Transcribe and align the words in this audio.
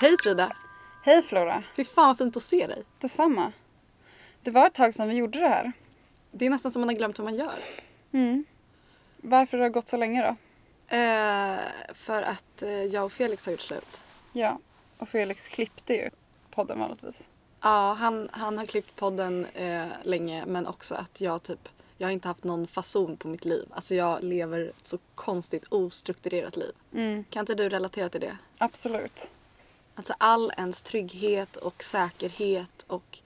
Hej 0.00 0.16
Frida! 0.22 0.56
Hej 1.02 1.22
Flora! 1.22 1.62
Fy 1.76 1.84
fan 1.84 2.06
vad 2.06 2.18
fint 2.18 2.36
att 2.36 2.42
se 2.42 2.66
dig. 2.66 2.82
Detsamma. 2.98 3.52
Det 4.42 4.50
var 4.50 4.66
ett 4.66 4.74
tag 4.74 4.94
sedan 4.94 5.08
vi 5.08 5.14
gjorde 5.14 5.40
det 5.40 5.48
här. 5.48 5.72
Det 6.30 6.46
är 6.46 6.50
nästan 6.50 6.72
som 6.72 6.80
man 6.80 6.88
har 6.88 6.96
glömt 6.96 7.18
hur 7.18 7.24
man 7.24 7.34
gör. 7.34 7.54
Mm. 8.12 8.44
Varför 9.16 9.58
har 9.58 9.64
det 9.64 9.70
gått 9.70 9.88
så 9.88 9.96
länge 9.96 10.22
då? 10.22 10.36
Eh, 10.96 11.58
för 11.94 12.22
att 12.22 12.62
eh, 12.62 12.70
jag 12.70 13.04
och 13.04 13.12
Felix 13.12 13.46
har 13.46 13.50
gjort 13.50 13.60
slut. 13.60 14.00
Ja, 14.32 14.58
och 14.98 15.08
Felix 15.08 15.48
klippte 15.48 15.94
ju 15.94 16.10
podden 16.50 16.78
vanligtvis. 16.78 17.28
Ja, 17.62 17.96
han, 17.98 18.28
han 18.32 18.58
har 18.58 18.66
klippt 18.66 18.96
podden 18.96 19.46
eh, 19.54 19.86
länge 20.02 20.46
men 20.46 20.66
också 20.66 20.94
att 20.94 21.20
jag 21.20 21.42
typ 21.42 21.68
jag 21.96 22.06
har 22.06 22.12
inte 22.12 22.28
haft 22.28 22.44
någon 22.44 22.66
fason 22.66 23.16
på 23.16 23.28
mitt 23.28 23.44
liv. 23.44 23.68
Alltså 23.70 23.94
jag 23.94 24.24
lever 24.24 24.60
ett 24.60 24.86
så 24.86 24.98
konstigt 25.14 25.64
ostrukturerat 25.68 26.56
liv. 26.56 26.72
Mm. 26.94 27.24
Kan 27.30 27.40
inte 27.40 27.54
du 27.54 27.68
relatera 27.68 28.08
till 28.08 28.20
det? 28.20 28.38
Absolut. 28.58 29.30
Alltså 29.98 30.14
all 30.18 30.52
ens 30.56 30.82
trygghet 30.82 31.56
och 31.56 31.82
säkerhet 31.82 32.84
och 32.86 33.18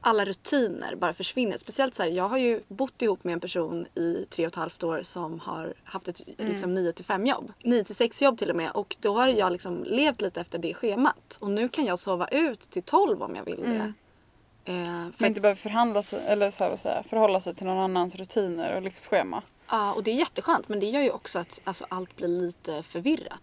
alla 0.00 0.24
rutiner 0.24 0.94
bara 0.94 1.14
försvinner. 1.14 1.56
Speciellt 1.56 1.94
så 1.94 2.02
här, 2.02 2.10
jag 2.10 2.28
har 2.28 2.38
ju 2.38 2.60
bott 2.68 3.02
ihop 3.02 3.24
med 3.24 3.32
en 3.32 3.40
person 3.40 3.86
i 3.94 4.26
tre 4.30 4.46
och 4.46 4.52
ett 4.52 4.56
halvt 4.56 4.82
år 4.82 5.02
som 5.02 5.40
har 5.40 5.74
haft 5.84 6.08
ett 6.08 6.22
liksom 6.38 6.74
9 6.74 6.92
till 6.92 7.04
5 7.04 7.26
jobb. 7.26 7.52
9 7.62 7.84
till 7.84 7.94
6 7.94 8.22
jobb 8.22 8.38
till 8.38 8.50
och 8.50 8.56
med. 8.56 8.70
Och 8.70 8.96
då 9.00 9.14
har 9.14 9.28
jag 9.28 9.52
liksom 9.52 9.84
levt 9.84 10.20
lite 10.20 10.40
efter 10.40 10.58
det 10.58 10.74
schemat. 10.74 11.36
Och 11.40 11.50
nu 11.50 11.68
kan 11.68 11.84
jag 11.84 11.98
sova 11.98 12.28
ut 12.28 12.60
till 12.60 12.82
12 12.82 13.22
om 13.22 13.34
jag 13.34 13.44
vill 13.44 13.60
det. 13.60 13.92
Eh, 14.64 14.74
för 14.84 15.22
Man 15.22 15.28
inte 15.28 15.40
behöver 15.40 15.60
förhandla 15.60 16.02
sig, 16.02 16.20
eller 16.26 16.50
så 16.50 16.64
här, 16.64 16.78
jag, 16.84 17.06
förhålla 17.06 17.40
sig 17.40 17.54
till 17.54 17.66
någon 17.66 17.78
annans 17.78 18.14
rutiner 18.14 18.76
och 18.76 18.82
livsschema. 18.82 19.42
Ja, 19.70 19.92
och 19.92 20.02
det 20.02 20.10
är 20.10 20.14
jätteskönt 20.14 20.68
men 20.68 20.80
det 20.80 20.86
gör 20.86 21.02
ju 21.02 21.10
också 21.10 21.38
att 21.38 21.60
alltså, 21.64 21.86
allt 21.88 22.16
blir 22.16 22.28
lite 22.28 22.82
förvirrat. 22.82 23.42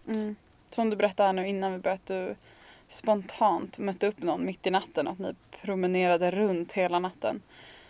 Som 0.70 0.90
du 0.90 0.96
berättade 0.96 1.26
här 1.26 1.32
nu 1.32 1.48
innan 1.48 1.72
vi 1.72 1.78
började 1.78 2.00
att 2.02 2.06
du 2.06 2.36
spontant 2.88 3.78
mötte 3.78 4.06
upp 4.06 4.22
någon 4.22 4.44
mitt 4.44 4.66
i 4.66 4.70
natten 4.70 5.06
och 5.06 5.12
att 5.12 5.18
ni 5.18 5.34
promenerade 5.62 6.30
runt 6.30 6.72
hela 6.72 6.98
natten. 6.98 7.42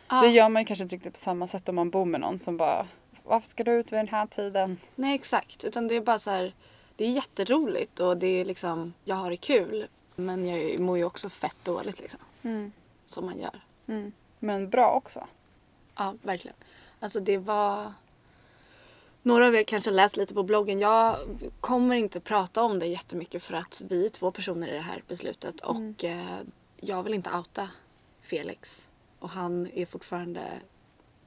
Ja. 0.09 0.23
Det 0.23 0.29
gör 0.29 0.49
man 0.49 0.63
ju 0.63 0.67
kanske 0.67 0.83
inte 0.83 0.97
riktigt 0.97 1.13
på 1.13 1.19
samma 1.19 1.47
sätt 1.47 1.69
om 1.69 1.75
man 1.75 1.91
bor 1.91 2.05
med 2.05 2.21
någon 2.21 2.39
som 2.39 2.57
bara 2.57 2.87
Varför 3.25 3.49
ska 3.49 3.65
du 3.65 3.73
ut 3.73 3.93
vid 3.93 3.99
den 3.99 4.09
här 4.09 4.27
tiden? 4.27 4.79
Nej 4.95 5.15
exakt, 5.15 5.65
utan 5.65 5.89
det 5.89 5.95
är 5.95 6.01
bara 6.01 6.19
så 6.19 6.31
här, 6.31 6.53
det 6.97 7.05
är 7.05 7.11
jätteroligt 7.11 8.01
och 8.01 8.17
det 8.17 8.27
är 8.27 8.45
liksom, 8.45 8.95
jag 9.05 9.17
har 9.17 9.31
det 9.31 9.37
kul. 9.37 9.87
Men 10.17 10.45
jag 10.45 10.81
mår 10.81 10.99
ju 10.99 11.05
också 11.05 11.29
fett 11.29 11.57
dåligt 11.63 12.01
liksom. 12.01 12.21
Som 13.07 13.25
man 13.25 13.39
gör. 13.39 13.61
Mm. 13.87 14.13
Men 14.39 14.69
bra 14.69 14.91
också. 14.91 15.27
Ja, 15.99 16.15
verkligen. 16.23 16.57
Alltså 17.01 17.21
det 17.21 17.39
var... 17.39 17.93
Några 19.23 19.47
av 19.47 19.55
er 19.55 19.63
kanske 19.63 19.91
har 19.91 19.95
läst 19.95 20.17
lite 20.17 20.35
på 20.35 20.43
bloggen. 20.43 20.81
Jag 20.81 21.17
kommer 21.61 21.97
inte 21.97 22.21
prata 22.21 22.63
om 22.63 22.79
det 22.79 22.87
jättemycket 22.87 23.43
för 23.43 23.55
att 23.55 23.83
vi 23.89 24.05
är 24.05 24.09
två 24.09 24.31
personer 24.31 24.69
i 24.69 24.73
det 24.73 24.81
här 24.81 25.03
beslutet 25.09 25.61
och 25.61 26.05
eh, 26.05 26.39
jag 26.81 27.03
vill 27.03 27.15
inte 27.15 27.31
outa 27.31 27.69
Felix. 28.23 28.89
Och 29.19 29.29
han 29.29 29.69
är 29.75 29.87
fortfarande 29.87 30.43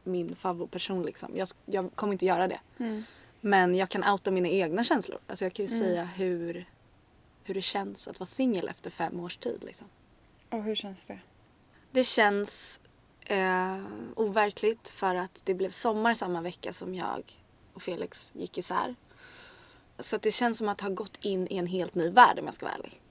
min 0.04 0.36
favoritperson 0.36 1.04
liksom. 1.04 1.32
Jag, 1.36 1.48
jag 1.66 1.96
kommer 1.96 2.14
inte 2.14 2.26
göra 2.26 2.48
det. 2.48 2.60
Men 3.42 3.76
jag 3.76 3.90
kan 3.90 4.04
outa 4.04 4.32
mina 4.32 4.48
egna 4.48 4.84
känslor. 4.84 5.20
Alltså 5.28 5.46
jag 5.46 5.54
kan 5.54 5.66
ju 5.66 5.80
säga 5.80 6.04
hur, 6.04 6.66
hur 7.44 7.54
det 7.54 7.62
känns 7.62 8.08
att 8.08 8.20
vara 8.20 8.28
singel 8.28 8.68
efter 8.68 8.90
fem 8.90 9.20
års 9.20 9.38
tid 9.38 9.64
liksom. 9.64 9.88
Och 10.50 10.64
hur 10.64 10.76
känns 10.76 11.04
det? 11.04 11.20
Det 11.92 12.04
känns 12.04 12.80
eh, 13.26 13.78
overkligt 14.16 14.88
för 14.88 15.16
att 15.16 15.42
det 15.46 15.54
blev 15.54 15.70
sommar 15.70 16.14
samma 16.14 16.42
vecka 16.42 16.74
som 16.74 16.96
jag 16.96 17.43
och 17.74 17.82
Felix 17.82 18.32
gick 18.36 18.58
isär. 18.58 18.96
Så 20.00 20.18
det 20.18 20.32
känns 20.32 20.58
som 20.58 20.70
att 20.70 20.82
ha 20.82 20.90
gått 20.90 21.18
in 21.22 21.48
i 21.50 21.58
en 21.58 21.68
helt 21.68 21.96
ny 21.96 22.10
värld 22.10 22.40
om 22.40 22.46
jag 22.46 22.54
ska 22.54 22.66
vara 22.66 22.76
ärlig. 22.76 23.02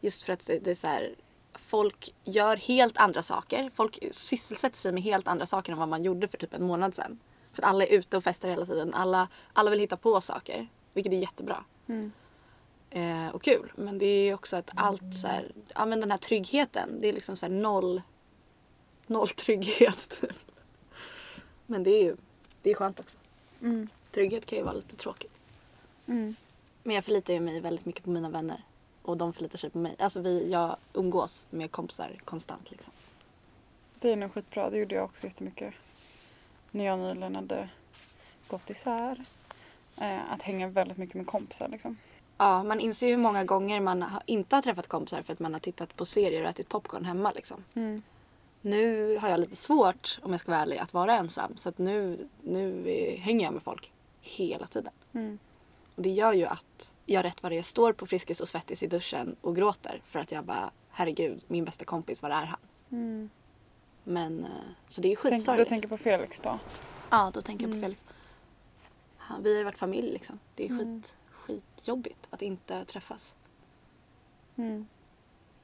Just 0.00 0.22
för 0.22 0.32
att 0.32 0.46
det, 0.46 0.58
det 0.58 0.70
är 0.70 0.74
så 0.74 0.86
här, 0.86 1.14
folk 1.52 2.14
gör 2.24 2.56
helt 2.56 2.96
andra 2.98 3.22
saker. 3.22 3.70
Folk 3.74 3.98
sysselsätter 4.10 4.76
sig 4.76 4.92
med 4.92 5.02
helt 5.02 5.28
andra 5.28 5.46
saker 5.46 5.72
än 5.72 5.78
vad 5.78 5.88
man 5.88 6.02
gjorde 6.02 6.28
för 6.28 6.38
typ 6.38 6.54
en 6.54 6.66
månad 6.66 6.94
sedan. 6.94 7.18
För 7.52 7.62
att 7.62 7.68
alla 7.68 7.84
är 7.84 7.94
ute 7.98 8.16
och 8.16 8.24
festar 8.24 8.48
hela 8.48 8.66
tiden. 8.66 8.94
Alla, 8.94 9.28
alla 9.52 9.70
vill 9.70 9.80
hitta 9.80 9.96
på 9.96 10.20
saker. 10.20 10.68
Vilket 10.94 11.12
är 11.12 11.16
jättebra. 11.16 11.64
Eh, 12.90 13.28
och 13.28 13.42
kul. 13.42 13.72
Men 13.76 13.98
det 13.98 14.06
är 14.06 14.34
också 14.34 14.56
att 14.56 14.70
allt 14.74 15.14
så 15.14 15.26
här, 15.26 15.52
ja 15.74 15.86
men 15.86 16.00
den 16.00 16.10
här 16.10 16.18
tryggheten. 16.18 17.00
Det 17.00 17.08
är 17.08 17.12
liksom 17.12 17.36
så 17.36 17.46
här 17.46 17.52
noll, 17.52 18.02
noll 19.06 19.28
trygghet 19.28 20.20
typ. 20.20 20.36
Men 21.66 21.82
det 21.82 21.90
är 21.90 22.02
ju, 22.04 22.16
det 22.62 22.70
är 22.70 22.74
skönt 22.74 23.00
också. 23.00 23.16
Trygghet 24.10 24.46
kan 24.46 24.58
ju 24.58 24.64
vara 24.64 24.74
lite 24.74 24.96
tråkigt. 24.96 25.32
Men 26.82 26.94
jag 26.94 27.04
förlitar 27.04 27.34
ju 27.34 27.40
mig 27.40 27.60
väldigt 27.60 27.84
mycket 27.86 28.04
på 28.04 28.10
mina 28.10 28.28
vänner. 28.30 28.64
Och 29.02 29.16
de 29.16 29.32
förlitar 29.32 29.58
sig 29.58 29.70
på 29.70 29.78
mig. 29.78 29.96
Alltså 29.98 30.20
vi, 30.20 30.50
jag 30.50 30.76
umgås 30.92 31.46
med 31.50 31.70
kompisar 31.70 32.16
konstant 32.24 32.70
liksom. 32.70 32.92
Det 34.00 34.12
är 34.12 34.16
nog 34.16 34.32
skitbra. 34.34 34.70
Det 34.70 34.78
gjorde 34.78 34.94
jag 34.94 35.04
också 35.04 35.26
jättemycket. 35.26 35.74
När 36.70 36.84
jag 36.84 36.98
nyligen 36.98 37.34
hade 37.34 37.68
gått 38.48 38.70
isär. 38.70 39.24
Eh, 39.96 40.32
att 40.32 40.42
hänga 40.42 40.68
väldigt 40.68 40.96
mycket 40.98 41.14
med 41.14 41.26
kompisar 41.26 41.68
liksom. 41.68 41.96
Ja, 42.38 42.62
man 42.62 42.80
inser 42.80 43.06
ju 43.06 43.12
hur 43.12 43.20
många 43.22 43.44
gånger 43.44 43.80
man 43.80 44.02
har- 44.02 44.22
inte 44.26 44.56
har 44.56 44.62
träffat 44.62 44.86
kompisar 44.86 45.22
för 45.22 45.32
att 45.32 45.38
man 45.38 45.52
har 45.52 45.60
tittat 45.60 45.96
på 45.96 46.06
serier 46.06 46.42
och 46.42 46.48
ätit 46.48 46.68
popcorn 46.68 47.04
hemma 47.04 47.32
liksom. 47.32 47.64
Nu 48.62 49.16
har 49.18 49.28
jag 49.28 49.40
lite 49.40 49.56
svårt, 49.56 50.18
om 50.22 50.30
jag 50.32 50.40
ska 50.40 50.50
vara 50.52 50.62
ärlig, 50.62 50.78
att 50.78 50.94
vara 50.94 51.14
ensam. 51.16 51.56
Så 51.56 51.68
att 51.68 51.78
nu, 51.78 52.28
nu 52.42 52.88
eh, 52.88 53.20
hänger 53.20 53.44
jag 53.44 53.52
med 53.54 53.62
folk 53.62 53.92
hela 54.20 54.66
tiden. 54.66 54.92
Och 55.94 56.02
det 56.02 56.10
gör 56.10 56.32
ju 56.32 56.44
att 56.46 56.94
jag 57.06 57.24
rätt 57.24 57.42
vad 57.42 57.52
det 57.52 57.58
är 57.58 57.62
står 57.62 57.92
på 57.92 58.06
Friskis 58.06 58.40
och 58.40 58.48
Svettis 58.48 58.82
i 58.82 58.86
duschen 58.86 59.36
och 59.40 59.56
gråter. 59.56 60.02
För 60.04 60.18
att 60.18 60.32
jag 60.32 60.44
bara, 60.44 60.70
herregud, 60.90 61.44
min 61.46 61.64
bästa 61.64 61.84
kompis, 61.84 62.22
var 62.22 62.30
är 62.30 62.44
han? 62.44 62.58
Men, 64.04 64.44
eh, 64.44 64.50
så 64.86 65.00
det 65.00 65.08
är 65.08 65.10
ju 65.10 65.16
Tänk, 65.16 65.30
du 65.32 65.36
skitsorgligt. 65.38 65.68
tänker 65.68 65.88
på 65.88 65.96
Felix 65.96 66.40
då? 66.40 66.58
Ja, 67.10 67.30
då 67.34 67.42
tänker 67.42 67.66
jag 67.66 67.74
på 67.74 67.80
Felix. 67.80 68.04
Han, 69.16 69.42
vi 69.42 69.50
har 69.52 69.58
ju 69.58 69.64
varit 69.64 69.78
familj 69.78 70.12
liksom. 70.12 70.38
Det 70.54 70.64
är 70.64 70.78
skit, 70.78 71.14
skitjobbigt 71.30 72.28
att 72.30 72.42
inte 72.42 72.84
träffas. 72.84 73.34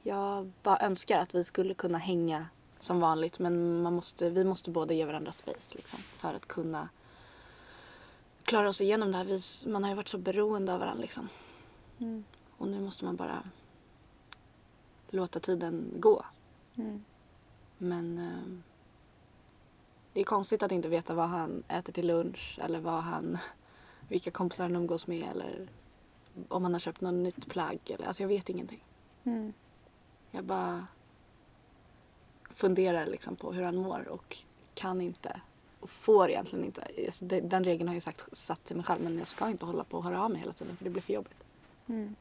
Jag 0.03 0.51
bara 0.63 0.79
önskar 0.79 1.19
att 1.19 1.35
vi 1.35 1.43
skulle 1.43 1.73
kunna 1.73 1.97
hänga 1.97 2.47
som 2.79 2.99
vanligt 2.99 3.39
men 3.39 3.81
man 3.81 3.93
måste, 3.93 4.29
vi 4.29 4.43
måste 4.43 4.71
båda 4.71 4.93
ge 4.93 5.05
varandra 5.05 5.31
space 5.31 5.77
liksom, 5.77 5.99
för 5.99 6.33
att 6.33 6.47
kunna 6.47 6.89
klara 8.47 8.69
oss 8.69 8.81
igenom 8.81 9.11
det 9.11 9.17
här. 9.17 9.25
Vi, 9.25 9.39
man 9.71 9.83
har 9.83 9.91
ju 9.91 9.95
varit 9.95 10.07
så 10.07 10.17
beroende 10.17 10.73
av 10.73 10.79
varandra 10.79 11.01
liksom. 11.01 11.29
Och 12.57 12.67
nu 12.67 12.79
måste 12.79 13.05
man 13.05 13.15
bara 13.15 13.43
låta 15.09 15.39
tiden 15.39 15.93
gå. 15.95 16.25
Men 17.77 18.17
eh, 18.17 18.59
det 20.13 20.19
är 20.19 20.23
konstigt 20.25 20.63
att 20.63 20.71
inte 20.71 20.89
veta 20.89 21.13
vad 21.13 21.29
han 21.29 21.63
äter 21.67 21.93
till 21.93 22.07
lunch 22.07 22.59
eller 22.63 22.79
vad 22.79 23.03
han, 23.03 23.37
vilka 24.09 24.31
kompisar 24.31 24.63
han 24.63 24.75
umgås 24.75 25.07
med 25.07 25.27
eller 25.31 25.67
om 26.47 26.63
han 26.63 26.73
har 26.73 26.79
köpt 26.79 27.01
något 27.01 27.13
nytt 27.13 27.47
plagg. 27.47 27.79
Eller, 27.85 28.07
alltså 28.07 28.23
jag 28.23 28.27
vet 28.27 28.49
ingenting. 28.49 28.83
Jag 30.31 30.43
bara 30.43 30.87
funderar 32.55 33.05
liksom 33.05 33.35
på 33.35 33.53
hur 33.53 33.63
han 33.63 33.75
mår 33.75 34.07
och 34.07 34.37
kan 34.73 35.01
inte 35.01 35.41
och 35.79 35.89
får 35.89 36.29
egentligen 36.29 36.65
inte. 36.65 36.87
Alltså 37.05 37.25
det, 37.25 37.41
den 37.41 37.63
regeln 37.63 37.87
har 37.87 37.95
jag 37.95 38.03
sagt, 38.03 38.37
satt 38.37 38.63
till 38.63 38.75
mig 38.75 38.85
själv 38.85 39.01
men 39.01 39.17
jag 39.17 39.27
ska 39.27 39.49
inte 39.49 39.65
hålla 39.65 39.83
på 39.83 39.97
och 39.97 40.03
höra 40.03 40.23
av 40.23 40.31
mig 40.31 40.39
hela 40.39 40.53
tiden 40.53 40.77
för 40.77 40.83
det 40.83 40.89
blir 40.89 41.01
för 41.01 41.13
jobbigt. 41.13 41.43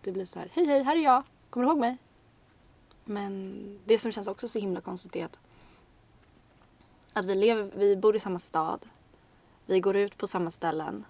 Det 0.00 0.12
blir 0.12 0.24
så 0.24 0.38
här, 0.38 0.48
hej 0.52 0.66
hej, 0.66 0.82
här 0.82 0.96
är 0.96 1.00
jag, 1.00 1.22
kommer 1.50 1.66
du 1.66 1.70
ihåg 1.70 1.80
mig? 1.80 1.96
Men 3.04 3.80
det 3.84 3.98
som 3.98 4.12
känns 4.12 4.28
också 4.28 4.48
så 4.48 4.58
himla 4.58 4.80
konstigt 4.80 5.16
är 5.16 5.24
att, 5.24 5.38
att 7.12 7.24
vi, 7.24 7.34
lever, 7.34 7.72
vi 7.76 7.96
bor 7.96 8.16
i 8.16 8.20
samma 8.20 8.38
stad. 8.38 8.86
Vi 9.66 9.80
går 9.80 9.96
ut 9.96 10.16
på 10.16 10.26
samma 10.26 10.50
ställen. 10.50 11.04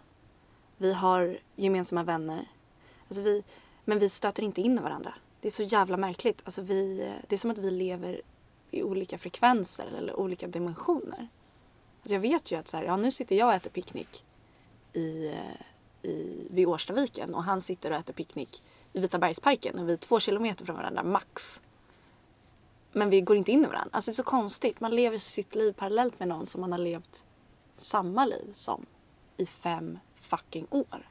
Vi 0.76 0.92
har 0.92 1.38
gemensamma 1.54 2.02
vänner. 2.02 2.48
Alltså 3.08 3.22
vi, 3.22 3.44
men 3.84 3.98
vi 3.98 4.08
stöter 4.08 4.42
inte 4.42 4.60
in 4.60 4.78
i 4.78 4.82
varandra. 4.82 5.14
Det 5.40 5.48
är 5.48 5.52
så 5.52 5.62
jävla 5.62 5.96
märkligt. 5.96 6.42
Alltså 6.44 6.62
vi, 6.62 7.12
det 7.28 7.36
är 7.36 7.38
som 7.38 7.50
att 7.50 7.58
vi 7.58 7.70
lever 7.70 8.22
i 8.70 8.82
olika 8.82 9.18
frekvenser 9.18 9.86
eller 9.98 10.16
olika 10.16 10.46
dimensioner. 10.46 11.28
Alltså 12.06 12.14
jag 12.14 12.20
vet 12.20 12.52
ju 12.52 12.56
att 12.56 12.68
så 12.68 12.76
här, 12.76 12.84
ja, 12.84 12.96
nu 12.96 13.10
sitter 13.10 13.36
jag 13.36 13.48
och 13.48 13.54
äter 13.54 13.70
picknick 13.70 14.24
i, 14.92 15.28
eh, 15.28 16.10
i, 16.10 16.46
vid 16.50 16.66
Årstaviken 16.66 17.34
och 17.34 17.44
han 17.44 17.60
sitter 17.60 17.90
och 17.90 17.96
äter 17.96 18.12
picknick 18.12 18.62
i 18.92 19.00
Vitabergsparken 19.00 19.78
och 19.78 19.88
vi 19.88 19.92
är 19.92 19.96
två 19.96 20.20
kilometer 20.20 20.64
från 20.64 20.76
varandra 20.76 21.02
max. 21.02 21.62
Men 22.92 23.10
vi 23.10 23.20
går 23.20 23.36
inte 23.36 23.52
in 23.52 23.64
i 23.64 23.66
varandra. 23.66 23.90
Alltså 23.92 24.10
det 24.10 24.12
är 24.12 24.16
så 24.16 24.22
konstigt. 24.22 24.80
Man 24.80 24.96
lever 24.96 25.18
sitt 25.18 25.54
liv 25.54 25.72
parallellt 25.72 26.18
med 26.18 26.28
någon 26.28 26.46
som 26.46 26.60
man 26.60 26.72
har 26.72 26.78
levt 26.78 27.24
samma 27.76 28.24
liv 28.24 28.52
som 28.52 28.86
i 29.36 29.46
fem 29.46 29.98
fucking 30.14 30.66
år. 30.70 31.10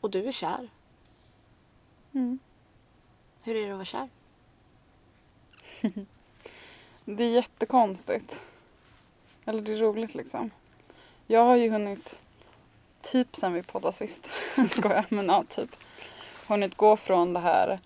Och 0.00 0.10
du 0.10 0.26
är 0.26 0.32
kär. 0.32 0.70
Hur 3.42 3.56
är 3.56 3.66
det 3.66 3.70
att 3.70 3.76
vara 3.76 3.84
kär? 3.84 4.08
Det 7.04 7.24
är 7.24 7.30
jättekonstigt. 7.30 8.40
Eller 9.44 9.62
det 9.62 9.72
är 9.72 9.76
roligt 9.76 10.14
liksom. 10.14 10.50
Jag 11.26 11.44
har 11.44 11.56
ju 11.56 11.70
hunnit 11.70 12.18
typ 13.02 13.36
sen 13.36 13.52
vi 13.52 13.62
poddade 13.62 13.92
sist. 13.92 14.30
Skojar, 14.70 15.06
men 15.08 15.26
ja, 15.26 15.44
typ. 15.48 15.76
Hunnit 16.46 16.76
gå 16.76 16.96
från 16.96 17.32
det 17.32 17.40
här 17.40 17.80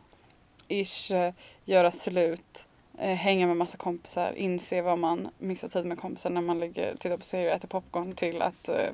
ish, 0.68 1.10
eh, 1.10 1.34
göra 1.64 1.92
slut, 1.92 2.66
eh, 2.98 3.14
hänga 3.14 3.46
med 3.46 3.56
massa 3.56 3.78
kompisar, 3.78 4.32
inse 4.32 4.82
vad 4.82 4.98
man 4.98 5.28
missar 5.38 5.68
tid 5.68 5.86
med 5.86 6.00
kompisar 6.00 6.30
när 6.30 6.40
man 6.40 6.60
ligger, 6.60 6.96
tittar 6.96 7.16
på 7.16 7.22
serier 7.22 7.48
och 7.50 7.56
äter 7.56 7.68
popcorn 7.68 8.14
till 8.14 8.42
att 8.42 8.68
eh, 8.68 8.90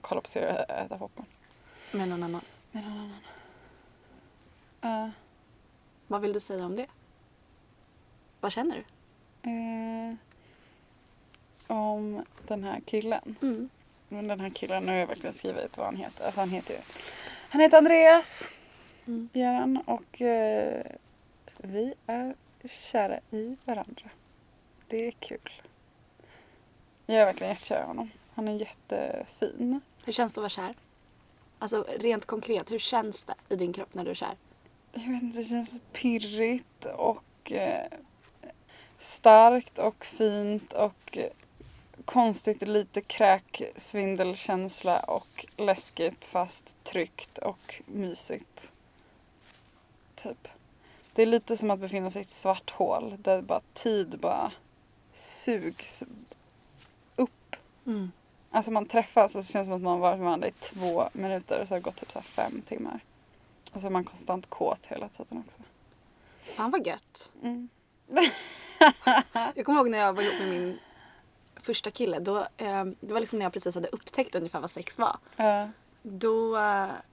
kolla 0.00 0.20
på 0.20 0.28
serier 0.28 0.64
och 0.68 0.74
äta 0.74 0.98
popcorn. 0.98 1.26
Med 1.92 2.08
någon 2.08 2.22
annan. 2.22 2.40
Med 2.72 2.84
någon 2.84 2.92
annan. 2.98 3.20
Eh, 5.04 5.10
Vad 6.06 6.20
vill 6.20 6.32
du 6.32 6.40
säga 6.40 6.66
om 6.66 6.76
det? 6.76 6.86
Vad 8.46 8.52
känner 8.52 8.74
du? 8.74 9.50
eh, 9.50 10.14
om 11.66 12.24
den 12.46 12.64
här 12.64 12.80
killen. 12.86 13.36
Mm. 13.42 13.68
Men 14.08 14.26
den 14.26 14.40
här 14.40 14.50
killen, 14.50 14.84
nu 14.84 14.92
har 14.92 14.98
jag 14.98 15.06
verkligen 15.06 15.34
skrivit 15.34 15.76
vad 15.76 15.86
han 15.86 15.96
heter. 15.96 16.24
Alltså 16.24 16.40
han 16.40 16.50
heter 16.50 16.74
ju, 16.74 16.80
han 17.48 17.60
heter 17.60 17.78
Andreas. 17.78 18.48
Mm. 19.06 19.28
Gör 19.32 19.52
han. 19.52 19.76
Och 19.76 20.22
eh, 20.22 20.84
vi 21.58 21.94
är 22.06 22.34
kära 22.64 23.20
i 23.30 23.56
varandra. 23.64 24.10
Det 24.88 25.06
är 25.06 25.10
kul. 25.10 25.62
Jag 27.06 27.16
är 27.16 27.24
verkligen 27.24 27.52
jättekär 27.52 27.82
i 27.82 27.86
honom. 27.86 28.10
Han 28.34 28.48
är 28.48 28.52
jättefin. 28.52 29.80
Hur 30.04 30.12
känns 30.12 30.32
det 30.32 30.38
att 30.38 30.56
vara 30.56 30.66
kär? 30.68 30.74
Alltså 31.58 31.86
rent 31.98 32.26
konkret, 32.26 32.72
hur 32.72 32.78
känns 32.78 33.24
det 33.24 33.34
i 33.48 33.56
din 33.56 33.72
kropp 33.72 33.94
när 33.94 34.04
du 34.04 34.10
är 34.10 34.14
kär? 34.14 34.34
Jag 34.92 35.12
vet 35.12 35.22
inte, 35.22 35.38
det 35.38 35.44
känns 35.44 35.80
pirrigt 35.92 36.84
och 36.84 37.52
eh, 37.52 37.86
starkt 38.98 39.78
och 39.78 40.04
fint 40.04 40.72
och 40.72 41.18
konstigt 42.04 42.62
lite 42.62 43.00
kräksvindelkänsla 43.00 45.00
och 45.00 45.46
läskigt 45.56 46.24
fast 46.24 46.84
tryggt 46.84 47.38
och 47.38 47.82
mysigt. 47.86 48.72
Typ. 50.14 50.48
Det 51.12 51.22
är 51.22 51.26
lite 51.26 51.56
som 51.56 51.70
att 51.70 51.80
befinna 51.80 52.10
sig 52.10 52.20
i 52.20 52.24
ett 52.24 52.30
svart 52.30 52.70
hål 52.70 53.14
där 53.18 53.42
bara 53.42 53.60
tid 53.72 54.18
bara 54.18 54.52
sugs 55.12 56.02
upp. 57.16 57.56
Mm. 57.86 58.12
Alltså 58.50 58.70
man 58.70 58.86
träffas 58.86 59.36
och 59.36 59.44
så 59.44 59.52
känns 59.52 59.68
det 59.68 59.70
som 59.70 59.76
att 59.76 59.82
man 59.82 60.00
varit 60.00 60.18
med 60.18 60.24
varandra 60.24 60.48
i 60.48 60.52
två 60.52 61.08
minuter 61.12 61.60
och 61.60 61.68
så 61.68 61.74
har 61.74 61.80
det 61.80 61.84
gått 61.84 61.96
typ 61.96 62.12
så 62.12 62.20
fem 62.20 62.62
timmar. 62.68 63.00
Och 63.72 63.80
så 63.80 63.86
är 63.86 63.90
man 63.90 64.04
konstant 64.04 64.50
kåt 64.50 64.86
hela 64.86 65.08
tiden 65.08 65.42
också. 65.46 65.60
Fan 66.42 66.70
vad 66.70 66.86
gött. 66.86 67.32
Mm. 67.42 67.68
Jag 69.54 69.64
kommer 69.64 69.78
ihåg 69.78 69.90
när 69.90 69.98
jag 69.98 70.12
var 70.12 70.22
ihop 70.22 70.38
med 70.38 70.48
min 70.48 70.78
första 71.56 71.90
kille. 71.90 72.18
Då, 72.18 72.38
eh, 72.38 72.84
det 73.00 73.14
var 73.14 73.20
liksom 73.20 73.38
när 73.38 73.46
jag 73.46 73.52
precis 73.52 73.74
hade 73.74 73.88
upptäckt 73.88 74.34
ungefär 74.34 74.60
vad 74.60 74.70
sex 74.70 74.98
var. 74.98 75.16
Ja. 75.36 75.68
Då, 76.02 76.58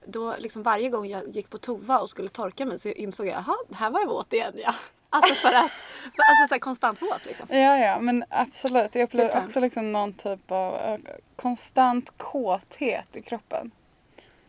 då 0.06 0.34
liksom 0.38 0.62
varje 0.62 0.88
gång 0.88 1.06
jag 1.06 1.28
gick 1.28 1.50
på 1.50 1.58
toa 1.58 2.00
och 2.00 2.10
skulle 2.10 2.28
torka 2.28 2.66
mig 2.66 2.78
så 2.78 2.88
insåg 2.88 3.26
jag 3.26 3.36
att 3.36 3.76
här 3.76 3.90
var 3.90 4.00
jag 4.00 4.08
våt 4.08 4.32
igen 4.32 4.52
ja. 4.56 4.74
Alltså 5.14 5.34
för 5.34 5.48
att, 5.48 5.70
för, 6.16 6.22
alltså 6.22 6.54
så 6.54 6.60
konstant 6.60 7.02
våt 7.02 7.26
liksom. 7.26 7.46
ja, 7.50 7.78
ja, 7.78 8.00
men 8.00 8.24
absolut. 8.30 8.94
Jag 8.94 9.02
upplever 9.02 9.44
också 9.44 9.60
liksom 9.60 9.92
någon 9.92 10.12
typ 10.12 10.50
av 10.50 10.76
eh, 10.76 10.98
konstant 11.36 12.12
kåthet 12.16 13.16
i 13.16 13.22
kroppen. 13.22 13.70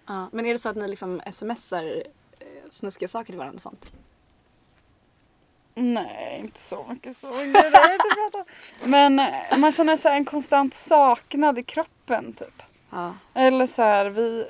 Ja, 0.08 0.28
men 0.32 0.46
är 0.46 0.54
det 0.54 0.60
så 0.60 0.70
att 0.70 0.76
ni 0.76 0.88
liksom 0.88 1.22
smsar 1.32 1.84
eh, 2.40 2.70
snuskiga 2.70 3.08
saker 3.08 3.26
till 3.26 3.38
varandra 3.38 3.56
och 3.56 3.62
sånt? 3.62 3.92
Nej, 5.76 6.40
inte 6.40 6.60
så 6.60 6.86
mycket 6.90 7.18
så. 7.18 7.28
Men 8.84 9.20
eh, 9.20 9.58
man 9.58 9.72
känner 9.72 9.98
så 9.98 10.10
en 10.10 10.26
konstant 10.26 10.74
saknad 10.74 11.60
i 11.60 11.64
kroppen 11.64 12.34
typ. 12.34 12.64
Ja. 12.90 13.14
Eller 13.34 13.68
så 13.68 13.82
här, 13.82 14.06
vi, 14.06 14.50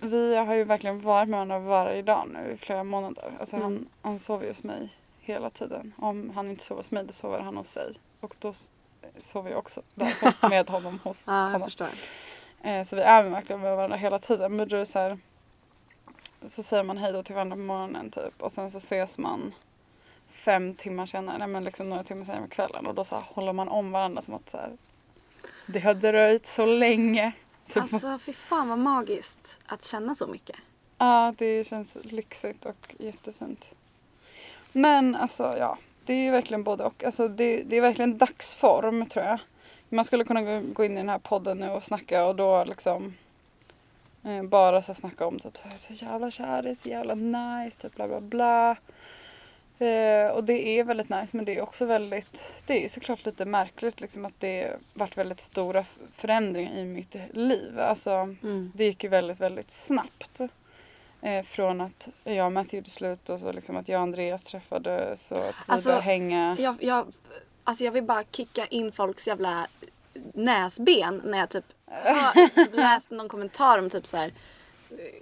vi 0.00 0.36
har 0.36 0.54
ju 0.54 0.64
verkligen 0.64 1.00
varit 1.00 1.28
med 1.28 1.36
varandra 1.36 1.58
varje 1.58 2.02
dag 2.02 2.28
nu 2.32 2.52
i 2.52 2.56
flera 2.56 2.84
månader. 2.84 3.32
Alltså 3.40 3.56
Mm. 3.56 3.64
han, 3.66 3.88
han 4.02 4.18
sover 4.18 4.42
ju 4.44 4.50
hos 4.50 4.62
mig 4.62 4.88
hela 5.20 5.50
tiden. 5.50 5.92
Om 5.98 6.32
han 6.34 6.50
inte 6.50 6.64
sover 6.64 6.80
hos 6.82 6.90
mig 6.90 7.04
då 7.04 7.12
sover 7.12 7.40
han 7.40 7.56
hos 7.56 7.68
sig. 7.68 7.92
Och 8.20 8.34
då 8.38 8.48
s- 8.50 8.70
sover 9.20 9.50
jag 9.50 9.58
också 9.58 9.82
där 9.94 10.14
med 10.50 10.68
honom 10.70 11.00
hos 11.04 11.24
ja, 11.26 11.32
honom. 11.32 11.60
förstår. 11.60 11.88
Eh, 12.62 12.84
så 12.84 12.96
vi 12.96 13.02
är 13.02 13.22
verkligen 13.22 13.60
med 13.60 13.76
varandra 13.76 13.96
hela 13.96 14.18
tiden. 14.18 14.56
Men 14.56 14.68
då 14.68 14.76
är 14.76 14.80
det 14.80 14.86
så 14.86 14.98
här, 14.98 15.18
så 16.46 16.62
säger 16.62 16.82
man 16.82 16.98
hej 16.98 17.12
då 17.12 17.22
till 17.22 17.34
varandra 17.34 17.56
på 17.56 17.60
morgonen 17.62 18.10
typ. 18.10 18.42
Och 18.42 18.52
sen 18.52 18.70
så 18.70 18.78
ses 18.78 19.18
man 19.18 19.54
fem 20.46 20.74
timmar 20.74 21.06
senare, 21.06 21.38
nej 21.38 21.48
men 21.48 21.64
liksom 21.64 21.88
några 21.88 22.04
timmar 22.04 22.24
senare 22.24 22.42
på 22.42 22.48
kvällen. 22.48 22.86
Och 22.86 22.94
då 22.94 23.04
så 23.04 23.16
håller 23.16 23.52
man 23.52 23.68
om 23.68 23.92
varandra 23.92 24.22
som 24.22 24.34
att 24.34 24.50
så 24.50 24.56
här, 24.56 24.72
det 25.66 25.80
har 25.80 25.94
dröjt 25.94 26.46
så 26.46 26.66
länge. 26.66 27.32
Typ. 27.66 27.82
Alltså 27.82 28.18
fy 28.18 28.32
fan 28.32 28.68
vad 28.68 28.78
magiskt 28.78 29.60
att 29.66 29.82
känna 29.82 30.14
så 30.14 30.26
mycket. 30.26 30.56
Ja, 30.98 31.34
det 31.38 31.66
känns 31.66 31.88
lyxigt 32.02 32.66
och 32.66 32.94
jättefint. 32.98 33.74
Men 34.72 35.14
alltså 35.14 35.54
ja, 35.58 35.78
det 36.04 36.12
är 36.12 36.24
ju 36.24 36.30
verkligen 36.30 36.62
både 36.64 36.84
och. 36.84 37.04
Alltså, 37.04 37.28
det, 37.28 37.62
det 37.62 37.76
är 37.76 37.80
verkligen 37.80 38.18
dagsform 38.18 39.06
tror 39.06 39.24
jag. 39.24 39.38
Man 39.88 40.04
skulle 40.04 40.24
kunna 40.24 40.60
gå- 40.60 40.84
in 40.84 40.92
i 40.92 40.96
den 40.96 41.08
här 41.08 41.18
podden 41.18 41.58
nu 41.58 41.70
och 41.70 41.82
snacka 41.82 42.26
och 42.26 42.36
då 42.36 42.64
liksom 42.64 43.14
eh, 44.24 44.42
bara 44.42 44.82
så 44.82 44.94
snacka 44.94 45.26
om 45.26 45.38
typ 45.38 45.56
så, 45.56 45.68
här, 45.68 45.76
så 45.76 45.92
jävla 45.92 46.30
kär, 46.30 46.62
det 46.62 46.70
är 46.70 46.74
så 46.74 46.88
jävla 46.88 47.14
nice, 47.14 47.80
typ 47.80 47.94
bla 47.94 48.08
bla 48.08 48.20
bla. 48.20 48.76
Eh, 49.78 50.30
och 50.30 50.44
det 50.44 50.68
är 50.68 50.84
väldigt 50.84 51.08
nice 51.08 51.36
men 51.36 51.44
det 51.44 51.56
är 51.56 51.60
också 51.62 51.84
väldigt, 51.84 52.44
det 52.66 52.78
är 52.78 52.80
ju 52.82 52.88
såklart 52.88 53.26
lite 53.26 53.44
märkligt 53.44 54.00
liksom 54.00 54.24
att 54.24 54.40
det 54.40 54.76
varit 54.94 55.16
väldigt 55.18 55.40
stora 55.40 55.84
förändringar 56.16 56.76
i 56.78 56.84
mitt 56.84 57.16
liv. 57.32 57.80
Alltså 57.80 58.10
Mm. 58.10 58.72
det 58.74 58.84
gick 58.84 59.02
ju 59.04 59.08
väldigt, 59.10 59.40
väldigt 59.40 59.70
snabbt. 59.70 60.40
Eh, 61.22 61.42
från 61.44 61.80
att 61.80 62.08
jag 62.24 62.46
och 62.46 62.52
Matthew 62.52 62.76
gjorde 62.76 62.90
slut 62.90 63.28
och 63.28 63.40
så 63.40 63.52
liksom 63.52 63.76
att 63.76 63.88
jag 63.88 63.98
och 63.98 64.02
Andreas 64.02 64.44
träffades 64.44 65.32
och 65.32 65.38
att 65.38 65.44
vi 65.68 65.72
Alltså, 65.72 65.88
började 65.88 66.04
hänga. 66.04 66.56
Jag, 66.58 66.76
jag, 66.80 67.06
alltså 67.64 67.84
jag 67.84 67.92
vill 67.92 68.04
bara 68.04 68.24
kicka 68.30 68.66
in 68.66 68.92
folks 68.92 69.26
jävla 69.28 69.66
näsben 70.34 71.22
när 71.24 71.38
jag 71.38 71.48
typ 71.50 71.64
har 71.86 72.48
typ 72.64 72.76
läst 72.76 73.10
någon 73.10 73.28
kommentar 73.28 73.78
om 73.78 73.90
typ 73.90 74.06
så 74.06 74.16
här. 74.16 74.32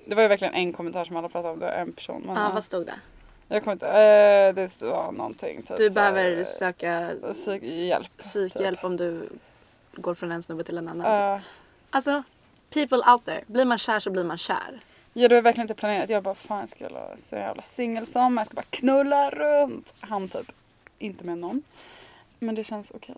Det 0.06 0.14
var 0.14 0.22
ju 0.22 0.28
verkligen 0.28 0.54
en 0.54 0.72
kommentar 0.72 1.04
som 1.04 1.16
alla 1.16 1.28
pratade 1.28 1.52
om, 1.54 1.58
det 1.60 1.66
var 1.66 1.72
en 1.72 1.92
person. 1.92 2.22
Men, 2.26 2.36
Ja, 2.36 2.42
ja, 2.42 2.50
vad 2.54 2.64
stod 2.64 2.86
det? 2.86 2.94
Jag 3.48 3.64
kommer 3.64 3.72
inte, 3.72 3.86
eh, 3.88 4.54
det 4.54 4.82
var 4.82 5.12
någonting. 5.12 5.62
Typ, 5.62 5.76
Du 5.76 5.90
så 5.90 6.00
här, 6.00 6.12
behöver 6.12 6.44
söka 6.44 7.10
psykhjälp. 7.32 8.16
psykhjälp 8.18 8.84
om 8.84 8.96
du 8.96 9.28
går 9.92 10.14
från 10.14 10.32
en 10.32 10.42
snubbe 10.42 10.64
till 10.64 10.78
en 10.78 10.88
annan. 10.88 11.06
typ. 11.36 11.44
Uh, 11.44 11.50
Alltså, 11.90 12.22
people 12.70 13.12
out 13.12 13.24
there. 13.24 13.44
Blir 13.46 13.64
man 13.64 13.78
kär 13.78 13.98
så 14.00 14.10
blir 14.10 14.24
man 14.24 14.38
kär. 14.38 14.80
ja, 15.12 15.28
det 15.28 15.34
var 15.34 15.42
verkligen 15.42 15.64
inte 15.64 15.74
planerat. 15.74 16.10
Jag 16.10 16.22
bara, 16.22 16.34
fan 16.34 16.60
jag 16.60 16.68
ska 16.68 16.88
vara 16.88 17.16
så 17.16 17.34
jävla 17.36 17.62
singelsommar, 17.62 18.40
jag 18.40 18.46
ska 18.46 18.54
bara 18.54 18.66
knulla 18.70 19.30
runt. 19.30 19.94
Han 20.00 20.28
typ, 20.28 20.52
inte 20.98 21.24
med 21.24 21.38
någon. 21.38 21.62
Men 22.38 22.54
det 22.54 22.64
känns 22.64 22.90
okej. 22.94 23.14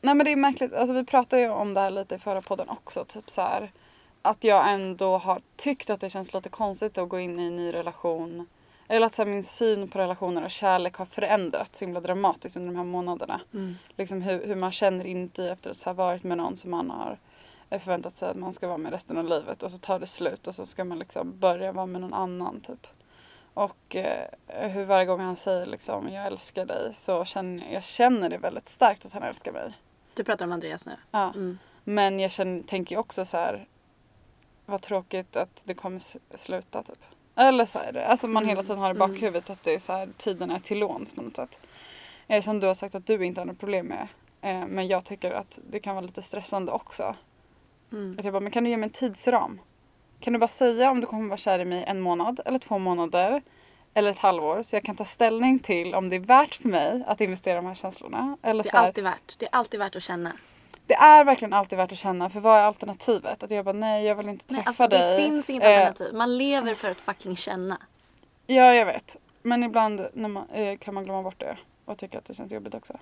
Nej 0.00 0.14
men 0.14 0.24
det 0.26 0.32
är 0.32 0.36
märkligt, 0.36 0.72
alltså 0.74 0.94
vi 0.94 1.04
pratade 1.04 1.42
ju 1.42 1.48
om 1.48 1.74
det 1.74 1.80
här 1.80 1.90
lite 1.90 2.14
i 2.14 2.18
förra 2.18 2.40
podden 2.42 2.68
också. 2.68 3.04
Typ 3.04 3.30
så 3.30 3.42
här, 3.42 3.72
att 4.22 4.44
jag 4.44 4.72
ändå 4.72 5.18
har 5.18 5.40
tyckt 5.56 5.90
att 5.90 6.00
det 6.00 6.10
känns 6.10 6.34
lite 6.34 6.48
konstigt 6.48 6.98
att 6.98 7.08
gå 7.08 7.20
in 7.20 7.40
i 7.40 7.46
en 7.46 7.56
ny 7.56 7.72
relation. 7.72 8.46
Eller 8.88 9.06
att 9.06 9.14
så 9.14 9.22
här, 9.22 9.30
min 9.30 9.44
syn 9.44 9.88
på 9.88 9.98
relationer 9.98 10.44
och 10.44 10.50
kärlek 10.50 10.96
har 10.96 11.06
förändrats 11.06 11.78
så 11.78 11.84
himla 11.84 12.00
dramatiskt 12.00 12.56
under 12.56 12.72
de 12.72 12.76
här 12.76 12.84
månaderna. 12.84 13.40
Mm. 13.54 13.74
Liksom 13.96 14.22
hur, 14.22 14.46
hur 14.46 14.56
man 14.56 14.72
känner 14.72 15.06
inuti 15.06 15.48
efter 15.48 15.70
att 15.70 15.82
ha 15.82 15.92
varit 15.92 16.22
med 16.22 16.36
någon 16.38 16.56
som 16.56 16.70
man 16.70 16.90
har 16.90 17.18
förväntat 17.70 18.16
sig 18.16 18.28
att 18.28 18.36
man 18.36 18.52
ska 18.52 18.66
vara 18.66 18.78
med 18.78 18.92
resten 18.92 19.18
av 19.18 19.24
livet 19.24 19.62
och 19.62 19.70
så 19.70 19.78
tar 19.78 19.98
det 19.98 20.06
slut 20.06 20.46
och 20.46 20.54
så 20.54 20.66
ska 20.66 20.84
man 20.84 20.98
liksom 20.98 21.38
börja 21.38 21.72
vara 21.72 21.86
med 21.86 22.00
någon 22.00 22.14
annan 22.14 22.60
typ. 22.60 22.86
Och 23.54 23.96
eh, 23.96 24.28
hur 24.46 24.84
varje 24.84 25.06
gång 25.06 25.20
han 25.20 25.36
säger 25.36 25.66
liksom 25.66 26.08
jag 26.08 26.26
älskar 26.26 26.66
dig 26.66 26.94
så 26.94 27.24
känner 27.24 27.72
jag 27.72 27.84
känner 27.84 28.28
det 28.28 28.38
väldigt 28.38 28.68
starkt 28.68 29.06
att 29.06 29.12
han 29.12 29.22
älskar 29.22 29.52
mig. 29.52 29.72
Du 30.14 30.24
pratar 30.24 30.44
om 30.44 30.52
Andreas 30.52 30.86
nu. 30.86 30.92
Ja. 31.10 31.32
Mm. 31.34 31.58
Men 31.84 32.20
jag 32.20 32.30
känner, 32.30 32.62
tänker 32.62 32.96
också 32.96 33.24
så 33.24 33.36
här 33.36 33.66
vad 34.66 34.82
tråkigt 34.82 35.36
att 35.36 35.62
det 35.64 35.74
kommer 35.74 36.00
sluta 36.36 36.82
typ. 36.82 36.98
Eller 37.36 37.64
så 37.64 37.78
här, 37.78 37.96
alltså 37.96 38.26
man 38.28 38.46
hela 38.46 38.62
tiden 38.62 38.78
har 38.78 38.88
i 38.88 38.90
Mm. 38.96 38.98
bakhuvudet 38.98 39.50
att 39.50 39.62
det 39.62 39.74
är 39.74 39.78
så 39.78 39.92
här, 39.92 40.08
tiden 40.16 40.50
är 40.50 40.58
till 40.58 40.78
låns 40.78 41.12
på 41.12 41.22
något 41.22 41.36
sätt. 41.36 41.58
Eh, 42.28 42.42
som 42.42 42.60
du 42.60 42.66
har 42.66 42.74
sagt 42.74 42.94
att 42.94 43.06
du 43.06 43.24
inte 43.24 43.40
har 43.40 43.46
något 43.46 43.58
problem 43.60 43.86
med. 43.86 44.08
Eh, 44.40 44.66
men 44.66 44.86
jag 44.88 45.04
tycker 45.04 45.30
att 45.30 45.58
det 45.70 45.80
kan 45.80 45.94
vara 45.94 46.06
lite 46.06 46.22
stressande 46.22 46.72
också. 46.72 47.16
Mm. 47.92 48.16
Att 48.18 48.24
jag 48.24 48.32
bara, 48.34 48.40
men 48.40 48.52
kan 48.52 48.64
du 48.64 48.70
ge 48.70 48.76
mig 48.76 48.84
en 48.86 48.90
tidsram? 48.90 49.60
Kan 50.20 50.32
du 50.32 50.38
bara 50.38 50.48
säga 50.48 50.90
om 50.90 51.00
du 51.00 51.06
kommer 51.06 51.28
vara 51.28 51.36
kär 51.36 51.58
i 51.58 51.64
mig 51.64 51.84
en 51.84 52.00
månad 52.00 52.40
eller 52.44 52.58
två 52.58 52.78
månader 52.78 53.42
eller 53.94 54.10
ett 54.10 54.18
halvår 54.18 54.62
så 54.62 54.76
jag 54.76 54.82
kan 54.82 54.96
ta 54.96 55.04
ställning 55.04 55.58
till 55.58 55.94
om 55.94 56.08
det 56.08 56.16
är 56.16 56.20
värt 56.20 56.54
för 56.54 56.68
mig 56.68 57.04
att 57.06 57.20
investera 57.20 57.56
de 57.56 57.66
här 57.66 57.74
känslorna. 57.74 58.36
Eller 58.42 58.62
Det 58.64 58.70
så 58.70 58.76
är 58.76 58.80
här, 58.80 58.86
alltid 58.86 59.04
värt. 59.04 59.38
Det 59.38 59.44
är 59.46 59.50
alltid 59.52 59.80
värt 59.80 59.96
att 59.96 60.02
känna. 60.02 60.32
Det 60.86 60.94
är 60.94 61.24
verkligen 61.24 61.52
alltid 61.52 61.78
värt 61.78 61.92
att 61.92 61.98
känna 61.98 62.30
för 62.30 62.40
vad 62.40 62.58
är 62.58 62.62
alternativet? 62.62 63.42
Att 63.42 63.50
jag 63.50 63.64
bara 63.64 63.72
nej 63.72 64.04
jag 64.04 64.14
vill 64.14 64.28
inte 64.28 64.46
träffa 64.46 64.56
Nej, 64.60 64.64
alltså 64.66 64.88
det 64.88 64.98
dig. 64.98 65.22
finns 65.22 65.50
inget 65.50 65.64
Eh, 65.64 65.70
alternativ. 65.70 66.14
Man 66.14 66.38
lever 66.38 66.74
för 66.74 66.90
att 66.90 67.00
fucking 67.00 67.36
känna. 67.36 67.78
Ja 68.46 68.74
jag 68.74 68.86
vet. 68.86 69.16
Men 69.42 69.62
ibland 69.64 70.08
när 70.12 70.28
man, 70.28 70.48
eh, 70.50 70.78
kan 70.78 70.94
man 70.94 71.04
glömma 71.04 71.22
bort 71.22 71.40
det 71.40 71.58
och 71.84 71.98
tycka 71.98 72.18
att 72.18 72.24
det 72.24 72.34
känns 72.34 72.52
jobbigt 72.52 72.74
också. 72.74 72.98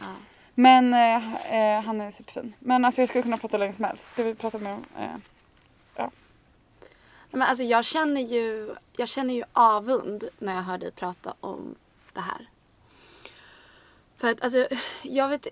Ja. 0.00 0.06
Men 0.54 0.94
eh, 0.94 1.54
eh, 1.54 1.82
han 1.82 2.00
är 2.00 2.10
superfin. 2.10 2.52
Men 2.58 2.84
alltså 2.84 3.02
jag 3.02 3.08
skulle 3.08 3.22
kunna 3.22 3.38
prata 3.38 3.56
länge 3.58 3.72
som 3.72 3.84
helst. 3.84 4.10
Ska 4.10 4.22
vi 4.22 4.34
prata 4.34 4.58
mer 4.58 4.72
om... 4.72 4.84
Eh, 4.98 5.16
ja. 5.96 6.10
Men 7.30 7.42
alltså 7.42 7.64
jag 7.64 7.84
känner 7.84 8.20
ju, 8.20 8.74
jag 8.96 9.08
känner 9.08 9.34
ju 9.34 9.44
avund 9.52 10.24
när 10.38 10.54
jag 10.54 10.62
hör 10.62 10.78
dig 10.78 10.92
prata 10.92 11.34
om 11.40 11.74
det 12.12 12.20
här. 12.20 12.48
För 14.16 14.30
att 14.30 14.44
alltså, 14.44 14.66
jag 15.02 15.28
vet... 15.28 15.46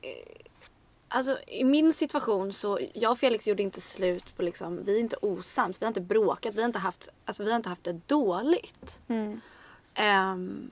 Alltså 1.08 1.38
i 1.46 1.64
min 1.64 1.92
situation 1.92 2.52
så, 2.52 2.78
jag 2.94 3.12
och 3.12 3.18
Felix 3.18 3.48
gjorde 3.48 3.62
inte 3.62 3.80
slut 3.80 4.36
på 4.36 4.42
liksom, 4.42 4.84
vi 4.84 4.96
är 4.96 5.00
inte 5.00 5.16
osams, 5.16 5.82
vi 5.82 5.84
har 5.84 5.88
inte 5.88 6.00
bråkat, 6.00 6.54
vi 6.54 6.60
har 6.60 6.66
inte 6.66 6.78
haft, 6.78 7.08
alltså 7.24 7.42
vi 7.44 7.50
har 7.50 7.56
inte 7.56 7.68
haft 7.68 7.84
det 7.84 8.00
dåligt. 8.06 8.98
Mm. 9.08 9.40
Ehm, 9.94 10.70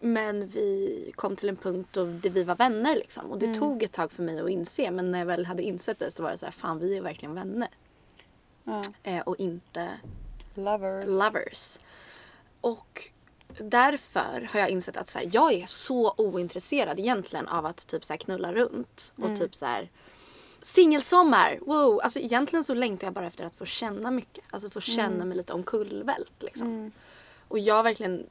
men 0.00 0.48
vi 0.48 1.12
kom 1.16 1.36
till 1.36 1.48
en 1.48 1.56
punkt 1.56 1.88
då 1.92 2.04
vi 2.04 2.44
var 2.44 2.54
vänner 2.54 2.96
liksom. 2.96 3.30
Och 3.30 3.38
det 3.38 3.54
tog 3.54 3.82
ett 3.82 3.92
tag 3.92 4.12
för 4.12 4.22
mig 4.22 4.40
att 4.40 4.50
inse. 4.50 4.90
Men 4.90 5.10
när 5.10 5.18
jag 5.18 5.26
väl 5.26 5.46
hade 5.46 5.62
insett 5.62 5.98
det 5.98 6.10
så 6.10 6.22
var 6.22 6.30
det 6.30 6.38
så 6.38 6.44
här, 6.44 6.52
fan 6.52 6.78
vi 6.78 6.96
är 6.96 7.02
verkligen 7.02 7.34
vänner. 7.34 7.68
Ja. 8.64 8.82
Eh, 9.02 9.20
och 9.20 9.36
inte 9.36 9.88
Lovers. 10.54 11.04
lovers. 11.06 11.78
Och 12.60 13.08
därför 13.58 14.48
har 14.52 14.60
jag 14.60 14.70
insett 14.70 14.96
att 14.96 15.08
så 15.08 15.18
här, 15.18 15.28
jag 15.32 15.52
är 15.52 15.66
så 15.66 16.14
ointresserad 16.16 16.98
egentligen 16.98 17.48
av 17.48 17.66
att 17.66 17.86
typ 17.86 18.04
så 18.04 18.12
här, 18.12 18.18
knulla 18.18 18.52
runt. 18.52 19.12
Och 19.16 19.38
typ 19.38 19.54
så 19.54 19.66
här 19.66 19.90
singelsommar, 20.62 21.58
wow! 21.66 22.00
Alltså 22.02 22.18
egentligen 22.18 22.64
så 22.64 22.74
längtar 22.74 23.06
jag 23.06 23.14
bara 23.14 23.26
efter 23.26 23.44
att 23.44 23.54
få 23.54 23.64
känna 23.64 24.10
mycket. 24.10 24.44
Alltså 24.50 24.70
få 24.70 24.80
känna 24.80 25.24
mig 25.24 25.36
lite 25.36 25.52
omkullvält 25.52 26.42
liksom. 26.42 26.92
Och 27.48 27.58
jag 27.58 27.82
verkligen 27.82 28.26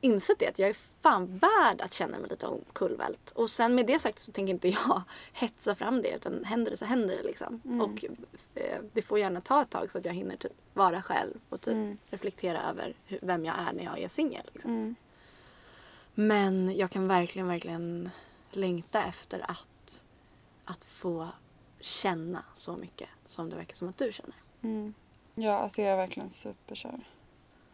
insett 0.00 0.38
det 0.38 0.48
att 0.48 0.58
jag 0.58 0.68
är 0.68 0.76
fan 1.02 1.38
värd 1.38 1.80
att 1.80 1.92
känna 1.92 2.18
mig 2.18 2.30
lite 2.30 2.46
omkullvält. 2.46 3.30
Och 3.30 3.50
sen 3.50 3.74
med 3.74 3.86
det 3.86 3.98
sagt 3.98 4.18
så 4.18 4.32
tänker 4.32 4.52
inte 4.52 4.68
jag 4.68 5.02
hetsa 5.32 5.74
fram 5.74 6.02
det 6.02 6.16
utan 6.16 6.44
händer 6.44 6.70
det 6.70 6.76
så 6.76 6.84
händer 6.84 7.16
det 7.16 7.22
liksom. 7.22 7.80
Och 7.82 8.04
eh, 8.54 8.78
det 8.92 9.02
får 9.02 9.18
gärna 9.18 9.40
ta 9.40 9.62
ett 9.62 9.70
tag 9.70 9.90
så 9.90 9.98
att 9.98 10.04
jag 10.04 10.12
hinner 10.12 10.36
typ 10.36 10.52
vara 10.74 11.02
själv 11.02 11.34
och 11.48 11.60
typ 11.60 11.98
reflektera 12.10 12.62
över 12.62 12.94
hur, 13.04 13.18
vem 13.22 13.44
jag 13.44 13.54
är 13.58 13.72
när 13.72 13.84
jag 13.84 13.98
är 13.98 14.08
singel. 14.08 14.50
Liksom. 14.52 14.70
Mm. 14.70 14.94
Men 16.14 16.76
jag 16.76 16.90
kan 16.90 17.08
verkligen, 17.08 17.48
verkligen 17.48 18.10
längta 18.50 19.02
efter 19.02 19.50
att, 19.50 20.04
att 20.64 20.84
få 20.84 21.28
känna 21.80 22.44
så 22.52 22.76
mycket 22.76 23.08
som 23.24 23.50
det 23.50 23.56
verkar 23.56 23.74
som 23.74 23.88
att 23.88 23.98
du 23.98 24.12
känner. 24.12 24.36
Mm. 24.62 24.94
Ja, 25.34 25.58
alltså 25.58 25.82
jag 25.82 25.92
är 25.92 25.96
verkligen 25.96 26.30
superkär. 26.30 27.04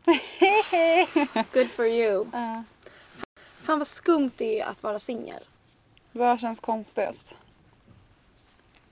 Good 1.53 1.71
for 1.71 1.87
you. 1.87 2.27
Ja. 2.33 2.65
Fan 3.59 3.79
vad 3.79 3.89
skumt 3.89 4.31
det 4.37 4.61
är 4.61 4.67
att 4.67 4.83
vara 4.83 4.99
singel. 4.99 5.45
Vad 6.13 6.41
känns 6.41 6.61
konstigast? 6.61 7.35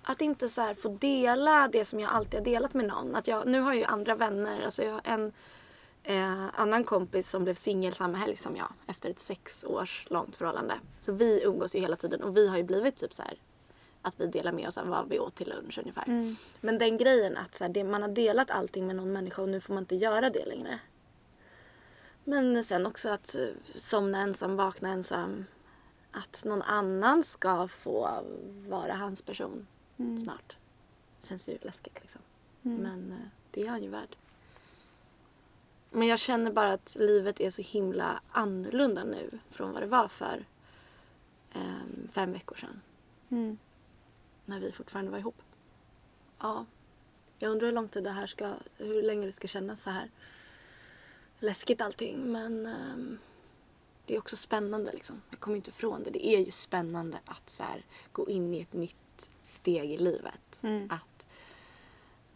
Att 0.03 0.21
inte 0.21 0.49
så 0.49 0.61
här 0.61 0.75
få 0.75 0.89
dela 0.89 1.69
det 1.69 1.85
som 1.85 2.01
jag 2.01 2.11
alltid 2.11 2.41
har 2.41 2.45
delat 2.45 2.75
med 2.75 2.85
någon. 2.85 3.15
Att 3.15 3.29
jag, 3.29 3.47
nu 3.47 3.61
har 3.61 3.73
jag 3.73 3.79
ju 3.79 3.85
andra 3.85 4.15
vänner. 4.15 4.65
Alltså 4.65 4.83
jag 4.83 4.93
har 4.93 5.01
en 5.05 5.33
eh, 6.05 6.61
annan 6.61 6.85
kompis 6.85 7.29
som 7.29 7.45
blev 7.45 7.55
singel 7.55 7.93
samma 7.93 8.19
helg 8.19 8.37
som 8.37 8.57
jag. 8.57 8.73
Efter 8.87 9.11
ett 9.11 9.21
sex 9.21 9.65
års 9.65 10.07
långt 10.11 10.37
förhållande. 10.37 10.75
Så 11.01 11.13
vi 11.13 11.43
umgås 11.45 11.75
ju 11.75 11.81
hela 11.81 11.97
tiden. 11.97 12.23
Och 12.23 12.37
vi 12.37 12.49
har 12.49 12.57
ju 12.57 12.63
blivit 12.63 12.97
typ 12.97 13.15
så 13.15 13.23
här 13.23 13.35
att 14.03 14.21
vi 14.21 14.27
delar 14.27 14.53
med 14.53 14.69
oss 14.69 14.79
av 14.79 14.87
vad 14.87 15.09
vi 15.09 15.19
åt 15.19 15.35
till 15.35 15.49
lunch 15.49 15.79
ungefär. 15.79 16.05
Men 16.61 16.79
den 16.79 16.97
grejen 16.97 17.37
att 17.37 17.55
så 17.55 17.65
här, 17.65 17.73
det, 17.73 17.85
man 17.85 18.03
har 18.03 18.09
delat 18.09 18.51
allting 18.51 18.87
med 18.87 18.97
någon 18.97 19.13
människa 19.13 19.43
och 19.43 19.49
nu 19.49 19.61
får 19.61 19.75
man 19.75 19.83
inte 19.83 19.97
göra 19.97 20.31
det 20.31 20.47
längre. 20.47 20.79
Men 22.25 22.65
sen 22.65 22.87
också 22.87 23.09
att 23.09 23.35
eh, 23.35 23.49
somna 23.75 24.19
ensam, 24.19 24.57
vakna 24.57 24.89
ensam. 24.89 25.45
Att 26.13 26.45
någon 26.47 26.63
annan 26.63 27.23
ska 27.23 27.69
få 27.69 28.25
vara 28.69 28.95
hans 28.95 29.23
person 29.23 29.67
snart. 30.25 30.57
Känns 31.23 31.49
ju 31.49 31.59
läskigt 31.63 32.01
liksom. 32.01 32.21
Men 32.63 33.13
eh, 33.13 33.29
det 33.51 33.63
är 33.63 33.69
han 33.69 33.83
ju 33.83 33.89
värd. 33.89 34.17
Men 35.91 36.09
jag 36.09 36.19
känner 36.19 36.53
bara 36.53 36.73
att 36.73 36.97
livet 37.01 37.41
är 37.41 37.51
så 37.51 37.63
himla 37.63 38.21
annorlunda 38.31 39.05
nu 39.05 39.39
från 39.51 39.73
vad 39.73 39.83
det 39.83 39.87
var 39.87 40.09
för 40.09 40.45
ehm, 41.53 42.09
fem 42.13 42.33
veckor 42.33 42.57
sedan. 42.57 42.81
Mm. 43.29 43.59
När 44.45 44.61
vi 44.61 44.73
fortfarande 44.73 45.11
var 45.11 45.19
ihop. 45.19 45.43
Ja. 46.39 46.67
Jag 47.39 47.51
undrar 47.51 47.67
hur 47.67 47.75
lång 47.75 47.89
tid 47.89 48.05
det 48.05 48.11
här 48.11 48.27
ska, 48.27 48.53
hur 48.77 49.03
länge 49.03 49.27
det 49.27 49.33
ska 49.33 49.49
kännas 49.49 49.83
så 49.83 49.91
här 49.91 50.11
läskigt 51.43 51.81
allting. 51.81 52.33
Men 52.33 52.67
ehm, 52.67 53.19
det 54.07 54.15
är 54.15 54.19
också 54.19 54.37
spännande 54.37 54.93
liksom. 54.93 55.23
Jag 55.31 55.41
kommer 55.41 55.57
inte 55.57 55.71
ifrån 55.71 56.03
det. 56.03 56.11
Det 56.11 56.27
är 56.27 56.39
ju 56.45 56.51
spännande 56.51 57.19
att 57.25 57.51
så 57.51 57.63
här, 57.63 57.83
gå 58.13 58.29
in 58.29 58.55
i 58.55 58.61
ett 58.61 58.73
nytt 58.73 59.31
steg 59.43 59.91
i 59.93 59.97
livet. 59.99 60.59
Mm. 60.63 60.91
Att 60.91 61.27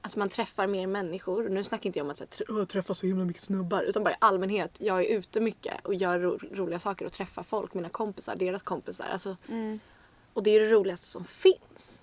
alltså, 0.03 0.19
man 0.19 0.29
träffar 0.29 0.67
mer 0.67 0.87
människor. 0.87 1.49
Nu 1.49 1.65
snackar 1.65 1.87
inte 1.87 1.99
jag 1.99 2.05
om 2.05 2.11
att 2.11 2.17
så 2.19 2.25
här, 2.49 2.65
träffa 2.65 2.95
så 2.95 3.07
himla 3.07 3.25
mycket 3.25 3.43
snubbar. 3.43 3.83
Utan 3.83 4.05
bara 4.05 4.15
i 4.15 4.17
allmänhet. 4.21 4.77
Jag 4.81 5.05
är 5.05 5.19
ute 5.19 5.41
mycket 5.41 5.87
och 5.87 5.95
gör 5.95 6.21
ro- 6.21 6.39
roliga 6.53 6.79
saker 6.79 7.07
och 7.07 7.13
träffar 7.13 7.43
folk. 7.43 7.75
Mina 7.75 7.89
kompisar, 7.89 8.37
deras 8.37 8.63
kompisar. 8.63 9.07
Alltså, 9.13 9.37
Mm. 9.49 9.81
och 10.33 10.43
det 10.43 10.51
är 10.51 10.61
det 10.61 10.69
roligaste 10.71 11.07
som 11.07 11.25
finns. 11.25 12.03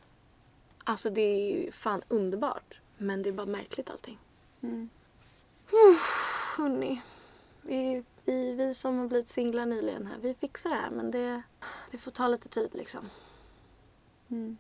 Alltså 0.84 1.10
det 1.10 1.22
är 1.22 1.52
ju 1.56 1.72
fan 1.72 2.02
underbart. 2.08 2.80
Men 2.98 3.22
det 3.24 3.30
är 3.30 3.34
bara 3.34 3.46
märkligt 3.46 3.90
allting. 3.90 4.18
Mm. 4.62 4.90
Hörni. 6.58 7.02
Vi, 7.62 8.04
vi, 8.26 8.54
vi 8.54 8.74
som 8.74 8.98
har 9.00 9.08
blivit 9.08 9.30
singlar 9.30 9.66
nyligen 9.66 10.06
här, 10.08 10.18
vi 10.22 10.34
fixar 10.34 10.70
det 10.70 10.76
här. 10.76 10.90
Men 10.92 11.12
det, 11.12 11.42
det 11.92 11.98
får 11.98 12.12
ta 12.12 12.28
lite 12.28 12.50
tid 12.50 12.70
liksom. 12.74 13.10
Mm. 14.32 14.58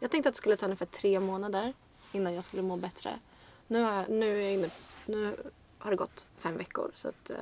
Jag 0.00 0.10
tänkte 0.10 0.28
att 0.28 0.34
det 0.34 0.38
skulle 0.38 0.56
ta 0.56 0.66
ungefär 0.66 0.86
tre 0.86 1.20
månader 1.20 1.72
innan 2.12 2.34
jag 2.34 2.44
skulle 2.44 2.62
må 2.62 2.76
bättre. 2.76 3.18
Nu 3.66 3.82
har, 3.82 3.92
jag, 3.92 4.08
nu 4.08 4.38
är 4.38 4.42
jag 4.42 4.52
inne, 4.52 4.70
nu 5.06 5.36
har 5.78 5.90
det 5.90 5.96
gått 5.96 6.26
fem 6.38 6.56
veckor 6.56 6.90
så 6.94 7.08
att 7.08 7.30
eh, 7.30 7.36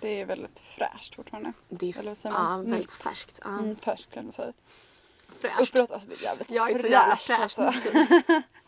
Det 0.00 0.20
är 0.20 0.26
väldigt 0.26 0.60
fräscht 0.60 1.14
fortfarande. 1.14 1.52
det 1.68 1.90
är 1.90 1.98
Eller 1.98 2.16
ja, 2.22 2.56
väldigt 2.56 2.78
Nytt. 2.80 2.90
färskt. 2.90 3.40
Ja, 3.44 3.48
Mm, 3.58 3.76
färskt 3.76 4.10
kan 4.14 4.24
man 4.24 4.32
säga. 4.32 4.52
fräscht. 5.38 5.60
Uppbrott, 5.60 5.90
alltså 5.90 6.08
det 6.08 6.14
är 6.14 6.22
jävligt 6.22 6.50
Jag 6.50 6.70
är 6.70 6.78
så 6.78 6.86
jävla 6.86 7.16
fräscht. 7.16 7.54
fräsch. 7.54 7.86
Alltså. 7.86 8.32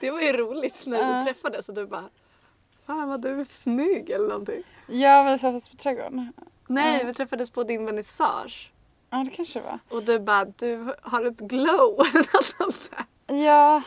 Det 0.00 0.10
var 0.10 0.20
ju 0.20 0.32
roligt 0.32 0.86
när 0.86 1.18
vi 1.18 1.26
träffades 1.26 1.68
och 1.68 1.74
du 1.74 1.86
bara 1.86 2.08
Fan 2.86 3.08
vad 3.08 3.22
du 3.22 3.40
är 3.40 3.44
snygg 3.44 4.10
eller 4.10 4.28
någonting. 4.28 4.62
Ja, 4.86 5.22
men 5.22 5.32
det 5.32 5.38
träffades 5.38 5.68
på 5.68 5.76
trädgården. 5.76 6.32
Nej, 6.66 7.04
vi 7.04 7.14
träffades 7.14 7.50
på 7.50 7.64
din 7.64 7.86
vernissage. 7.86 8.72
Ja, 9.10 9.24
det 9.24 9.30
kanske 9.30 9.58
det 9.58 9.64
var. 9.64 9.78
Och 9.90 10.04
du 10.04 10.18
bara, 10.18 10.44
du 10.44 10.94
har 11.02 11.24
ett 11.24 11.38
glow 11.38 12.00
eller 12.14 12.36
något 12.36 12.44
sånt 12.44 12.90
där. 12.90 13.36
Ja, 13.36 13.82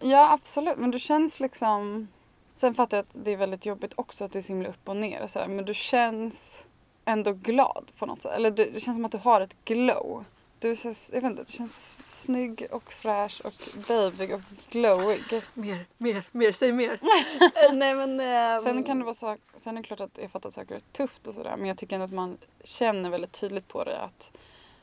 ja 0.00 0.32
absolut. 0.32 0.78
Men 0.78 0.90
du 0.90 0.98
känns 0.98 1.40
liksom... 1.40 2.08
Sen 2.54 2.74
fattar 2.74 2.96
jag 2.96 3.02
att 3.02 3.24
det 3.24 3.30
är 3.30 3.36
väldigt 3.36 3.66
jobbigt 3.66 3.92
också 3.96 4.24
att 4.24 4.32
det 4.32 4.38
är 4.38 4.40
så 4.40 4.48
himla 4.48 4.68
upp 4.68 4.88
och 4.88 4.96
ner. 4.96 5.22
och 5.22 5.30
sådär. 5.30 5.48
Men 5.48 5.64
du 5.64 5.74
känns 5.74 6.66
ändå 7.04 7.32
glad 7.32 7.92
på 7.98 8.06
något 8.06 8.22
sätt. 8.22 8.32
Eller 8.32 8.50
det 8.50 8.82
känns 8.82 8.96
som 8.96 9.04
att 9.04 9.12
du 9.12 9.18
har 9.18 9.40
ett 9.40 9.56
glow. 9.64 10.24
Du, 10.62 10.76
så, 10.76 10.88
jag 11.12 11.20
vet 11.20 11.30
inte, 11.30 11.44
du 11.44 11.52
känns 11.52 11.98
snygg 12.06 12.66
och 12.70 12.92
fräsch 12.92 13.40
och 13.44 13.52
babyig 13.88 14.34
och 14.34 14.40
glowig. 14.70 15.22
Mer, 15.54 15.86
mer, 15.98 16.28
mer, 16.32 16.52
säg 16.52 16.72
mer. 16.72 16.92
Eh, 17.40 17.72
Nej 17.72 17.94
men... 17.94 18.20
ehm, 18.20 18.60
Sen 18.60 18.82
kan 18.84 18.98
det 18.98 19.04
vara 19.04 19.14
så, 19.14 19.36
sen 19.56 19.76
är 19.76 19.82
det 19.82 19.86
klart 19.86 20.00
att 20.00 20.18
jag 20.22 20.30
fattar 20.30 20.48
att 20.48 20.54
saker 20.54 20.74
är 20.74 20.80
tufft 20.92 21.26
och 21.28 21.34
sådär. 21.34 21.56
Men 21.56 21.66
jag 21.68 21.78
tycker 21.78 21.94
ändå 21.94 22.04
att 22.04 22.12
man 22.12 22.38
känner 22.64 23.10
väldigt 23.10 23.32
tydligt 23.32 23.68
på 23.68 23.84
det 23.84 23.98
att 24.00 24.30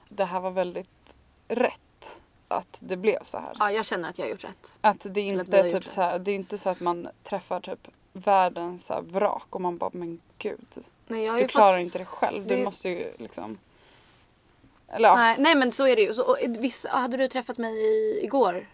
det 0.10 0.26
här 0.26 0.40
var 0.40 0.52
väldigt 0.52 1.16
rätt. 1.48 2.20
Att 2.48 2.78
det 2.80 2.98
blev 2.98 3.24
så 3.24 3.38
här. 3.38 3.56
Ja, 3.60 3.72
jag 3.72 3.86
känner 3.86 4.10
att 4.10 4.18
jag 4.20 4.26
har 4.26 4.32
gjort 4.32 4.44
rätt. 4.44 4.78
Att 4.82 5.06
det 5.10 5.22
inte 5.22 5.58
är 5.60 5.64
gjort 5.66 5.74
typ 5.84 5.88
så 5.92 6.02
här, 6.02 6.20
det 6.20 6.32
är 6.32 6.36
inte 6.36 6.58
så 6.58 6.70
att 6.70 6.80
man 6.80 7.08
träffar 7.24 7.60
typ 7.60 7.88
världens 8.14 8.86
så 8.86 8.94
här 8.94 9.02
vrak 9.02 9.46
och 9.50 9.62
man 9.62 9.78
bara 9.78 9.90
men 9.94 10.22
gud. 10.38 10.68
Nej, 11.08 11.26
jag 11.26 11.34
har 11.34 11.40
Du 11.42 11.48
klarar 11.48 11.72
fått... 11.72 11.82
inte 11.82 11.98
det 11.98 12.06
själv. 12.06 12.48
Du 12.48 12.56
det- 12.56 12.64
måste 12.64 12.90
ju 12.90 13.14
liksom. 13.18 13.58
Eller 14.92 15.10
ja. 15.10 15.16
Nej, 15.16 15.36
nej 15.40 15.56
men 15.56 15.72
så 15.72 15.88
är 15.88 15.96
det 15.96 16.02
ju. 16.02 16.14
Så, 16.14 16.24
och, 16.24 16.38
vissa, 16.48 16.90
hade 16.90 17.18
du 17.18 17.28
träffat 17.28 17.58
mig 17.58 17.74
i, 17.74 18.20
igår 18.24 18.68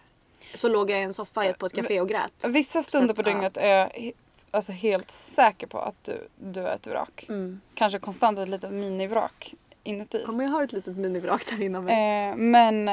så 0.54 0.68
låg 0.68 0.90
jag 0.90 1.00
i 1.00 1.02
en 1.02 1.14
soffa 1.14 1.52
på 1.58 1.66
ett 1.66 1.72
café 1.72 2.00
och 2.00 2.08
grät. 2.08 2.44
Vissa 2.48 2.82
stunder 2.82 3.14
på 3.14 3.20
att, 3.20 3.26
ja. 3.26 3.32
dygnet 3.32 3.56
är 3.56 3.68
jag 3.68 4.12
alltså 4.50 4.72
helt 4.72 5.10
säker 5.10 5.66
på 5.66 5.78
att 5.78 6.04
du, 6.04 6.28
du 6.36 6.60
är 6.60 6.74
ett 6.74 6.86
vrak. 6.86 7.26
Mm. 7.28 7.60
Kanske 7.74 7.98
konstant 7.98 8.38
ett 8.38 8.48
litet 8.48 8.72
minivrak 8.72 9.54
inuti. 9.84 10.22
Ja, 10.26 10.32
men 10.32 10.46
jag 10.46 10.52
har 10.52 10.62
ett 10.62 10.72
litet 10.72 10.96
minivrak 10.96 11.42
där 11.50 11.62
inom 11.62 11.84
mig. 11.84 12.28
Eh, 12.28 12.36
men 12.36 12.88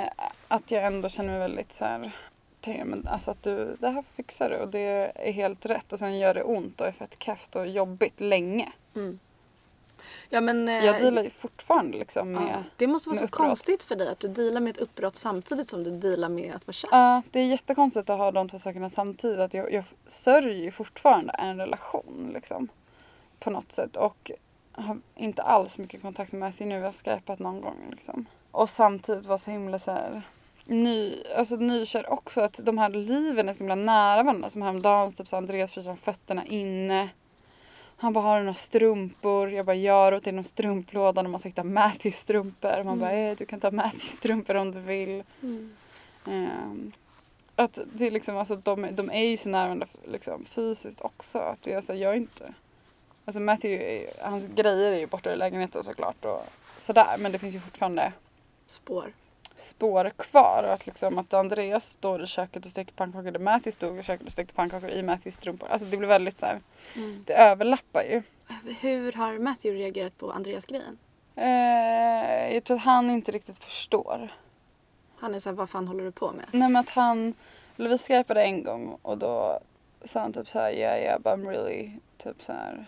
att 0.47 0.71
jag 0.71 0.85
ändå 0.85 1.09
känner 1.09 1.29
mig 1.29 1.39
väldigt 1.39 1.73
så 1.73 1.85
här. 1.85 2.11
Men 2.65 3.07
alltså 3.07 3.31
att 3.31 3.43
du, 3.43 3.77
det 3.79 3.89
här 3.89 4.03
fixar 4.15 4.49
du 4.49 4.55
och 4.55 4.67
det 4.67 5.11
är 5.15 5.31
helt 5.31 5.65
rätt 5.65 5.93
och 5.93 5.99
sen 5.99 6.19
gör 6.19 6.33
det 6.33 6.43
ont 6.43 6.81
och 6.81 6.87
är 6.87 6.91
fett 6.91 7.15
kefft 7.19 7.55
och 7.55 7.67
jobbigt 7.67 8.21
länge. 8.21 8.71
Mm. 8.95 9.19
Ja, 10.29 10.41
men, 10.41 10.67
eh, 10.69 10.85
Jag 10.85 11.01
dealar 11.01 11.23
ju 11.23 11.29
fortfarande 11.29 11.97
liksom 11.97 12.31
med... 12.31 12.41
ja, 12.41 12.63
Det 12.77 12.87
måste 12.87 13.09
vara 13.09 13.17
så 13.17 13.23
uppbrott. 13.23 13.47
konstigt 13.47 13.83
för 13.83 13.95
dig 13.95 14.09
att 14.09 14.19
du 14.19 14.27
dealar 14.27 14.61
med 14.61 14.69
ett 14.71 14.77
uppbrott 14.77 15.15
samtidigt 15.15 15.69
som 15.69 15.83
du 15.83 15.91
dealar 15.91 16.29
med 16.29 16.55
att 16.55 16.67
vara 16.67 16.73
kär. 16.73 16.89
Ja, 16.91 17.21
det 17.31 17.39
är 17.39 17.45
jättekonstigt 17.45 18.09
att 18.09 18.17
ha 18.17 18.31
de 18.31 18.49
två 18.49 18.59
sakerna 18.59 18.89
samtidigt. 18.89 19.39
Att 19.39 19.53
jag, 19.53 19.73
jag 19.73 19.83
sörjer 20.07 20.63
ju 20.63 20.71
fortfarande 20.71 21.33
en 21.33 21.57
relation 21.57 22.31
liksom. 22.33 22.67
På 23.39 23.49
något 23.49 23.71
sätt. 23.71 23.95
Och 23.95 24.31
har 24.71 24.99
inte 25.15 25.41
alls 25.43 25.77
mycket 25.77 26.01
kontakt 26.01 26.31
med 26.31 26.39
Matthew 26.39 26.65
nu. 26.75 26.79
Vi 26.79 26.85
har 26.85 26.91
skypat 27.15 27.39
någon 27.39 27.61
gång 27.61 27.77
liksom. 27.91 28.25
Och 28.51 28.69
samtidigt 28.69 29.25
vara 29.25 29.37
så 29.37 29.51
himla 29.51 29.79
så 29.79 29.91
här 29.91 30.21
ny, 30.65 31.23
alltså 31.37 31.55
nykär 31.55 32.13
också 32.13 32.41
att 32.41 32.59
de 32.63 32.77
här 32.77 32.89
liven 32.89 33.49
är 33.49 33.53
så 33.53 33.59
himla 33.59 33.75
nära 33.75 34.23
varandra. 34.23 34.49
Som 34.49 34.61
häromdagen 34.61 35.13
typ 35.13 35.27
så 35.27 35.37
Andreas 35.37 35.71
fryser 35.71 35.95
fötterna 35.95 36.45
inne. 36.45 37.09
Han 38.03 38.13
bara, 38.13 38.23
har 38.23 38.37
du 38.37 38.43
några 38.43 38.53
strumpor? 38.53 39.51
Jag 39.51 39.65
bara, 39.65 39.75
gör 39.75 40.13
åt 40.13 40.27
inom 40.27 40.43
strumplådan 40.43 41.25
och 41.25 41.31
man 41.31 41.39
ska 41.39 41.49
hitta 41.49 41.63
Matthews 41.63 42.15
strumpor. 42.15 42.83
Man 42.83 42.99
bara, 42.99 43.11
eh, 43.11 43.35
du 43.37 43.45
kan 43.45 43.59
ta 43.59 43.71
Matthews 43.71 44.11
strumpor 44.11 44.55
om 44.55 44.71
du 44.71 44.79
vill. 44.79 45.23
Ehm, 46.27 46.91
att 47.55 47.79
det 47.93 48.07
är 48.07 48.11
liksom, 48.11 48.37
alltså 48.37 48.55
de, 48.55 48.87
de 48.91 49.09
är 49.09 49.25
ju 49.25 49.37
så 49.37 49.49
nära 49.49 49.63
varandra 49.63 49.87
liksom, 50.05 50.45
fysiskt 50.45 51.01
också. 51.01 51.39
Att 51.39 51.61
det 51.61 51.73
är 51.73 51.81
så 51.81 51.93
jag 51.93 52.11
är 52.11 52.17
inte... 52.17 52.53
Alltså 53.25 53.39
Matthew, 53.39 54.13
hans 54.21 54.45
grejer 54.55 54.91
är 54.91 54.99
ju 54.99 55.07
borta 55.07 55.33
i 55.33 55.35
lägenheten 55.35 55.83
såklart 55.83 56.25
och 56.25 56.45
sådär. 56.77 57.17
Men 57.19 57.31
det 57.31 57.39
finns 57.39 57.55
ju 57.55 57.59
fortfarande 57.59 58.13
Spår. 58.67 59.11
Spår 59.55 60.09
kvar. 60.09 60.63
Och 60.63 60.73
att, 60.73 60.85
liksom, 60.85 61.17
att 61.17 61.33
Andreas 61.33 61.91
står 61.91 62.23
i 62.23 62.27
köket 62.27 62.65
och 62.65 62.71
steker 62.71 62.93
pannkakor 62.93 63.31
där 63.31 63.39
Matthew 63.39 63.71
stod 63.71 63.99
i 63.99 64.03
köket 64.03 64.25
och 64.25 64.31
stekte 64.31 64.53
pannkakor 64.53 64.89
i 64.89 65.03
Matthews 65.03 65.35
strumpor. 65.35 65.69
Alltså 65.69 65.87
det 65.87 65.97
blir 65.97 66.07
väldigt 66.07 66.39
så 66.39 66.45
här, 66.45 66.61
det 67.25 67.33
överlappar 67.33 68.03
ju. 68.03 68.21
Hur 68.81 69.11
har 69.11 69.39
Matthew 69.39 69.83
reagerat 69.83 70.17
på 70.17 70.31
Andreas-grejen? 70.31 70.97
Eh, 71.35 72.53
jag 72.53 72.63
tror 72.63 72.77
att 72.77 72.83
han 72.83 73.09
inte 73.09 73.31
riktigt 73.31 73.59
förstår. 73.59 74.33
Han 75.17 75.35
är 75.35 75.39
såhär, 75.39 75.55
vad 75.55 75.69
fan 75.69 75.87
håller 75.87 76.03
du 76.03 76.11
på 76.11 76.31
med? 76.31 76.45
Nej 76.51 76.69
men 76.69 76.75
att 76.75 76.89
han, 76.89 77.33
eller 77.77 77.89
vi 77.89 77.97
skypade 77.97 78.43
en 78.43 78.63
gång 78.63 78.97
och 79.01 79.17
då 79.17 79.59
sa 80.05 80.19
han 80.19 80.33
typ 80.33 80.49
såhär 80.49 80.71
yeah 80.71 80.97
yeah 80.97 81.19
but 81.19 81.33
I'm 81.33 81.49
really 81.49 81.91
typ 82.17 82.41
såhär 82.41 82.85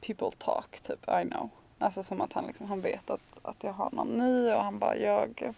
people 0.00 0.30
talk 0.38 0.80
typ 0.80 1.08
I 1.08 1.28
know. 1.28 1.50
Alltså 1.78 2.02
som 2.02 2.20
att 2.20 2.32
han 2.32 2.46
liksom, 2.46 2.66
han 2.66 2.80
vet 2.80 3.10
att, 3.10 3.20
att 3.48 3.64
jag 3.64 3.72
har 3.72 3.90
någon 3.92 4.16
ny 4.16 4.52
och 4.52 4.64
han 4.64 4.78
bara 4.78 4.96
jag 4.96 5.54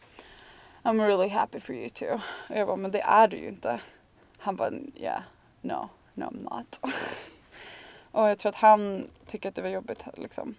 I'm 0.82 1.06
really 1.06 1.28
happy 1.28 1.60
for 1.60 1.74
you 1.74 1.88
too. 1.88 2.20
Och 2.48 2.56
jag 2.56 2.66
bara 2.66 2.76
men 2.76 2.90
det 2.90 3.00
är 3.00 3.28
du 3.28 3.36
ju 3.36 3.48
inte. 3.48 3.80
Han 4.38 4.56
bara 4.56 4.70
yeah 4.96 5.22
no 5.60 5.88
no 6.14 6.24
I'm 6.24 6.42
not. 6.42 6.80
och 8.10 8.28
jag 8.28 8.38
tror 8.38 8.50
att 8.50 8.56
han 8.56 9.08
tycker 9.26 9.48
att 9.48 9.54
det 9.54 9.62
var 9.62 9.68
jobbigt 9.68 10.06
liksom. 10.14 10.54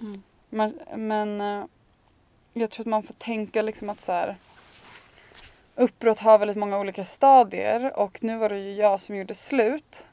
Mm. 0.00 0.22
Men, 0.48 0.78
men 0.96 1.40
eh, 1.40 1.64
jag 2.52 2.70
tror 2.70 2.84
att 2.84 2.90
man 2.90 3.02
får 3.02 3.14
tänka 3.14 3.62
liksom 3.62 3.90
att 3.90 4.00
så 4.00 4.12
här, 4.12 4.36
uppbrott 5.74 6.18
har 6.18 6.38
väldigt 6.38 6.56
många 6.56 6.78
olika 6.78 7.04
stadier 7.04 7.98
och 7.98 8.22
nu 8.22 8.36
var 8.38 8.48
det 8.48 8.58
ju 8.58 8.74
jag 8.74 9.00
som 9.00 9.16
gjorde 9.16 9.34
slut. 9.34 10.06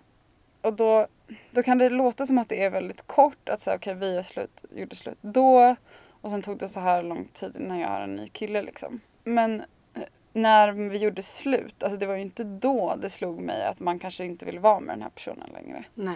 Och 0.61 0.73
då, 0.73 1.07
då 1.51 1.63
kan 1.63 1.77
det 1.77 1.89
låta 1.89 2.25
som 2.25 2.37
att 2.37 2.49
det 2.49 2.63
är 2.63 2.69
väldigt 2.69 3.07
kort 3.07 3.49
att 3.49 3.61
säga 3.61 3.75
okej 3.75 3.93
vi 3.93 4.17
är 4.17 4.23
slut, 4.23 4.65
gjorde 4.71 4.95
slut 4.95 5.17
då 5.21 5.75
och 6.21 6.31
sen 6.31 6.41
tog 6.41 6.57
det 6.57 6.67
så 6.67 6.79
här 6.79 7.03
lång 7.03 7.25
tid 7.25 7.55
innan 7.59 7.79
jag 7.79 7.89
har 7.89 8.01
en 8.01 8.15
ny 8.15 8.27
kille 8.29 8.61
liksom. 8.61 8.99
Men 9.23 9.59
eh, 9.93 10.03
när 10.33 10.71
vi 10.71 10.97
gjorde 10.97 11.23
slut, 11.23 11.83
alltså 11.83 11.99
det 11.99 12.05
var 12.05 12.15
ju 12.15 12.21
inte 12.21 12.43
då 12.43 12.95
det 12.95 13.09
slog 13.09 13.39
mig 13.39 13.65
att 13.65 13.79
man 13.79 13.99
kanske 13.99 14.25
inte 14.25 14.45
vill 14.45 14.59
vara 14.59 14.79
med 14.79 14.95
den 14.95 15.01
här 15.01 15.09
personen 15.09 15.49
längre. 15.53 15.83
Nej. 15.93 16.15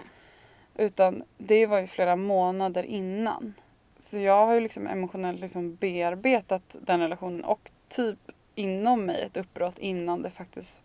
Utan 0.76 1.22
det 1.38 1.66
var 1.66 1.80
ju 1.80 1.86
flera 1.86 2.16
månader 2.16 2.82
innan. 2.82 3.54
Så 3.98 4.18
jag 4.18 4.46
har 4.46 4.54
ju 4.54 4.60
liksom 4.60 4.86
emotionellt 4.86 5.40
liksom 5.40 5.74
bearbetat 5.74 6.76
den 6.80 7.00
relationen 7.00 7.44
och 7.44 7.70
typ 7.88 8.18
inom 8.54 9.06
mig 9.06 9.22
ett 9.22 9.36
uppbrott 9.36 9.78
innan 9.78 10.22
det 10.22 10.30
faktiskt 10.30 10.82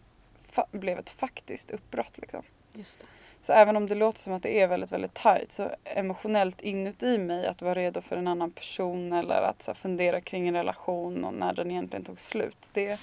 fa- 0.52 0.68
blev 0.72 1.00
ett 1.00 1.10
faktiskt 1.10 1.72
uppbrott. 1.72 2.18
Liksom. 2.18 2.44
Just 2.74 3.00
det. 3.00 3.06
Så 3.42 3.54
även 3.54 3.76
om 3.76 3.88
det 3.88 3.96
låter 3.96 4.20
som 4.20 4.34
att 4.34 4.44
det 4.44 4.62
är 4.62 4.68
väldigt, 4.68 4.92
väldigt 4.92 5.14
tajt 5.14 5.52
så 5.52 5.70
emotionellt 5.84 6.62
inuti 6.62 7.18
mig 7.18 7.48
att 7.48 7.62
vara 7.62 7.76
redo 7.76 8.02
för 8.02 8.18
en 8.18 8.28
annan 8.28 8.52
person 8.52 9.14
eller 9.14 9.42
att 9.42 9.62
så 9.64 9.72
här, 9.72 9.76
fundera 9.76 10.22
kring 10.22 10.48
en 10.48 10.54
relation 10.54 11.26
och 11.26 11.34
när 11.34 11.54
den 11.54 11.72
egentligen 11.72 12.06
tog 12.06 12.20
slut. 12.20 12.70
Det, 12.74 13.00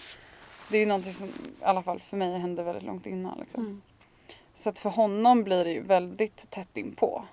det 0.70 0.76
är 0.76 0.80
ju 0.80 0.86
någonting 0.86 1.14
som 1.14 1.28
i 1.28 1.64
alla 1.64 1.82
fall 1.82 2.00
för 2.00 2.16
mig 2.16 2.38
hände 2.38 2.62
väldigt 2.62 2.84
långt 2.84 3.06
innan. 3.06 3.38
Liksom. 3.38 3.60
Mm. 3.60 3.82
Så 4.54 4.68
att 4.70 4.78
för 4.78 4.90
honom 4.90 5.44
blir 5.44 5.64
det 5.64 5.72
ju 5.72 5.82
väldigt 5.82 6.50
tätt 6.50 6.76
inpå. 6.76 7.24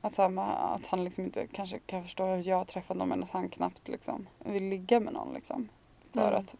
Att, 0.00 0.16
här, 0.16 0.38
att 0.74 0.86
han 0.86 1.04
liksom 1.04 1.24
inte 1.24 1.46
kanske 1.46 1.78
kan 1.78 2.02
förstå 2.02 2.26
hur 2.26 2.48
jag 2.48 2.66
träffat 2.66 2.96
någon 2.96 3.08
men 3.08 3.22
att 3.22 3.30
han 3.30 3.48
knappt 3.48 3.88
liksom 3.88 4.26
vill 4.38 4.68
ligga 4.68 5.00
med 5.00 5.12
någon. 5.12 5.34
Liksom. 5.34 5.68
För 6.12 6.28
Mm. 6.28 6.40
att 6.40 6.54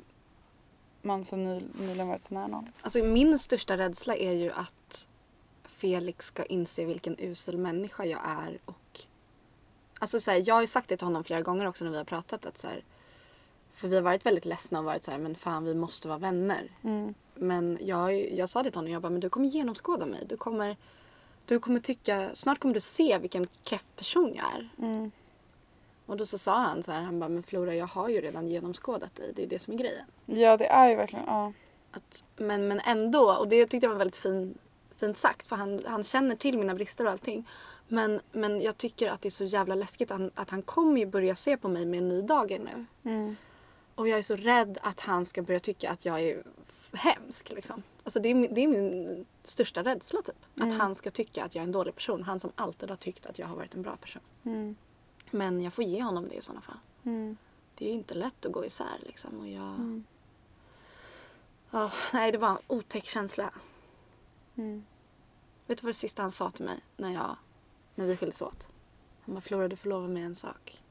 man 1.03 1.25
så 1.25 1.37
ny, 1.37 1.63
nyligen 1.81 2.09
varit 2.09 2.25
så 2.25 2.35
nära 2.35 2.47
någon. 2.47 2.73
Alltså 2.81 3.05
min 3.05 3.39
största 3.39 3.77
rädsla 3.77 4.17
är 4.17 4.33
ju 4.33 4.53
att 4.53 5.09
Felix 5.85 6.27
ska 6.27 6.45
inse 6.45 6.85
vilken 6.85 7.17
usel 7.19 7.59
människa 7.59 8.05
jag 8.05 8.21
är 8.25 8.59
och 8.65 9.01
Alltså 9.99 10.21
så 10.21 10.31
här, 10.31 10.43
jag 10.47 10.55
har 10.55 10.61
ju 10.61 10.67
sagt 10.67 10.89
det 10.89 10.97
till 10.97 11.07
honom 11.07 11.25
flera 11.25 11.43
gånger 11.43 11.67
också 11.67 11.85
när 11.85 11.91
vi 11.91 11.97
har 11.97 12.05
pratat 12.05 12.47
att 12.47 12.59
så 12.59 12.69
här, 12.69 12.85
För 13.75 13.89
vi 13.89 13.95
har 13.95 14.03
varit 14.03 14.27
väldigt 14.27 14.45
ledsna 14.45 14.79
och 14.79 14.85
varit 14.85 15.05
så 15.05 15.11
här, 15.11 15.19
men 15.19 15.35
fan 15.35 15.65
vi 15.65 15.75
måste 15.75 16.09
vara 16.09 16.19
vänner. 16.19 16.71
Mm. 16.83 17.15
Men 17.35 17.79
jag, 17.81 18.33
jag 18.33 18.49
sa 18.49 18.63
det 18.63 18.71
till 18.71 18.79
honom, 18.79 18.93
jag 18.93 19.03
bara, 19.03 19.11
men 19.11 19.21
du 19.21 19.29
kommer 19.29 19.47
genomskåda 19.47 20.07
mig. 20.07 20.25
Du 20.29 20.37
kommer, 20.37 20.77
du 21.47 21.59
kommer 21.59 21.81
tycka, 21.81 22.31
snart 22.33 22.59
kommer 22.59 22.75
du 22.75 22.81
se 22.81 23.19
vilken 23.19 23.47
keff 23.63 23.85
person 23.97 24.35
jag 24.35 24.47
är. 24.55 24.69
Mm. 24.79 25.11
Och 26.07 26.17
då 26.17 26.27
så 26.27 26.39
sa 26.39 26.59
han 26.59 26.83
så 26.83 26.93
här, 26.93 27.03
han 27.03 27.21
bara, 27.21 27.29
men 27.29 27.43
Flora 27.43 27.75
jag 27.75 27.87
har 27.87 28.09
ju 28.09 28.21
redan 28.21 28.49
genomskådat 28.49 29.15
dig. 29.15 29.33
Det 29.37 29.43
är 29.43 29.47
det 29.47 29.59
som 29.59 29.75
är 29.75 29.79
grejen. 29.79 30.07
Ja 30.27 30.57
det 30.57 30.67
är 30.67 30.89
ju 30.89 30.97
verkligen, 30.97 31.25
ja. 31.27 31.53
Att, 31.93 32.25
men, 32.37 32.69
men 32.69 32.81
ändå, 32.81 33.37
och 33.41 33.49
det 33.49 33.67
tyckte 33.67 33.87
jag 33.87 33.91
var 33.91 33.99
väldigt 33.99 34.17
fin, 34.17 34.59
fint 34.97 35.17
sagt 35.17 35.47
för 35.47 35.57
han, 35.57 35.81
han 35.87 36.03
känner 36.03 36.37
till 36.37 36.59
mina 36.59 36.75
brister 36.75 37.05
och 37.05 37.11
allting. 37.11 37.49
Men, 37.89 38.21
men 38.33 38.61
jag 38.61 38.77
tycker 38.77 39.11
att 39.11 39.23
det 39.23 39.29
är 39.29 39.31
så 39.31 39.45
jävla 39.45 39.75
läskigt 39.75 40.11
att 40.11 40.19
han, 40.19 40.31
att 40.35 40.51
han 40.51 40.63
kommer 40.63 41.01
ju 41.01 41.07
börja 41.07 41.35
se 41.35 41.57
på 41.57 41.69
mig 41.69 41.87
med 41.87 41.99
en 41.99 42.09
ny 42.09 42.23
dager 42.23 42.59
nu. 42.59 42.87
Mm. 43.11 43.37
Och 43.95 44.09
jag 44.09 44.19
är 44.19 44.23
så 44.23 44.37
rädd 44.37 44.79
att 44.83 45.01
han 45.01 45.25
ska 45.25 45.43
börja 45.43 45.61
tycka 45.61 45.91
att 45.91 46.05
jag 46.05 46.21
är 46.21 46.43
hemsk 46.93 47.53
liksom. 47.53 47.83
Alltså 48.05 48.21
det 48.21 48.29
är, 48.29 48.55
det 48.55 48.61
är 48.61 48.69
min 48.69 49.27
största 49.43 49.83
rädsla 49.83 50.23
typ. 50.23 50.37
Att 50.61 50.79
han 50.79 50.95
ska 50.95 51.11
tycka 51.11 51.45
att 51.45 51.55
jag 51.55 51.63
är 51.63 51.67
en 51.67 51.73
dålig 51.73 51.95
person. 51.95 52.23
Han 52.23 52.41
som 52.41 52.53
alltid 52.55 52.91
har 52.91 52.97
tyckt 52.97 53.27
att 53.27 53.39
jag 53.39 53.47
har 53.47 53.57
varit 53.57 53.75
en 53.75 53.83
bra 53.83 53.97
person. 53.97 54.23
Mm. 54.45 54.77
Men 55.31 55.61
jag 55.61 55.73
får 55.73 55.85
ge 55.85 56.03
honom 56.03 56.29
det 56.29 56.35
i 56.35 56.43
sådana 56.43 56.61
fall. 56.61 56.79
Mm. 57.05 57.37
Det 57.75 57.89
är 57.89 57.93
inte 57.93 58.15
lätt 58.15 58.47
att 58.47 58.53
gå 58.53 58.65
isär 58.65 58.99
liksom. 59.03 59.41
Och 59.41 59.49
jag... 59.49 59.63
Mm. 59.63 60.05
Ja, 61.71 61.91
nej, 62.13 62.33
det 62.33 62.39
var 62.39 62.49
en 62.49 62.59
otäck 62.67 63.05
känsla. 63.05 63.51
Mm. 64.57 64.85
Vet 65.67 65.79
du 65.79 65.83
vad 65.83 65.89
det 65.91 65.95
sista 65.95 66.23
han 66.23 66.31
sa 66.31 66.51
till 66.51 66.65
mig 66.65 66.79
när, 66.97 67.11
jag, 67.13 67.37
när 67.95 68.07
vi 68.07 68.17
skildes 68.17 68.43
åt? 68.43 68.69
Han 69.25 69.35
bara, 69.35 69.41
Flora 69.41 69.69
du 69.69 69.77
får 69.77 69.89
lova 69.91 70.09
mig 70.09 70.23
en 70.23 70.35
sak. 70.35 70.83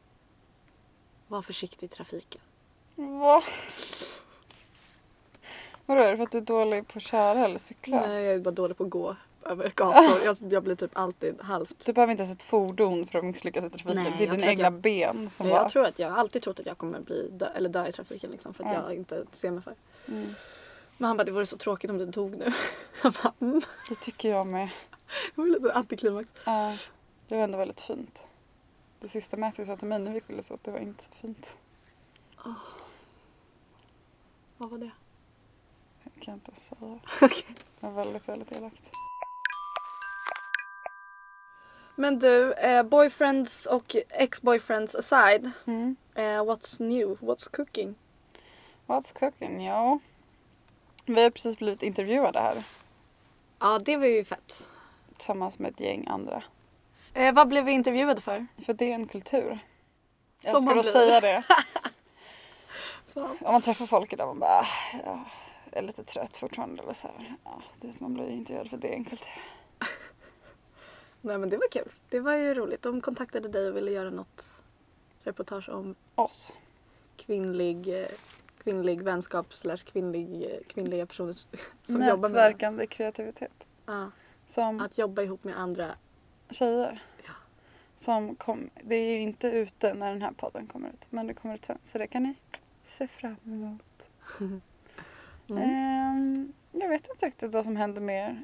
Var 1.28 1.41
försiktig 1.41 1.86
i 1.86 1.89
trafiken. 1.89 2.41
Va? 2.95 3.43
Vadå, 5.86 6.02
är 6.02 6.12
det 6.12 6.17
för 6.17 6.23
att 6.23 6.32
du 6.32 6.38
är 6.38 6.41
dålig 6.41 6.88
på 6.88 6.97
att 6.97 7.04
köra 7.04 7.45
eller 7.45 7.60
cykla? 7.60 8.08
Nej, 8.08 8.23
jag 8.23 8.34
är 8.36 8.39
bara 8.39 8.52
dålig 8.52 8.78
på 8.78 8.84
att 8.84 8.89
gå 8.89 9.15
över 9.45 9.71
gator. 9.76 10.21
Jag, 10.26 10.38
jag 10.54 10.63
blir 10.63 10.76
typ 10.76 10.91
alltid 10.93 11.41
halvt. 11.41 11.86
Du 11.86 11.93
behöver 11.93 12.12
inte 12.12 12.23
ens 12.23 12.36
ett 12.38 12.43
fordon 12.43 13.08
för 13.08 13.19
att 13.19 13.26
misslyckas 13.26 13.63
i 13.63 13.69
trafiken. 13.69 13.95
Nej, 13.95 14.15
det 14.17 14.23
är 14.28 14.32
dina 14.32 14.47
egna 14.47 14.63
jag- 14.63 14.73
ben 14.73 15.30
som 15.30 15.47
Jag 15.47 15.56
bara... 15.62 15.69
tror 15.69 15.86
att 15.86 15.99
jag 15.99 16.10
har 16.10 16.17
alltid 16.17 16.41
trott 16.41 16.60
att 16.60 16.65
jag 16.65 16.78
kommer 16.78 16.99
bli 16.99 17.30
dö, 17.32 17.45
eller 17.56 17.69
dö 17.69 17.88
i 17.88 17.91
trafiken 17.91 18.32
liksom, 18.32 18.54
för 18.54 18.63
att 18.63 18.73
Ja. 18.73 18.82
jag 18.84 18.95
inte 18.95 19.26
ser 19.32 19.52
mig 19.52 19.62
för. 19.63 19.76
Mm. 20.08 20.30
Men 21.04 21.08
han 21.08 21.18
bara, 21.18 21.24
det 21.24 21.32
vore 21.32 21.46
så 21.46 21.58
tråkigt 21.58 21.89
om 21.89 21.98
du 21.98 22.06
dog 22.06 22.38
nu. 22.38 22.46
Jag 23.04 23.13
bara, 23.13 23.34
mm. 23.42 23.62
Det 23.89 23.96
tycker 23.96 24.30
jag 24.30 24.48
med. 24.48 24.70
Det 25.36 25.42
var 25.42 25.48
lite 25.48 25.74
antiklimax. 25.74 26.30
Ja, 26.46 26.76
det 27.28 27.36
var 27.36 27.44
ändå 27.44 27.58
väldigt 27.58 27.82
fint. 27.82 28.28
Det 29.00 29.08
sista 29.08 29.38
Matthew 29.38 29.74
sa 29.74 29.80
till 29.80 29.88
mig 29.88 30.00
när 30.00 30.13
vi 30.13 30.22
skildes 30.22 30.52
åt, 30.52 30.63
det 30.63 30.72
var 30.72 30.80
inte 30.80 31.04
så 31.04 31.12
fint. 31.12 31.58
Vad 34.58 34.70
var 34.70 34.78
det? 34.78 34.92
Det 36.04 36.20
kan 36.20 36.32
jag 36.34 36.36
inte 36.36 36.62
säga. 36.62 37.00
Okej. 37.22 37.56
Det 37.80 37.86
var 37.86 37.92
väldigt, 37.92 38.28
väldigt 38.28 38.52
elakt. 38.52 38.84
Men 41.96 42.20
du, 42.20 42.54
eh, 42.54 42.84
boyfriends 42.84 43.66
och 43.66 43.96
ex-boyfriends 44.10 44.96
aside. 44.96 45.52
Mm. 45.66 45.96
Eh, 46.16 46.24
what's 46.24 46.82
new? 46.84 47.18
What's 47.20 47.56
cooking? 47.56 47.96
What's 48.88 49.20
cooking? 49.20 49.66
Ja. 49.66 50.00
Vi 51.06 51.24
har 51.24 51.30
precis 51.30 51.58
blivit 51.58 51.84
intervjuade 51.84 52.39
här. 52.39 52.63
Ja, 53.60 53.80
det 53.80 53.98
var 53.98 54.06
ju 54.06 54.26
fett. 54.26 54.68
Tillsammans 55.18 55.60
med 55.60 55.72
ett 55.72 55.80
gäng 55.80 56.08
andra. 56.08 56.44
Eh, 57.13 57.34
vad 57.34 57.48
blev 57.48 57.66
vi 57.66 57.72
intervjuade 57.72 58.22
för? 58.22 58.48
För 58.66 58.74
det 58.74 58.92
är 58.92 58.96
en 58.96 59.08
kultur. 59.08 59.60
Jag 60.42 60.52
Som 60.56 60.63
ska 60.63 60.76
man 60.76 60.78
då 60.78 60.92
säga 60.92 61.20
det. 61.20 61.44
Om 63.13 63.38
man 63.42 63.62
träffar 63.62 63.86
folk 63.86 64.13
idag 64.13 64.28
man 64.28 64.39
bara, 64.39 64.50
"Ah, 64.50 64.66
ja, 65.06 65.26
jag 65.72 65.78
är 65.84 65.88
lite 65.88 66.04
trött 66.04 66.38
fortfarande. 66.38 66.84
Eller 66.84 66.94
så 66.94 67.08
här. 67.08 67.36
Ja, 67.44 67.62
det 67.82 68.00
man 68.00 68.13
blir 68.13 68.30
intervjuad 68.30 68.70
för 68.70 68.78
det 68.78 68.88
är 68.88 68.94
en 68.98 69.06
kultur. 69.06 69.42
Nej 71.22 71.38
men 71.38 71.50
det 71.50 71.58
var 71.58 71.68
kul. 71.72 71.92
Det 72.10 72.20
var 72.20 72.36
ju 72.36 72.54
roligt. 72.54 72.82
De 72.82 73.02
kontaktade 73.02 73.48
dig 73.50 73.70
och 73.70 73.76
ville 73.78 73.92
göra 73.92 74.10
något 74.10 74.46
reportage 75.24 75.70
om 75.70 75.96
Oss. 76.16 76.54
kvinnlig, 77.18 78.02
eh, 78.02 78.08
kvinnlig 78.63 79.02
vänskap 79.04 79.54
slash 79.54 79.78
kvinnlig, 79.78 80.47
kvinnliga 80.67 81.06
personer 81.06 81.36
som 81.84 82.02
jobbar 82.02 82.30
med. 82.30 82.32
Nätverkande 82.32 82.88
kreativitet. 82.88 83.67
Ja, 83.86 84.12
Som 84.47 84.80
att 84.80 84.97
jobba 84.97 85.21
ihop 85.21 85.43
med 85.43 85.60
andra. 85.60 85.88
tjejer. 86.49 87.04
Ja. 87.26 87.34
Som 87.95 88.36
kom, 88.36 88.69
det 88.84 88.95
är 88.95 89.12
ju 89.13 89.19
inte 89.19 89.47
ute 89.47 89.93
när 89.93 90.10
den 90.10 90.21
här 90.21 90.32
podden 90.32 90.67
kommer 90.67 90.89
ut. 90.89 91.08
Men 91.10 91.28
det 91.28 91.34
kommer 91.34 91.56
ut 91.56 91.65
sen. 91.65 91.78
Så 91.86 91.97
det 91.97 92.08
kan 92.08 92.23
ni 92.23 92.36
se 92.88 93.08
fram 93.08 93.36
emot. 93.45 94.10
Ehm, 95.49 96.54
jag 96.71 96.89
vet 96.89 97.10
inte 97.10 97.26
riktigt 97.26 97.54
vad 97.54 97.63
som 97.63 97.76
händer 97.76 98.02
mer. 98.02 98.43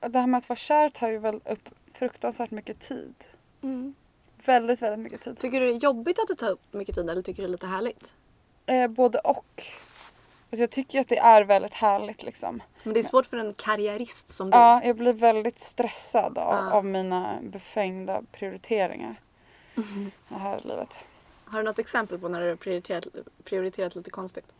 Det 0.00 0.18
här 0.18 0.26
med 0.26 0.38
att 0.38 0.48
vara 0.48 0.56
kär 0.56 0.90
tar 0.90 1.08
ju 1.08 1.18
väl 1.18 1.40
upp 1.44 1.68
fruktansvärt 1.92 2.50
mycket 2.50 2.80
tid. 2.80 3.14
Mm. 3.62 3.94
Väldigt, 4.44 4.82
väldigt 4.82 4.98
mycket 5.00 5.20
tid. 5.20 5.38
Tycker 5.38 5.60
du 5.60 5.66
det 5.66 5.72
är 5.72 5.78
jobbigt 5.78 6.18
att 6.18 6.28
det 6.28 6.34
tar 6.34 6.50
upp 6.50 6.72
mycket 6.72 6.94
tid 6.94 7.10
eller 7.10 7.22
tycker 7.22 7.42
du 7.42 7.46
det 7.46 7.50
är 7.50 7.52
lite 7.52 7.66
härligt? 7.66 8.14
Eh, 8.68 8.88
både 8.88 9.18
och. 9.18 9.62
Alltså 10.50 10.62
jag 10.62 10.70
tycker 10.70 11.00
att 11.00 11.08
det 11.08 11.18
är 11.18 11.44
väldigt 11.44 11.74
härligt 11.74 12.22
liksom. 12.22 12.62
Men 12.82 12.94
det 12.94 13.00
är 13.00 13.04
svårt 13.04 13.26
för 13.26 13.36
en 13.36 13.54
karriärist 13.54 14.30
som 14.30 14.50
du. 14.50 14.56
Ja, 14.56 14.80
jag 14.84 14.96
blir 14.96 15.12
väldigt 15.12 15.58
stressad 15.58 16.38
av, 16.38 16.54
Ja. 16.54 16.72
av 16.72 16.84
mina 16.84 17.38
befängda 17.42 18.22
prioriteringar. 18.32 19.20
Det 20.28 20.34
här 20.34 20.60
livet. 20.64 21.04
Har 21.44 21.58
du 21.58 21.64
något 21.64 21.78
exempel 21.78 22.18
på 22.18 22.28
när 22.28 22.40
du 22.40 22.48
har 22.48 22.56
prioriterat, 22.56 23.06
prioriterat 23.44 23.94
lite 23.94 24.10
konstigt? 24.10 24.52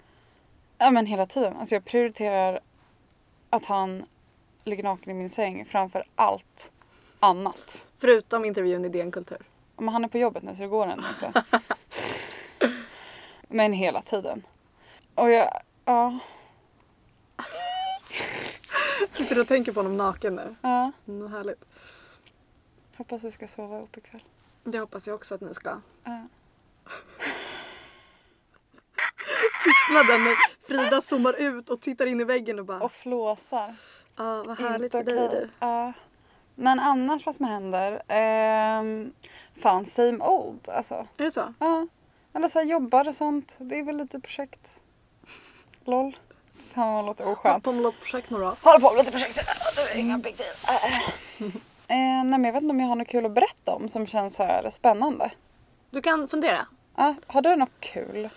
Ja 0.79 0.90
men 0.90 1.07
hela 1.07 1.27
tiden. 1.27 1.57
Alltså 1.57 1.75
jag 1.75 1.85
prioriterar 1.85 2.61
att 3.51 3.64
han 3.64 4.05
ligger 4.64 4.83
naken 4.83 5.11
i 5.11 5.14
min 5.14 5.31
säng 5.31 5.64
framför 5.64 6.05
allt 6.14 6.71
annat. 7.21 7.87
Förutom 7.99 8.44
intervjun 8.44 8.85
i 8.85 8.88
DN 8.88 9.11
Kultur. 9.11 9.38
Men 9.77 9.88
han 9.88 10.05
är 10.05 10.09
på 10.09 10.18
jobbet 10.18 10.42
nu 10.42 10.55
så 10.55 10.62
det 10.62 10.68
går 10.68 10.87
ändå 10.87 11.05
inte. 11.09 11.42
Men 13.48 13.72
hela 13.72 14.02
tiden. 14.02 14.46
Och 15.14 15.30
jag, 15.30 15.61
ja, 15.84 16.18
Sitter 19.11 19.34
du 19.34 19.40
och 19.40 19.48
tänker 19.48 19.72
på 19.72 19.78
honom 19.80 19.96
naken 19.96 20.34
nu? 20.34 20.56
ja. 20.61 20.92
Mm, 21.08 21.32
härligt. 21.32 21.64
Hoppas 22.96 23.24
vi 23.24 23.30
ska 23.30 23.48
sova 23.48 23.76
ihop 23.76 23.96
ikväll. 23.96 24.22
Det 24.64 24.78
hoppas 24.78 25.06
jag 25.06 25.14
också 25.14 25.34
att 25.34 25.40
ni 25.40 25.54
ska. 25.54 25.80
Ja. 26.04 26.22
Tystnaden 29.64 30.24
när 30.24 30.34
Frida 30.66 31.00
zoomar 31.00 31.34
ut 31.38 31.70
och 31.70 31.80
tittar 31.80 32.06
in 32.06 32.20
i 32.20 32.24
väggen 32.24 32.58
och 32.58 32.64
bara 32.64 32.80
Och 32.80 32.92
flåsar. 32.92 33.74
Ja, 34.16 34.42
vad 34.46 34.58
härligt 34.58 34.94
Inte 34.94 35.14
för 35.14 35.28
dig 35.28 35.28
du. 35.28 35.48
Ja. 35.61 35.92
Men 36.54 36.80
annars 36.80 37.26
vad 37.26 37.34
som 37.34 37.44
händer? 37.44 38.02
Ehm, 38.08 39.12
fan, 39.62 39.87
same 39.87 40.24
old 40.24 40.68
alltså. 40.68 40.94
Är 41.18 41.24
det 41.24 41.30
så? 41.30 41.54
Ja. 41.58 41.87
Eller 42.38 42.48
så 42.48 42.59
här, 42.59 42.66
jobbar 42.66 43.09
och 43.09 43.14
sånt. 43.14 43.57
Det 43.59 43.79
är 43.79 43.83
väl 43.83 43.96
lite 43.96 44.20
projekt. 44.20 44.81
LOL. 45.85 46.16
Fan 46.74 46.94
vad 46.94 47.05
låter 47.07 47.24
Håll 47.24 47.33
oskönt. 47.33 47.64
på 47.64 47.72
med 47.72 47.83
något 47.83 48.01
projekt 48.01 48.31
nu 48.31 48.38
då. 48.38 48.57
Håller 48.62 48.79
på 48.79 48.90
med 48.94 48.98
lite 49.05 49.11
projekt. 49.11 49.40
Det 49.77 49.81
är 49.92 49.96
inga 49.98 50.18
big 50.18 50.37
deal. 50.37 51.53
Eh, 51.90 51.96
nej 51.96 52.24
men 52.24 52.44
jag 52.44 52.53
vet 52.53 52.62
inte 52.62 52.70
om 52.72 52.81
jag 52.81 52.88
har 52.88 52.96
något 52.96 53.09
kul 53.09 53.27
att 53.27 53.33
berätta 53.33 53.72
om 53.74 53.88
som 53.88 54.07
känns 54.07 54.35
så 54.37 54.42
här 54.42 54.70
spännande. 54.70 55.31
Du 55.90 56.03
kan 56.03 56.29
fundera. 56.29 56.59
Ja, 56.96 57.14
har 57.27 57.42
du 57.42 57.57
något 57.57 57.81
kul? 57.81 58.29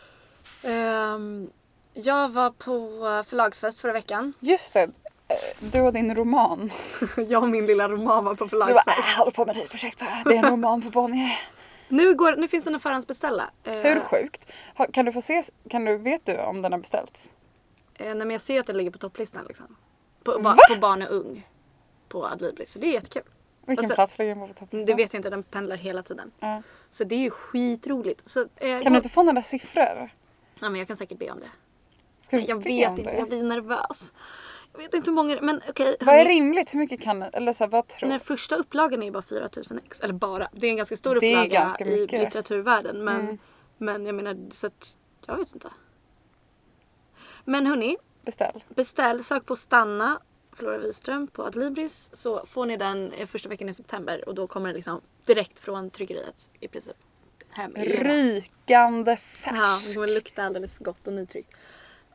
Ehm, 0.64 1.50
jag 1.94 2.30
var 2.30 2.50
på 2.50 2.72
eh, 3.08 3.30
förlagsfest 3.30 3.80
förra 3.80 3.94
veckan. 3.94 4.34
Just 4.40 4.74
det. 4.74 4.82
eh, 5.28 5.36
Du 5.60 5.82
och 5.82 5.94
din 5.94 6.16
roman. 6.16 6.72
jag 7.30 7.44
och 7.44 7.50
min 7.50 7.66
lilla 7.66 7.90
roman 7.90 8.26
var 8.26 8.36
på 8.36 8.46
Du 8.46 8.60
bara, 8.60 8.68
förlagsfest. 8.68 8.98
äh, 9.00 9.18
håller 9.18 9.32
på 9.32 9.46
med 9.46 9.56
ditt 9.56 9.70
projekt 9.70 10.00
bara. 10.00 10.22
Det 10.26 10.36
är 10.36 10.44
en 10.46 10.52
roman 10.52 10.82
på 10.82 10.90
Bonnier. 10.90 11.40
Nu, 11.92 12.14
går, 12.16 12.36
nu 12.36 12.48
finns 12.48 12.64
den 12.64 12.76
att 12.76 12.82
förhandsbeställa. 12.84 13.50
Eh, 13.64 13.74
Hur 13.78 14.00
sjukt? 14.00 14.52
Kan 14.94 15.06
du 15.06 15.12
få 15.12 15.22
se, 15.22 15.44
kan 15.70 15.86
du, 15.86 15.98
vet 15.98 16.26
du 16.26 16.38
om 16.38 16.62
den 16.62 16.72
har 16.72 16.80
beställts? 16.80 17.32
Eh, 17.98 18.16
nej, 18.16 18.28
jag 18.32 18.42
ser 18.42 18.60
att 18.60 18.66
den 18.68 18.78
ligger 18.78 18.92
på 18.92 18.98
topplistan 18.98 19.46
liksom. 19.48 19.76
På, 20.24 20.40
ba, 20.40 20.56
på 20.70 20.76
barn 20.80 21.02
och 21.02 21.12
ung. 21.12 21.48
På 22.10 22.26
Adlibris. 22.28 22.72
Så 22.72 22.80
det 22.80 22.88
är 22.88 22.92
jättekul. 22.94 23.24
Vilken 23.66 23.84
Fast- 23.84 23.96
plats 23.96 24.20
ligger 24.20 24.36
den 24.36 24.48
på 24.48 24.54
topplistan? 24.54 24.86
Det 24.98 25.04
vet 25.04 25.14
jag 25.14 25.20
inte, 25.20 25.30
den 25.30 25.44
pendlar 25.44 25.76
hela 25.76 26.04
tiden. 26.04 26.32
Ja. 26.40 26.62
Så 26.90 27.04
det 27.04 27.16
är 27.16 27.20
ju 27.20 27.30
skitroligt. 27.30 28.30
Så, 28.30 28.40
eh, 28.42 28.48
Kan 28.60 28.84
gå- 28.84 28.90
du 28.90 28.96
inte 28.96 29.10
få 29.10 29.24
några 29.24 29.42
siffror? 29.42 30.10
ja, 30.60 30.70
men 30.70 30.76
jag 30.76 30.88
kan 30.88 30.98
säkert 30.98 31.20
be 31.20 31.32
om 31.32 31.40
det. 31.40 31.50
Ska 32.18 32.38
du 32.38 32.44
Jag 32.44 32.58
be 32.60 32.64
vet 32.70 32.90
om 32.90 32.98
inte, 32.98 33.12
det? 33.12 33.18
jag 33.18 33.28
blir 33.30 33.44
nervös. 33.44 34.14
Jag 34.74 34.82
vet 34.82 34.94
inte 34.94 35.10
hur 35.12 35.16
många 35.16 35.38
men 35.42 35.62
okej. 35.70 35.98
Vad 36.00 36.16
är 36.16 36.26
rimligt? 36.26 36.74
Hur 36.74 36.80
mycket 36.80 37.02
kan 37.02 37.22
Eller 37.22 37.54
så 37.54 37.64
här, 37.64 37.72
vad 37.72 37.88
tror 37.88 38.10
Den 38.10 38.20
första 38.20 38.56
upplagan 38.56 39.02
är 39.02 39.06
ju 39.06 39.12
bara 39.12 39.24
4000 39.24 39.80
ex. 39.86 40.00
Eller 40.00 40.14
bara. 40.14 40.48
Det 40.52 40.68
är 40.68 40.72
en 40.72 40.78
ganska 40.78 40.98
stor 40.98 41.16
upplaga 41.16 41.46
ganska 41.46 41.86
i 41.86 42.08
litteraturvärlden. 42.08 43.04
Men, 43.04 43.22
Mm. 43.22 43.38
men 43.78 44.06
jag 44.06 44.16
menar, 44.16 44.38
så 44.52 44.68
att, 44.68 44.98
jag 45.26 45.38
vet 45.38 45.54
inte. 45.54 45.70
Men 47.46 47.66
hörni, 47.68 47.98
Beställ. 48.26 48.64
beställ, 48.70 49.24
sök 49.24 49.46
på 49.46 49.56
Stanna 49.56 50.20
Flora 50.54 50.78
Wiström 50.78 51.28
på 51.28 51.44
Adlibris 51.44 52.10
så 52.14 52.46
får 52.46 52.66
ni 52.66 52.78
den 52.78 53.12
eh, 53.12 53.26
första 53.28 53.50
veckan 53.50 53.70
i 53.70 53.74
september 53.74 54.30
och 54.30 54.36
då 54.36 54.48
kommer 54.48 54.68
den 54.68 54.76
liksom 54.76 55.02
direkt 55.26 55.60
från 55.60 55.90
tryckeriet 55.90 56.50
i 56.60 56.68
princip. 56.68 56.96
Hem 57.50 57.74
Rykande 57.76 59.18
färs. 59.18 59.54
Ja, 59.56 59.80
det 59.88 59.94
kommer 59.94 60.08
lukta 60.08 60.44
alldeles 60.44 60.78
gott 60.78 61.08
och 61.08 61.14
nytryckt. 61.14 61.54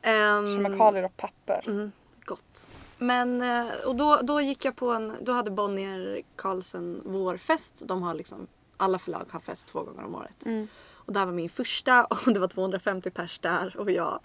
Um, 0.05 0.47
Kemikalier 0.55 1.03
och 1.03 1.17
papper. 1.17 1.63
Mm, 1.67 1.91
gott. 2.27 2.67
Men 2.97 3.41
eh, 3.41 3.65
och 3.85 3.95
då, 3.95 4.19
då 4.23 4.41
gick 4.41 4.65
jag 4.65 4.75
på 4.75 4.89
en, 4.91 5.13
då 5.21 5.31
hade 5.31 5.51
Bonnier 5.51 6.21
Carlsen 6.35 7.01
vårfest. 7.05 7.83
De 7.85 8.03
har 8.03 8.13
liksom, 8.13 8.47
alla 8.77 8.99
förlag 8.99 9.25
har 9.29 9.39
fest 9.39 9.67
två 9.67 9.83
gånger 9.83 10.03
om 10.05 10.15
året. 10.15 10.45
Mm. 10.45 10.67
Och 10.93 11.13
det 11.13 11.19
här 11.19 11.25
var 11.25 11.33
min 11.33 11.49
första 11.49 12.05
och 12.27 12.33
det 12.33 12.39
var 12.39 12.47
250 12.47 13.09
pers 13.11 13.39
där 13.39 13.75
och 13.77 13.91
jag 13.91 14.19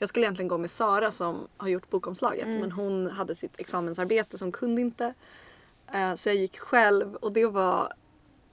jag 0.00 0.08
skulle 0.08 0.24
egentligen 0.26 0.48
gå 0.48 0.58
med 0.58 0.70
Sara 0.70 1.12
som 1.12 1.48
har 1.56 1.68
gjort 1.68 1.90
bokomslaget 1.90 2.44
Mm. 2.46 2.60
men 2.60 2.72
hon 2.72 3.10
hade 3.10 3.34
sitt 3.34 3.60
examensarbete 3.60 4.38
som 4.38 4.52
kunde 4.52 4.80
inte. 4.80 5.14
Eh, 5.92 6.14
Så 6.14 6.28
jag 6.28 6.36
gick 6.36 6.58
själv 6.58 7.14
och 7.14 7.32
det 7.32 7.46
var 7.46 7.92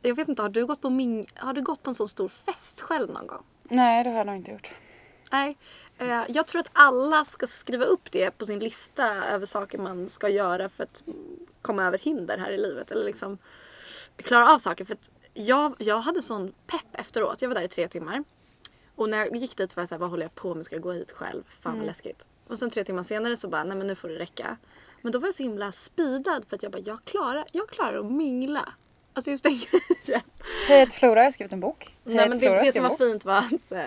jag 0.01 0.15
vet 0.15 0.27
inte, 0.27 0.41
har 0.41 0.49
du 0.49 0.65
gått 0.65 0.81
på, 0.81 0.89
min, 0.89 1.23
har 1.35 1.53
du 1.53 1.61
gått 1.61 1.83
på 1.83 1.89
en 1.89 1.95
sån 1.95 2.07
stor 2.07 2.27
fest 2.27 2.81
själv 2.81 3.09
någon 3.11 3.27
gång? 3.27 3.43
Nej, 3.63 4.03
det 4.03 4.09
har 4.09 4.17
jag 4.17 4.27
nog 4.27 4.35
inte 4.35 4.51
gjort. 4.51 4.75
Nej. 5.31 5.57
Eh, 5.97 6.21
jag 6.27 6.47
tror 6.47 6.60
att 6.62 6.69
alla 6.73 7.25
ska 7.25 7.47
skriva 7.47 7.86
upp 7.86 8.12
det 8.12 8.31
på 8.38 8.45
sin 8.45 8.60
lista 8.60 9.25
över 9.25 9.45
saker 9.45 9.77
man 9.77 10.10
ska 10.10 10.29
göra 10.29 10.69
för 10.69 10.84
att 10.84 11.03
komma 11.62 11.84
över 11.84 11.97
hinder 11.97 12.38
här 12.38 12.51
i 12.51 12.58
livet. 12.58 12.91
Eller 12.91 13.05
liksom 13.05 13.38
klara 14.17 14.53
av 14.53 14.60
saker. 14.60 14.86
För 14.86 14.93
att 14.93 15.12
jag, 15.34 15.75
jag 15.79 15.97
hade 15.97 16.21
sån 16.21 16.53
pepp 16.67 16.99
efteråt. 16.99 17.41
Jag 17.41 17.49
var 17.49 17.55
där 17.55 17.62
i 17.63 17.67
tre 17.67 17.88
timmar. 17.88 18.23
Och 18.95 19.10
när 19.10 19.17
jag 19.17 19.36
gick 19.36 19.58
dit 19.58 19.75
var 19.75 19.81
jag 19.81 19.89
såhär, 19.89 19.99
vad 19.99 20.10
håller 20.10 20.23
jag 20.23 20.36
på 20.36 20.55
med? 20.55 20.65
Ska 20.65 20.75
jag 20.75 20.84
gå 20.84 20.91
hit 20.91 21.12
själv? 21.12 21.43
Fan 21.62 21.77
vad 21.77 21.86
läskigt. 21.86 22.25
Och 22.47 22.60
sen 22.60 22.69
tre 22.69 22.84
timmar 22.84 23.03
senare 23.03 23.38
så 23.38 23.47
bara, 23.47 23.63
nej 23.63 23.77
men 23.77 23.88
nu 23.88 23.95
får 23.95 24.10
det 24.10 24.19
räcka. 24.19 24.58
Men 25.01 25.12
då 25.12 25.19
var 25.19 25.27
jag 25.27 25.36
så 25.36 25.43
himla 25.43 25.71
speedad 25.71 26.45
för 26.47 26.55
att 26.55 26.63
jag 26.63 26.71
bara, 26.71 26.81
jag 26.86 27.03
klarar, 27.03 27.45
jag 27.51 27.69
klarar 27.69 27.99
att 27.99 28.12
mingla. 28.12 28.73
Alltså 29.13 29.31
just 29.31 29.43
den 29.43 29.53
grejen. 30.05 30.21
Hej, 30.67 30.79
heter 30.79 30.93
Flora. 30.93 31.19
Jag 31.19 31.25
har 31.25 31.31
skrivit 31.31 31.53
en 31.53 31.60
bok. 31.60 31.95
Hej, 32.05 32.15
Nej, 32.15 32.29
men 32.29 32.39
det, 32.39 32.45
jag 32.45 32.63
det 32.63 32.71
som 32.71 32.84
var 32.84 32.89
bok. 32.89 32.99
fint 32.99 33.25
var 33.25 33.38
att 33.38 33.71
eh, 33.71 33.84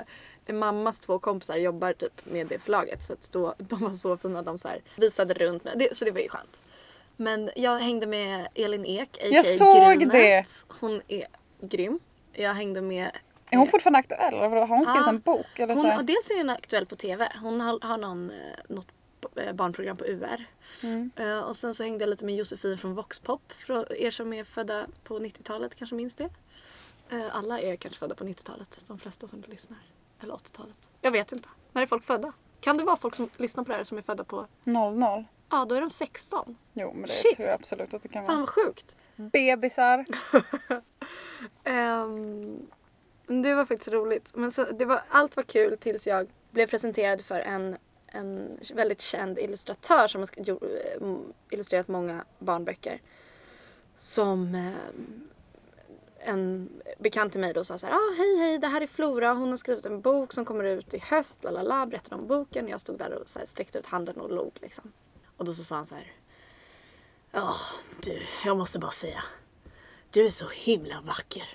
mammas 0.53 1.01
två 1.01 1.19
kompisar 1.19 1.57
jobbar 1.57 1.93
typ 1.93 2.27
med 2.27 2.47
det 2.47 2.59
förlaget. 2.59 3.03
Så 3.03 3.13
att 3.13 3.29
då, 3.33 3.55
de 3.59 3.81
var 3.81 3.91
så 3.91 4.17
fina. 4.17 4.43
De 4.43 4.59
så 4.59 4.69
här, 4.69 4.83
visade 4.97 5.35
runt 5.35 5.65
mig. 5.65 5.75
Det, 5.77 5.97
så 5.97 6.05
det 6.05 6.11
var 6.11 6.21
ju 6.21 6.29
skönt. 6.29 6.61
Men 7.17 7.51
jag 7.57 7.79
hängde 7.79 8.07
med 8.07 8.49
Elin 8.55 8.87
Ek, 8.87 9.09
a.k.a. 9.21 9.27
Jag 9.31 9.47
såg 9.47 9.97
Grynet. 9.99 10.13
det. 10.13 10.45
Hon 10.81 11.03
är 11.09 11.27
grym. 11.61 11.99
Jag 12.33 12.55
hängde 12.55 12.83
med... 12.83 13.11
Är 13.51 13.57
hon 13.57 13.67
fortfarande 13.67 13.99
aktuell? 13.99 14.35
Har 14.35 14.67
hon 14.67 14.85
skrivit 14.85 15.03
Ja. 15.05 15.09
en 15.09 15.21
bok? 15.21 15.47
Eller 15.59 15.75
så 15.75 15.81
Hon, 15.83 15.91
här? 15.91 15.99
och 15.99 16.05
dels 16.05 16.31
är 16.31 16.37
hon 16.37 16.51
aktuell 16.51 16.87
på 16.87 16.97
TV. 16.97 17.29
Hon 17.43 17.61
har, 17.61 17.79
har 17.83 17.99
någon, 17.99 18.31
eh, 18.31 18.37
något 18.69 18.87
eh, 19.37 19.53
barnprogram 19.53 19.97
på 19.97 20.05
UR. 20.05 20.45
Mm. 20.83 21.11
Eh, 21.17 21.39
och 21.41 21.57
sen 21.57 21.75
så 21.75 21.83
hängde 21.83 22.03
jag 22.05 22.11
lite 22.11 22.25
med 22.25 22.37
Josefin 22.37 22.79
från 22.79 22.95
Voxpop. 22.95 23.53
För 23.53 23.97
er 24.01 24.11
som 24.11 24.33
är 24.33 24.45
födda 24.45 24.87
på 25.05 25.19
90-talet 25.19 25.75
kanske 25.75 25.97
minns 25.97 26.15
det. 26.15 26.29
Eh, 27.11 27.37
alla 27.37 27.61
är 27.61 27.77
kanske 27.77 27.99
födda 27.99 28.15
på 28.15 28.25
90-talet. 28.25 28.85
De 28.89 28.99
flesta 28.99 29.29
som 29.29 29.45
lyssnar. 29.47 29.79
Eller 30.21 30.35
80-talet. 30.35 30.91
Jag 31.01 31.11
vet 31.11 31.33
inte. 31.33 31.49
När 31.73 31.83
är 31.83 31.87
folk 31.87 32.05
födda? 32.05 32.33
Kan 32.61 32.77
det 32.77 32.85
vara 32.85 32.97
folk 32.97 33.15
som 33.15 33.31
lyssnar 33.37 33.65
på 33.65 33.71
det 33.71 33.77
här 33.77 33.85
som 33.85 33.99
är 33.99 34.03
födda 34.03 34.25
på... 34.25 34.47
00. 34.65 35.25
Ja, 35.51 35.65
då 35.65 35.75
är 35.75 35.81
de 35.81 35.91
16. 35.91 36.57
Jo, 36.73 36.93
men 36.93 37.03
det 37.03 37.09
Shit. 37.09 37.37
tror 37.37 37.49
jag 37.49 37.55
absolut 37.55 37.95
att 37.95 38.03
det 38.03 38.09
kan 38.09 38.27
Fan 38.27 38.35
vara. 38.35 38.39
vad 38.47 38.49
sjukt. 38.49 38.97
Bebisar. 39.17 40.05
Ehm, 41.65 42.67
det 43.27 43.55
var 43.55 43.65
faktiskt 43.65 43.89
roligt. 43.93 44.33
Men 44.37 44.51
så, 44.51 44.65
det 44.65 44.85
var, 44.85 45.03
allt 45.09 45.37
var 45.37 45.43
kul 45.43 45.79
tills 45.79 46.07
jag 46.07 46.29
blev 46.51 46.67
presenterad 46.67 47.21
för 47.21 47.41
en, 47.41 47.77
en 48.07 48.59
väldigt 48.75 49.01
känd 49.01 49.39
illustratör 49.39 50.09
som 50.09 50.21
har 50.21 50.51
eh, 50.51 51.19
illustrerat 51.51 51.89
många 51.89 52.25
barnböcker. 52.39 53.01
Som 53.97 54.55
eh, 54.55 54.73
en 56.19 56.71
bekant 56.99 57.33
till 57.33 57.41
mig 57.41 57.53
då 57.55 57.65
sa 57.65 57.79
så 57.79 57.87
här, 57.87 57.95
ah, 57.95 58.15
hej 58.17 58.37
hej 58.37 58.59
det 58.59 58.67
här 58.67 58.81
är 58.81 58.87
Flora, 58.87 59.33
hon 59.33 59.51
har 59.51 59.57
skrivit 59.57 59.87
en 59.87 60.01
bok 60.01 60.33
som 60.33 60.45
kommer 60.45 60.65
ut 60.65 60.95
i 60.95 60.99
höst, 60.99 61.45
lalala, 61.45 61.87
berättade 61.87 62.23
om 62.23 62.27
boken. 62.27 62.69
Jag 62.69 62.81
stod 62.81 62.99
där 62.99 63.13
och 63.13 63.29
så 63.29 63.39
här, 63.39 63.47
sträckte 63.47 63.79
ut 63.79 63.87
handen 63.87 64.21
och 64.21 64.31
log 64.31 64.53
liksom. 64.61 64.93
Och 65.37 65.45
då 65.45 65.55
så 65.55 65.65
sa 65.65 65.77
han 65.77 65.87
så 65.87 65.95
här, 65.95 66.13
ja 67.31 67.55
du, 68.03 68.19
jag 68.45 68.57
måste 68.57 68.79
bara 68.79 68.91
säga, 68.91 69.25
du 70.11 70.25
är 70.25 70.31
så 70.31 70.49
himla 70.49 71.01
vacker. 71.01 71.49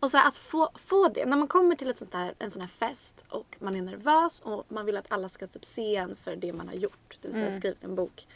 Och 0.00 0.10
så 0.10 0.16
här, 0.16 0.28
att 0.28 0.36
få, 0.36 0.70
få 0.74 1.08
det, 1.08 1.26
när 1.26 1.36
man 1.36 1.48
kommer 1.48 1.74
till 1.76 1.90
ett 1.90 1.96
sånt 1.96 2.14
här, 2.14 2.34
en 2.38 2.50
sån 2.50 2.60
här 2.60 2.68
fest 2.68 3.24
och 3.28 3.56
man 3.60 3.76
är 3.76 3.82
nervös 3.82 4.40
och 4.40 4.64
man 4.68 4.86
vill 4.86 4.96
att 4.96 5.12
alla 5.12 5.28
ska 5.28 5.46
typ 5.46 5.64
se 5.64 5.96
en 5.96 6.16
för 6.16 6.36
det 6.36 6.52
man 6.52 6.68
har 6.68 6.74
gjort, 6.74 7.18
det 7.20 7.28
vill 7.28 7.36
säga 7.36 7.52
skrivit 7.52 7.84
en 7.84 7.94
bok. 7.94 8.26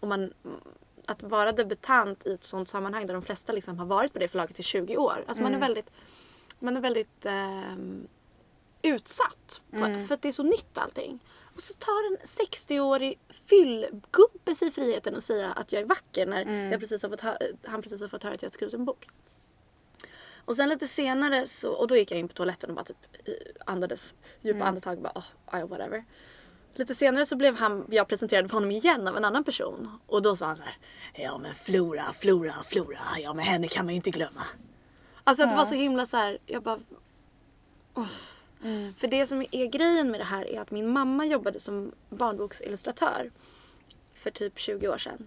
Och 0.00 0.08
man, 0.08 0.32
att 1.06 1.22
vara 1.22 1.52
debutant 1.52 2.26
i 2.26 2.32
ett 2.32 2.44
sånt 2.44 2.68
sammanhang 2.68 3.06
där 3.06 3.14
de 3.14 3.22
flesta 3.22 3.52
liksom 3.52 3.78
har 3.78 3.86
varit 3.86 4.12
på 4.12 4.18
det 4.18 4.28
förlaget 4.28 4.60
i 4.60 4.62
20 4.62 4.96
år. 4.96 5.24
Alltså 5.26 5.42
man 5.42 5.54
är 5.54 5.58
väldigt, 5.58 5.90
man 6.58 6.76
är 6.76 6.80
väldigt 6.80 7.26
ehm, 7.26 8.06
utsatt. 8.82 9.60
Mm. 9.72 10.06
För 10.06 10.14
att 10.14 10.22
det 10.22 10.28
är 10.28 10.32
så 10.32 10.42
nytt 10.42 10.78
allting. 10.78 11.18
Och 11.56 11.62
så 11.62 11.74
tar 11.74 12.12
en 12.12 12.16
60-årig 12.24 13.18
fyllgubbe 13.30 14.54
sig 14.56 14.70
friheten 14.70 15.14
och 15.14 15.22
säga 15.22 15.52
att 15.52 15.72
jag 15.72 15.82
är 15.82 15.86
vacker 15.86 16.26
när 16.26 16.42
Mm. 16.42 16.70
jag 16.70 16.80
precis 16.80 17.02
har 17.02 17.10
fått 17.10 17.20
han 17.64 17.82
precis 17.82 18.00
har 18.00 18.08
fått 18.08 18.22
höra 18.22 18.34
att 18.34 18.42
jag 18.42 18.48
har 18.48 18.52
skrivit 18.52 18.74
en 18.74 18.84
bok. 18.84 19.08
Och 20.44 20.56
sen 20.56 20.68
lite 20.68 20.88
senare 20.88 21.46
så, 21.46 21.70
och 21.72 21.88
då 21.88 21.96
gick 21.96 22.10
jag 22.10 22.18
in 22.18 22.28
på 22.28 22.34
toaletten 22.34 22.70
och 22.70 22.76
bara 22.76 22.84
typ 22.84 22.96
eh, 23.24 23.34
andades 23.66 24.14
djupa 24.40 24.56
Mm. 24.56 24.68
andetag 24.68 24.96
och 24.96 25.02
bara 25.02 25.24
oh, 25.62 25.66
whatever. 25.68 26.04
Lite 26.74 26.94
senare 26.94 27.26
så 27.26 27.36
blev 27.36 27.56
han, 27.56 27.86
jag 27.90 28.08
presenterad 28.08 28.50
för 28.50 28.54
honom 28.54 28.70
igen 28.70 29.08
av 29.08 29.16
en 29.16 29.24
annan 29.24 29.44
person. 29.44 29.98
Och 30.06 30.22
då 30.22 30.36
sa 30.36 30.46
han 30.46 30.56
så 30.56 30.62
här, 30.62 30.76
ja 31.14 31.38
men 31.38 31.54
Flora, 31.54 32.02
Flora, 32.02 32.54
Flora, 32.66 33.18
ja 33.18 33.34
men 33.34 33.44
henne 33.44 33.68
kan 33.68 33.84
man 33.84 33.94
ju 33.94 33.96
inte 33.96 34.10
glömma. 34.10 34.42
Alltså 35.24 35.42
att 35.42 35.50
det 35.50 35.56
var 35.56 35.64
så 35.64 35.74
himla 35.74 36.06
så 36.06 36.16
här, 36.16 36.38
jag 36.46 36.62
bara 36.62 36.78
för 38.96 39.08
det 39.08 39.26
som 39.26 39.44
är 39.50 39.66
grejen 39.66 40.10
med 40.10 40.20
det 40.20 40.24
här 40.24 40.50
är 40.50 40.60
att 40.60 40.70
min 40.70 40.88
mamma 40.88 41.26
jobbade 41.26 41.60
som 41.60 41.92
barnboksillustratör 42.10 43.30
för 44.14 44.30
typ 44.30 44.58
20 44.58 44.88
år 44.88 44.98
sedan. 44.98 45.26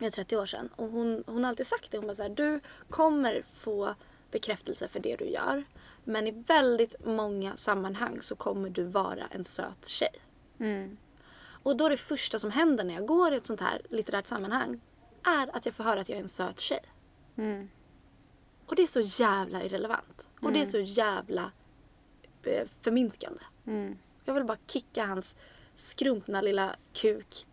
Eller 0.00 0.10
30 0.10 0.36
år 0.36 0.46
sedan. 0.46 0.68
Och 0.76 0.88
hon, 0.88 1.24
hon 1.26 1.44
har 1.44 1.50
alltid 1.50 1.66
sagt 1.66 1.90
det. 1.90 1.98
Hon 1.98 2.06
bara 2.06 2.16
så 2.16 2.22
här, 2.22 2.28
du 2.28 2.60
kommer 2.90 3.44
få 3.54 3.94
bekräftelse 4.30 4.88
för 4.88 5.00
det 5.00 5.16
du 5.16 5.24
gör. 5.24 5.64
Men 6.04 6.26
i 6.26 6.30
väldigt 6.30 7.04
många 7.04 7.56
sammanhang 7.56 8.18
så 8.22 8.36
kommer 8.36 8.70
du 8.70 8.84
vara 8.84 9.26
en 9.30 9.44
söt 9.44 9.86
tjej. 9.86 10.25
Mm. 10.60 10.96
Och 11.62 11.76
då 11.76 11.88
det 11.88 11.96
första 11.96 12.38
som 12.38 12.50
händer 12.50 12.84
när 12.84 12.94
jag 12.94 13.06
går 13.06 13.32
i 13.32 13.36
ett 13.36 13.46
sånt 13.46 13.60
här 13.60 13.82
litterärt 13.90 14.26
sammanhang 14.26 14.80
är 15.24 15.56
att 15.56 15.66
jag 15.66 15.74
får 15.74 15.84
höra 15.84 16.00
att 16.00 16.08
jag 16.08 16.18
är 16.18 16.22
en 16.22 16.28
söt 16.28 16.60
tjej. 16.60 16.80
Mm. 17.36 17.68
Och 18.66 18.76
det 18.76 18.82
är 18.82 18.86
så 18.86 19.00
jävla 19.00 19.62
irrelevant. 19.62 20.28
Och 20.40 20.52
det 20.52 20.62
är 20.62 20.66
så 20.66 20.78
jävla 20.78 21.52
eh, 22.42 22.68
förminskande. 22.80 23.40
Mm. 23.66 23.98
Jag 24.24 24.34
vill 24.34 24.44
bara 24.44 24.58
kicka 24.66 25.06
hans 25.06 25.36
skrumpna 25.74 26.40
lilla 26.40 26.76
kuk 26.92 27.46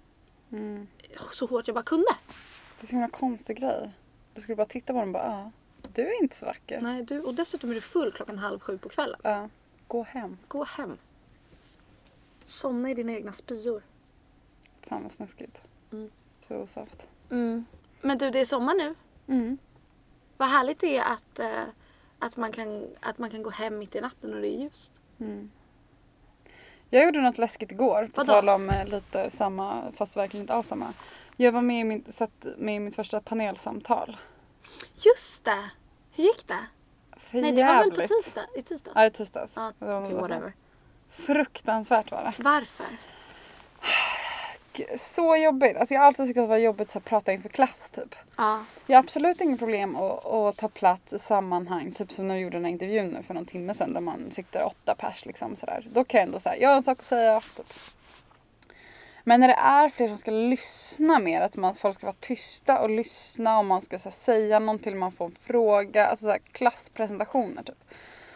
Mm. 0.51 0.87
så 1.31 1.45
hårt 1.45 1.67
jag 1.67 1.75
bara 1.75 1.83
kunde. 1.83 2.07
Det 2.79 2.85
är 2.85 2.87
så 2.87 2.91
himla 2.91 3.09
konstig 3.09 3.59
grej. 3.59 3.91
Du 4.33 4.41
skulle 4.41 4.55
bara 4.55 4.67
titta 4.67 4.93
på 4.93 4.99
den 4.99 5.07
och 5.07 5.13
bara, 5.13 5.23
ah, 5.23 5.51
du 5.93 6.01
är 6.01 6.21
inte 6.21 6.35
så 6.35 6.45
vacker. 6.45 6.81
Nej, 6.81 7.03
du, 7.03 7.19
och 7.21 7.33
dessutom 7.33 7.69
är 7.69 7.73
du 7.75 7.81
full 7.81 8.11
klockan 8.11 8.39
halv 8.39 8.59
sju 8.59 8.77
på 8.77 8.89
kvällen. 8.89 9.19
Ja, 9.23 9.49
gå 9.87 10.03
hem. 10.03 10.37
Gå 10.47 10.63
hem. 10.63 10.97
Somna 12.43 12.89
i 12.89 12.93
dina 12.93 13.11
egna 13.13 13.33
spyor. 13.33 13.83
Fan 14.87 15.03
vad 15.03 15.11
snuskigt. 15.11 15.61
Mm. 15.91 16.09
Så 16.39 16.55
osoft. 16.55 17.09
Mm. 17.29 17.65
Men 18.01 18.17
du, 18.17 18.29
det 18.29 18.39
är 18.39 18.45
sommar 18.45 18.73
nu. 18.75 18.95
Mm. 19.33 19.57
Vad 20.37 20.47
härligt 20.49 20.79
det 20.79 20.97
är 20.97 21.03
att, 21.13 21.39
eh, 21.39 21.63
att, 22.19 22.37
man 22.37 22.51
kan, 22.51 22.87
att 22.99 23.17
man 23.17 23.29
kan 23.29 23.43
gå 23.43 23.49
hem 23.49 23.77
mitt 23.79 23.95
i 23.95 24.01
natten 24.01 24.33
och 24.33 24.41
det 24.41 24.47
är 24.47 24.59
ljust. 24.61 25.01
Mm. 25.19 25.51
Jag 26.89 27.05
gjorde 27.05 27.21
något 27.21 27.37
läskigt 27.37 27.71
igår, 27.71 28.05
på 28.13 28.21
Vadå? 28.21 28.31
tal 28.31 28.49
om 28.49 28.69
eh, 28.69 28.85
lite 28.87 29.29
samma, 29.29 29.91
fast 29.91 30.17
verkligen 30.17 30.43
inte 30.43 30.53
alls 30.53 30.67
samma. 30.67 30.93
Jag 31.37 31.51
var 31.51 31.61
med 31.61 31.79
i 31.81 31.83
mitt, 31.83 32.13
satt 32.13 32.45
med 32.57 32.75
i 32.75 32.79
mitt 32.79 32.95
första 32.95 33.21
panelsamtal. 33.21 34.17
Just 34.95 35.45
det! 35.45 35.69
Hur 36.11 36.23
gick 36.23 36.47
det? 36.47 36.67
För 37.17 37.41
Nej, 37.41 37.51
det 37.51 37.63
var 37.63 37.75
väl 37.75 37.91
på 37.91 38.01
jävligt. 38.01 38.09
tisdag? 38.23 38.41
I 38.55 38.61
tisdags? 38.61 38.95
Ja, 38.95 39.05
i 39.05 39.11
tisdags. 39.11 39.53
Ja, 39.55 39.71
Det 39.79 39.85
var 39.85 40.01
bara 40.01 40.09
så. 40.09 40.15
whatever. 40.15 40.53
Fruktansvärt 41.13 42.11
var 42.11 42.23
det. 42.23 42.33
Varför? 42.37 42.85
Så 44.97 45.35
jobbigt. 45.35 45.77
Alltså 45.77 45.93
jag 45.93 46.01
har 46.01 46.07
alltid 46.07 46.25
tyckt 46.27 46.37
att 46.37 46.43
det 46.43 46.47
var 46.47 46.57
jobbigt 46.57 46.95
att 46.95 47.05
prata 47.05 47.33
inför 47.33 47.49
klass 47.49 47.91
typ. 47.91 48.15
Ja. 48.37 48.65
Jag 48.87 48.97
har 48.97 49.03
absolut 49.03 49.41
inget 49.41 49.59
problem 49.59 49.95
att, 49.95 50.25
att 50.25 50.57
ta 50.57 50.69
plats 50.69 51.13
i 51.13 51.19
sammanhang, 51.19 51.91
typ 51.91 52.11
som 52.11 52.27
när 52.27 52.35
vi 52.35 52.41
gjorde 52.41 52.57
den 52.57 52.65
här 52.65 52.71
intervjun 52.71 53.07
nu 53.07 53.23
för 53.23 53.33
någon 53.33 53.45
timme 53.45 53.73
sedan 53.73 53.93
där 53.93 54.01
man 54.01 54.31
sitter 54.31 54.65
åtta 54.65 54.95
pers 54.95 55.25
liksom 55.25 55.55
sådär. 55.55 55.87
Då 55.93 56.03
kan 56.03 56.19
jag 56.19 56.25
ändå 56.27 56.39
säga, 56.39 56.57
jag 56.61 56.69
har 56.69 56.75
en 56.75 56.83
sak 56.83 56.99
att 56.99 57.05
säga. 57.05 57.41
Typ. 57.55 57.73
Men 59.23 59.39
när 59.39 59.47
det 59.47 59.53
är 59.53 59.89
fler 59.89 60.07
som 60.07 60.17
ska 60.17 60.31
lyssna 60.31 61.19
mer, 61.19 61.41
att 61.41 61.55
man, 61.55 61.73
folk 61.73 61.95
ska 61.95 62.05
vara 62.05 62.15
tysta 62.19 62.79
och 62.79 62.89
lyssna 62.89 63.59
och 63.59 63.65
man 63.65 63.81
ska 63.81 63.97
här, 63.97 64.11
säga 64.11 64.59
någonting, 64.59 64.97
man 64.97 65.11
får 65.11 65.25
en 65.25 65.31
fråga, 65.31 66.07
alltså 66.07 66.25
så 66.25 66.31
här, 66.31 66.41
klasspresentationer 66.51 67.63
typ. 67.63 67.83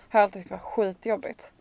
Har 0.09 0.19
jag 0.19 0.23
alltid 0.23 0.41
tyckt 0.41 0.51
var 0.51 0.57
skitjobbigt. 0.57 1.51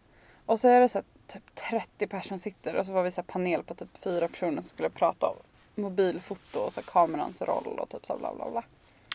Och 0.46 0.60
så 0.60 0.68
är 0.68 0.80
det 0.80 0.88
så 0.88 1.02
typ 1.26 1.54
30 1.54 2.06
personer 2.06 2.38
sitter 2.38 2.76
och 2.76 2.86
så 2.86 2.92
var 2.92 3.02
vi 3.02 3.10
så 3.10 3.22
panel 3.22 3.62
på 3.62 3.74
typ 3.74 3.88
fyra 4.04 4.28
personer 4.28 4.52
som 4.52 4.62
skulle 4.62 4.90
prata 4.90 5.26
om 5.26 5.36
mobilfoto 5.82 6.58
och 6.58 6.72
så 6.72 6.82
kamerans 6.82 7.42
roll 7.42 7.78
och 7.78 7.88
typ 7.88 8.06
så 8.06 8.16
bla 8.18 8.34
bla 8.34 8.50
bla. 8.50 8.62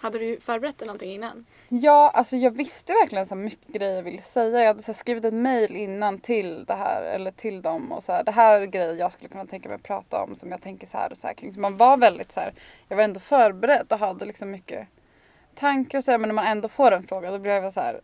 Hade 0.02 0.20
du 0.20 0.40
förberett 0.40 0.78
dig 0.78 0.88
någonting 0.88 1.12
innan? 1.12 1.46
Ja, 1.70 2.10
alltså 2.10 2.38
jag 2.38 2.52
visste 2.52 2.94
verkligen 2.94 3.26
så 3.26 3.36
mycket 3.36 3.68
grejer 3.68 3.96
jag 3.96 4.04
ville 4.04 4.22
säga. 4.22 4.60
Jag 4.60 4.68
hade 4.68 4.84
så 4.84 4.94
skrivit 4.94 5.26
ett 5.26 5.34
mail 5.34 5.76
innan 5.76 6.20
till 6.20 6.66
det 6.66 6.74
här 6.74 7.04
eller 7.04 7.32
till 7.32 7.62
dem 7.62 7.92
och 7.92 8.04
så 8.04 8.12
här, 8.12 8.24
det 8.24 8.32
här 8.32 8.62
är 8.62 8.66
grejer 8.66 8.94
jag 8.94 9.12
skulle 9.12 9.30
kunna 9.30 9.46
tänka 9.46 9.70
mig 9.70 9.76
att 9.76 9.84
prata 9.84 10.24
om 10.24 10.36
som 10.36 10.52
jag 10.52 10.62
tänker 10.62 10.88
så 10.88 10.98
här 10.98 11.12
och 11.12 11.18
så 11.18 11.28
här 11.28 11.34
kring. 11.34 11.54
Så 11.54 11.60
man 11.60 11.78
var 11.78 11.98
väldigt 11.98 12.32
så 12.32 12.40
här, 12.40 12.54
jag 12.88 12.98
var 12.98 13.04
ändå 13.04 13.20
förberedd 13.20 13.86
och 13.90 14.00
hade 14.00 14.26
liksom 14.26 14.52
mycket 14.52 14.88
tankar 15.56 15.98
och 15.98 16.04
så 16.04 16.12
här, 16.12 16.18
men 16.18 16.28
när 16.28 16.36
man 16.36 16.48
ändå 16.48 16.68
får 16.68 16.92
en 16.92 17.04
fråga 17.04 17.32
då 17.32 17.40
blev 17.40 17.64
jag 17.64 17.74
så 17.74 17.80
här. 17.80 18.02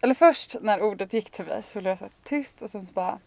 Eller 0.00 0.14
först 0.14 0.56
när 0.60 0.82
ordet 0.82 1.12
gick 1.12 1.30
till 1.30 1.44
mig 1.44 1.62
så 1.62 1.78
blev 1.80 1.90
jag 1.90 1.98
så 1.98 2.08
tyst 2.24 2.62
och 2.62 2.70
sen 2.70 2.86
så 2.86 2.92
bara 2.92 3.18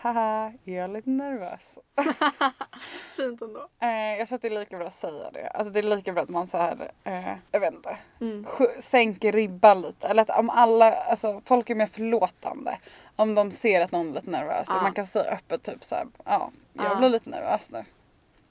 Haha, 0.00 0.52
är 0.64 0.72
jag 0.74 0.90
lite 0.90 1.10
nervös? 1.10 1.78
Fint 3.16 3.42
ändå. 3.42 3.68
Eh, 3.80 3.88
jag 4.18 4.28
tror 4.28 4.36
att 4.36 4.42
det 4.42 4.48
är 4.48 4.60
lika 4.60 4.76
bra 4.76 4.86
att 4.86 4.92
säga 4.92 5.30
det. 5.30 5.48
Alltså 5.48 5.72
det 5.72 5.78
är 5.80 5.82
lika 5.82 6.12
bra 6.12 6.22
att 6.22 6.28
man 6.28 6.46
så 6.46 6.58
här, 6.58 6.90
eh, 7.04 7.32
jag 7.50 7.60
vet 7.60 7.74
inte, 7.74 7.98
Mm. 8.20 8.46
sänker 8.80 9.32
ribban 9.32 9.80
lite. 9.82 10.08
Eller 10.08 10.22
att 10.22 10.38
om 10.38 10.50
alla, 10.50 10.92
alltså 10.94 11.40
folk 11.44 11.70
är 11.70 11.74
mer 11.74 11.86
förlåtande. 11.86 12.78
Om 13.16 13.34
de 13.34 13.50
ser 13.50 13.80
att 13.80 13.92
någon 13.92 14.08
är 14.10 14.12
lite 14.14 14.30
nervös. 14.30 14.68
Och 14.74 14.82
man 14.82 14.92
kan 14.92 15.06
säga 15.06 15.30
öppet 15.30 15.62
typ 15.62 15.84
så 15.84 15.94
här, 15.94 16.06
ja, 16.24 16.50
jag 16.72 16.84
Ja. 16.84 16.96
blir 16.96 17.08
lite 17.08 17.30
nervös 17.30 17.70
nu. 17.70 17.84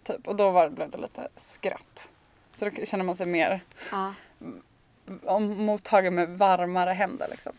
Typ. 0.03 0.27
Och 0.27 0.36
då 0.36 0.51
var, 0.51 0.69
blev 0.69 0.89
det 0.91 0.97
lite 0.97 1.27
skratt. 1.36 2.12
Så 2.55 2.65
då 2.69 2.86
känner 2.86 3.03
man 3.05 3.15
sig 3.15 3.25
mer 3.25 3.62
Ja. 3.91 4.13
Om, 5.26 5.65
mottagen 5.65 6.15
med 6.15 6.30
varmare 6.30 6.91
händer 6.91 7.28
liksom. 7.32 7.54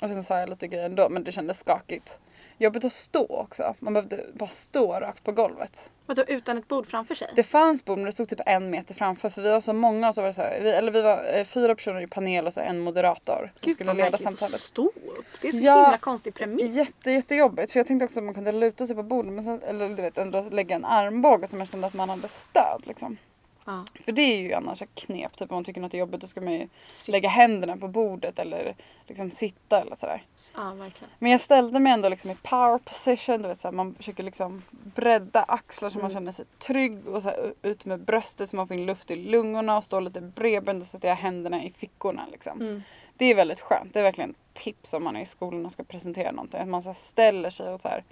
Och 0.00 0.08
sen 0.08 0.24
sa 0.24 0.38
jag 0.40 0.48
lite 0.48 0.66
grejer 0.68 0.84
ändå 0.86 1.08
men 1.08 1.24
det 1.24 1.32
kändes 1.32 1.58
skakigt. 1.58 2.18
Jobbigt 2.58 2.84
att 2.84 2.92
stå 2.92 3.26
också. 3.26 3.74
Man 3.78 3.92
behövde 3.92 4.24
bara 4.34 4.48
stå 4.48 4.92
rakt 5.00 5.24
på 5.24 5.32
golvet. 5.32 5.90
Vadå 6.06 6.24
utan 6.28 6.58
ett 6.58 6.68
bord 6.68 6.86
framför 6.86 7.14
sig? 7.14 7.28
Det 7.36 7.42
fanns 7.42 7.84
bord 7.84 7.98
men 7.98 8.04
det 8.04 8.12
stod 8.12 8.28
typ 8.28 8.40
en 8.46 8.70
meter 8.70 8.94
framför 8.94 9.30
för 9.30 9.42
vi 9.42 9.50
var 9.50 9.60
så 9.60 9.72
många 9.72 10.08
och 10.08 10.14
så 10.14 10.20
var 10.20 10.26
det 10.26 10.32
så 10.32 10.42
här, 10.42 10.60
vi, 10.62 10.70
eller 10.70 10.92
vi 10.92 11.02
var 11.02 11.38
eh, 11.38 11.44
fyra 11.44 11.74
personer 11.74 12.00
i 12.00 12.06
panel 12.06 12.46
och 12.46 12.54
så 12.54 12.60
en 12.60 12.78
moderator 12.78 13.52
Gud 13.60 13.74
skulle 13.74 13.86
vad 13.88 13.96
leda 13.96 14.18
samtalet. 14.18 14.60
stå 14.60 14.86
upp. 14.86 15.26
Det 15.40 15.48
är 15.48 15.52
så 15.52 15.64
Ja. 15.64 15.82
himla 15.84 15.98
konstig 15.98 16.34
premiss. 16.34 16.76
Jätte, 16.76 17.10
jättejobbigt 17.10 17.72
för 17.72 17.78
jag 17.80 17.86
tänkte 17.86 18.04
också 18.04 18.20
att 18.20 18.24
man 18.24 18.34
kunde 18.34 18.52
luta 18.52 18.86
sig 18.86 18.96
på 18.96 19.02
bordet 19.02 19.32
men 19.32 19.44
sen, 19.44 19.62
eller 19.62 19.88
du 19.88 19.94
vet 20.02 20.18
ändå 20.18 20.40
lägga 20.50 20.76
en 20.76 20.84
armbåge 20.84 21.46
så 21.50 21.56
man 21.56 21.66
kände 21.66 21.86
att 21.86 21.94
man 21.94 22.10
hade 22.10 22.28
stöd 22.28 22.82
liksom. 22.84 23.16
Ja. 23.66 23.84
För 24.00 24.12
det 24.12 24.22
är 24.22 24.38
ju 24.38 24.52
annars 24.52 24.82
ett 24.82 24.94
knep, 24.94 25.36
typ 25.36 25.50
om 25.50 25.54
man 25.54 25.64
tycker 25.64 25.80
något 25.80 25.94
är 25.94 25.98
jobbigt 25.98 26.20
då 26.20 26.26
ska 26.26 26.40
man 26.40 26.52
ju 26.52 26.68
Sitt- 26.94 27.12
lägga 27.12 27.28
händerna 27.28 27.76
på 27.76 27.88
bordet 27.88 28.38
eller 28.38 28.74
liksom 29.06 29.30
sitta 29.30 29.80
eller 29.80 29.96
sådär. 29.96 30.22
Ja, 30.54 30.70
verkligen. 30.74 31.10
Men 31.18 31.30
jag 31.30 31.40
ställde 31.40 31.80
mig 31.80 31.92
ändå 31.92 32.08
liksom 32.08 32.30
i 32.30 32.34
power 32.42 32.78
position, 32.78 33.42
du 33.42 33.48
vet 33.48 33.58
såhär, 33.58 33.72
man 33.72 33.94
försöker 33.94 34.22
liksom 34.22 34.62
bredda 34.70 35.42
axlar 35.42 35.88
så 35.88 35.98
man 35.98 36.04
Mm. 36.10 36.14
känner 36.14 36.32
sig 36.32 36.44
trygg 36.58 37.08
och 37.08 37.22
så 37.22 37.28
här, 37.28 37.54
ut 37.62 37.84
med 37.84 38.00
bröstet 38.00 38.48
så 38.48 38.56
man 38.56 38.68
får 38.68 38.76
in 38.76 38.86
luft 38.86 39.10
i 39.10 39.16
lungorna 39.16 39.76
och 39.76 39.84
stå 39.84 40.00
lite 40.00 40.20
bredbent 40.20 40.80
och 40.82 40.86
sätta 40.86 41.08
jag 41.08 41.16
händerna 41.16 41.64
i 41.64 41.70
fickorna 41.70 42.26
liksom. 42.32 42.60
Mm. 42.60 42.82
Det 43.16 43.24
är 43.24 43.34
väldigt 43.34 43.60
skönt, 43.60 43.92
det 43.94 43.98
är 43.98 44.04
verkligen 44.04 44.30
ett 44.30 44.36
tips 44.62 44.94
om 44.94 45.04
man 45.04 45.16
är 45.16 45.20
i 45.20 45.26
skolan 45.26 45.66
och 45.66 45.72
ska 45.72 45.82
presentera 45.84 46.32
någonting. 46.32 46.60
Att 46.60 46.68
man 46.68 46.82
så 46.82 46.88
här 46.88 46.94
ställer 46.94 47.50
sig 47.50 47.74
och 47.74 47.80
så 47.80 47.88
här, 47.88 48.04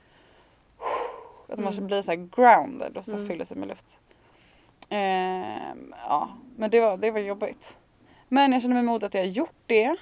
att 1.49 1.59
man 1.59 1.73
Mm. 1.73 1.87
blir 1.87 2.03
så 2.03 2.11
här 2.13 2.29
grounded 2.37 2.97
och 2.97 3.05
så 3.05 3.15
Mm. 3.15 3.29
fyller 3.29 3.45
sig 3.45 3.57
med 3.57 3.69
luft. 3.69 3.99
Ehm, 4.91 5.95
ja, 6.03 6.37
men 6.57 6.71
det 6.71 6.81
var, 6.81 6.97
det 6.97 7.11
var 7.11 7.21
jobbigt. 7.21 7.77
Men 8.29 8.53
jag 8.53 8.63
känner 8.63 8.75
mig 8.75 8.83
mod 8.85 9.05
att 9.05 9.15
jag 9.15 9.21
har 9.21 9.27
gjort 9.29 9.55
det. 9.67 9.83
Jag 9.85 9.97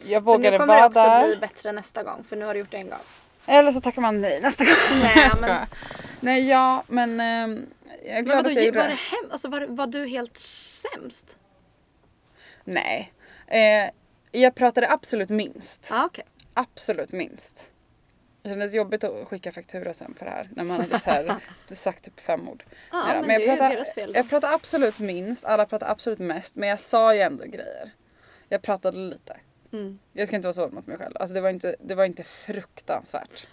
För 0.00 0.08
nu 0.10 0.20
vågade 0.20 0.58
kommer 0.58 0.74
vara 0.74 0.80
det 0.80 0.86
också 0.86 1.02
där. 1.02 1.26
bli 1.26 1.36
bättre 1.36 1.72
nästa 1.72 2.02
gång 2.02 2.24
för 2.24 2.36
nu 2.36 2.44
har 2.44 2.54
du 2.54 2.60
gjort 2.60 2.70
det 2.70 2.76
en 2.76 2.88
gång. 2.90 2.98
Eller 3.46 3.72
så 3.72 3.80
tackar 3.80 4.02
man 4.02 4.20
nej 4.20 4.40
nästa 4.40 4.64
gång. 4.64 4.74
Nej, 5.02 5.12
jag 5.32 5.40
men-. 5.40 5.66
Nej, 6.20 6.48
ja, 6.48 6.82
men 6.86 7.20
ehm, 7.20 7.66
jag 8.04 8.08
är 8.10 8.14
Men 8.14 8.24
glad 8.24 8.36
vadå, 8.36 8.50
att 8.50 8.56
jag 8.56 8.64
gjorde 8.64 8.78
var 8.78 8.88
det. 8.88 8.94
hem, 8.94 9.30
alltså 9.30 9.48
var, 9.48 9.66
var 9.68 9.86
du 9.86 10.06
helt 10.06 10.36
sämst? 10.36 11.36
Nej. 12.64 13.12
Eh, 13.46 13.90
jag 14.32 14.54
pratade 14.54 14.90
absolut 14.90 15.28
minst. 15.28 15.88
Ja 15.90 16.04
okej. 16.06 16.24
Absolut 16.54 17.12
minst. 17.12 17.72
Det 18.42 18.48
kändes 18.48 18.74
jobbigt 18.74 19.04
att 19.04 19.28
skicka 19.28 19.52
faktura 19.52 19.92
sen 19.92 20.14
för 20.14 20.24
det 20.24 20.30
här. 20.30 20.50
När 20.56 20.64
man 20.64 20.80
hade 20.80 20.98
så 20.98 21.10
här, 21.10 21.36
sagt 21.74 22.04
typ 22.04 22.20
fem 22.20 22.48
ord. 22.48 22.64
Ja 22.90 23.22
men, 23.26 23.40
det 23.40 23.44
jag 23.44 23.58
då. 24.08 24.12
Jag 24.14 24.28
pratade 24.28 24.54
absolut 24.54 24.98
minst, 24.98 25.44
alla 25.44 25.66
pratade 25.66 25.92
absolut 25.92 26.18
mest. 26.18 26.56
Men 26.56 26.68
jag 26.68 26.80
sa 26.80 27.14
ju 27.14 27.20
ändå 27.20 27.44
grejer. 27.44 27.90
Jag 28.48 28.62
pratade 28.62 28.98
lite. 28.98 29.36
Mm. 29.72 29.98
Jag 30.12 30.28
ska 30.28 30.36
inte 30.36 30.46
vara 30.46 30.52
så 30.52 30.68
mot 30.68 30.86
mig 30.86 30.96
själv. 30.96 31.16
Alltså 31.20 31.34
det 31.34 31.40
var 31.40 31.50
inte, 31.50 31.76
det 31.80 31.94
var 31.94 32.04
inte 32.04 32.24
fruktansvärt. 32.24 33.46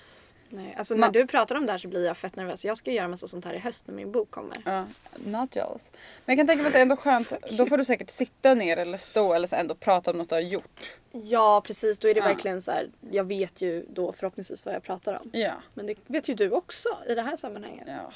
Nej, 0.49 0.75
alltså 0.77 0.93
när 0.93 0.99
Man- 1.01 1.11
du 1.11 1.27
pratar 1.27 1.55
om 1.55 1.65
det 1.65 1.71
här 1.71 1.79
så 1.79 1.87
blir 1.87 2.05
jag 2.05 2.17
fett 2.17 2.35
nervös. 2.35 2.65
Jag 2.65 2.77
ska 2.77 2.91
göra 2.91 3.07
massa 3.07 3.27
sånt 3.27 3.45
här 3.45 3.53
i 3.53 3.57
höst 3.57 3.87
när 3.87 3.93
min 3.95 4.11
bok 4.11 4.31
kommer. 4.31 4.61
Ja, 4.65 4.87
not 5.25 5.55
jealous. 5.55 5.91
Men 6.25 6.37
jag 6.37 6.39
kan 6.39 6.47
tänka 6.47 6.61
mig 6.63 6.67
att 6.67 6.73
det 6.73 6.79
är 6.79 6.81
ändå 6.81 6.95
skönt. 6.95 7.33
Då 7.57 7.65
får 7.65 7.77
du 7.77 7.85
säkert 7.85 8.09
sitta 8.09 8.53
ner 8.53 8.77
eller 8.77 8.97
stå 8.97 9.33
eller 9.33 9.47
så 9.47 9.55
ändå 9.55 9.75
prata 9.75 10.11
om 10.11 10.17
något 10.17 10.29
du 10.29 10.35
har 10.35 10.41
gjort. 10.41 10.97
Ja 11.11 11.61
precis, 11.65 11.99
då 11.99 12.07
är 12.07 12.13
det 12.13 12.19
Ja. 12.19 12.25
verkligen 12.25 12.61
så 12.61 12.71
här. 12.71 12.89
Jag 13.11 13.23
vet 13.23 13.61
ju 13.61 13.85
då 13.89 14.13
förhoppningsvis 14.13 14.65
vad 14.65 14.75
jag 14.75 14.83
pratar 14.83 15.13
om. 15.13 15.29
Ja. 15.33 15.53
Men 15.73 15.85
det 15.85 15.95
vet 16.07 16.29
ju 16.29 16.33
du 16.33 16.49
också 16.51 16.89
i 17.07 17.15
det 17.15 17.21
här 17.21 17.35
sammanhanget. 17.35 17.87
Ja. 17.87 18.11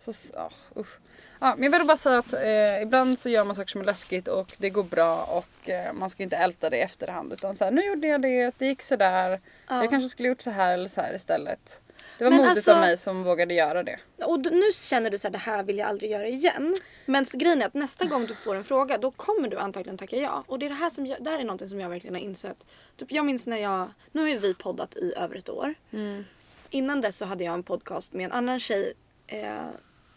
Så, 0.00 0.12
ja, 0.34 0.50
usch. 0.76 0.98
Ja, 1.40 1.54
men 1.58 1.72
jag 1.72 1.78
vill 1.78 1.86
bara 1.86 1.96
säga 1.96 2.18
att 2.18 2.32
eh, 2.32 2.82
ibland 2.82 3.18
så 3.18 3.28
gör 3.28 3.44
man 3.44 3.54
saker 3.56 3.70
som 3.70 3.80
är 3.80 3.84
läskigt 3.84 4.28
och 4.28 4.52
det 4.58 4.70
går 4.70 4.82
bra 4.82 5.22
och 5.24 5.70
eh, 5.70 5.92
man 5.92 6.10
ska 6.10 6.22
inte 6.22 6.36
älta 6.36 6.70
det 6.70 6.76
i 6.76 6.80
efterhand 6.80 7.32
utan 7.32 7.56
så 7.56 7.64
här, 7.64 7.70
nu 7.70 7.82
gjorde 7.86 8.06
jag 8.08 8.22
det, 8.22 8.52
det 8.58 8.66
gick 8.66 8.82
sådär. 8.82 9.40
Ja. 9.68 9.80
Jag 9.80 9.90
kanske 9.90 10.08
skulle 10.08 10.28
gjort 10.28 10.42
så 10.42 10.50
här 10.50 10.74
eller 10.74 10.88
så 10.88 11.00
här 11.00 11.14
istället. 11.14 11.80
Det 12.18 12.24
var 12.24 12.30
Men 12.30 12.36
modigt 12.38 12.50
alltså- 12.50 12.72
av 12.72 12.80
mig 12.80 12.96
som 12.96 13.22
vågade 13.22 13.54
göra 13.54 13.82
det. 13.82 13.98
Och 14.24 14.40
nu 14.40 14.72
känner 14.72 15.10
du 15.10 15.18
så 15.18 15.26
här, 15.28 15.32
det 15.32 15.38
här 15.38 15.62
vill 15.62 15.78
jag 15.78 15.88
aldrig 15.88 16.10
göra 16.10 16.28
igen. 16.28 16.74
Men 17.06 17.24
grejen 17.34 17.62
är 17.62 17.66
att 17.66 17.74
nästa 17.74 18.04
gång 18.04 18.26
du 18.26 18.34
får 18.34 18.54
en 18.54 18.64
fråga 18.64 18.98
då 18.98 19.10
kommer 19.10 19.48
du 19.48 19.58
antagligen 19.58 19.98
tacka 19.98 20.16
ja. 20.16 20.44
Och 20.46 20.58
det 20.58 20.66
är 20.66 20.70
det 20.70 20.74
här 20.74 20.90
som 20.90 21.06
jag, 21.06 21.24
det 21.24 21.30
här 21.30 21.38
är 21.38 21.44
någonting 21.44 21.68
som 21.68 21.80
jag 21.80 21.88
verkligen 21.88 22.14
har 22.14 22.22
insett. 22.22 22.66
Typ 22.96 23.12
jag 23.12 23.24
minns 23.26 23.46
när 23.46 23.56
jag, 23.58 23.88
nu 24.12 24.20
har 24.20 24.28
ju 24.28 24.38
vi 24.38 24.54
poddat 24.54 24.96
i 24.96 25.14
över 25.16 25.36
ett 25.36 25.48
år. 25.50 25.74
Innan 26.70 27.00
dess 27.00 27.16
så 27.16 27.24
hade 27.24 27.44
jag 27.44 27.54
en 27.54 27.62
podcast 27.62 28.12
med 28.12 28.24
en 28.24 28.32
annan 28.32 28.60
tjej. 28.60 28.92
Eh, 29.26 29.40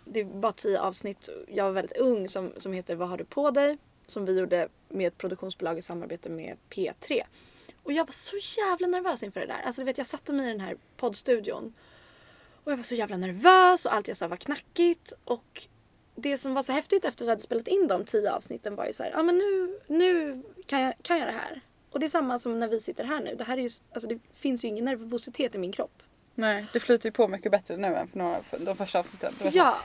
det 0.06 0.24
var 0.24 0.34
bara 0.34 0.52
tio 0.52 0.80
avsnitt. 0.80 1.30
Jag 1.48 1.64
var 1.66 1.72
väldigt 1.72 1.98
ung 1.98 2.30
som, 2.30 2.54
som 2.58 2.74
heter 2.74 2.96
Vad 2.96 3.10
har 3.10 3.18
du 3.18 3.26
på 3.26 3.52
dig? 3.52 3.78
Som 4.06 4.26
vi 4.26 4.40
gjorde 4.40 4.68
med 4.90 5.08
ett 5.08 5.18
produktionsbolag 5.18 5.78
i 5.78 5.82
samarbete 5.82 6.30
med 6.30 6.58
P3. 6.70 7.24
Och 7.90 7.94
jag 7.94 8.06
var 8.06 8.12
så 8.12 8.36
jävla 8.60 8.88
nervös 8.88 9.24
inför 9.24 9.40
det 9.40 9.46
där. 9.46 9.62
Alltså 9.66 9.82
du 9.82 9.86
vet 9.86 9.98
jag 9.98 10.08
satte 10.08 10.34
mig 10.34 10.46
i 10.46 10.50
den 10.50 10.60
här 10.60 10.78
poddstudion. 10.98 11.74
Och 12.64 12.72
jag 12.72 12.78
var 12.78 12.84
så 12.84 12.96
jävla 12.96 13.18
nervös 13.18 13.86
och 13.86 13.94
allt 13.94 14.08
jag 14.08 14.18
sa 14.18 14.28
var 14.28 14.38
knackigt. 14.38 15.14
Och 15.24 15.68
det 16.16 16.38
som 16.38 16.54
var 16.54 16.62
så 16.62 16.72
häftigt 16.72 17.06
efter 17.06 17.26
vi 17.26 17.30
hade 17.32 17.42
spelat 17.42 17.68
in 17.68 17.88
de 17.88 18.06
tio 18.06 18.32
avsnitten 18.32 18.76
var 18.76 18.86
ju 18.86 18.94
så 18.94 19.04
här, 19.04 19.12
ja 19.12 19.24
men 19.24 19.38
nu, 19.38 19.80
nu 19.88 20.42
kan, 20.66 20.82
jag, 20.82 20.94
kan 21.02 21.18
jag 21.20 21.28
det 21.28 21.32
här. 21.32 21.62
Och 21.92 22.00
det 22.00 22.06
är 22.06 22.10
samma 22.10 22.40
som 22.40 22.60
när 22.60 22.68
vi 22.68 22.80
sitter 22.80 23.04
här 23.04 23.22
nu. 23.22 23.36
Det 23.36 23.44
här 23.44 23.58
är 23.58 23.62
ju, 23.62 23.70
alltså 23.94 24.08
det 24.10 24.20
finns 24.34 24.64
ju 24.64 24.68
ingen 24.68 24.86
nervositet 24.86 25.56
i 25.56 25.58
min 25.58 25.72
kropp. 25.72 26.04
Nej, 26.36 26.66
det 26.74 26.80
flyter 26.80 27.08
ju 27.10 27.12
på 27.14 27.28
mycket 27.28 27.52
bättre 27.52 27.78
nu 27.78 27.88
än 27.88 28.08
för 28.08 28.18
några, 28.18 28.44
för 28.44 28.60
de 28.60 28.76
första 28.76 29.00
avsnitten. 29.00 29.34
Det 29.38 29.44
var 29.44 29.52
så, 29.52 29.58
Ja, 29.58 29.78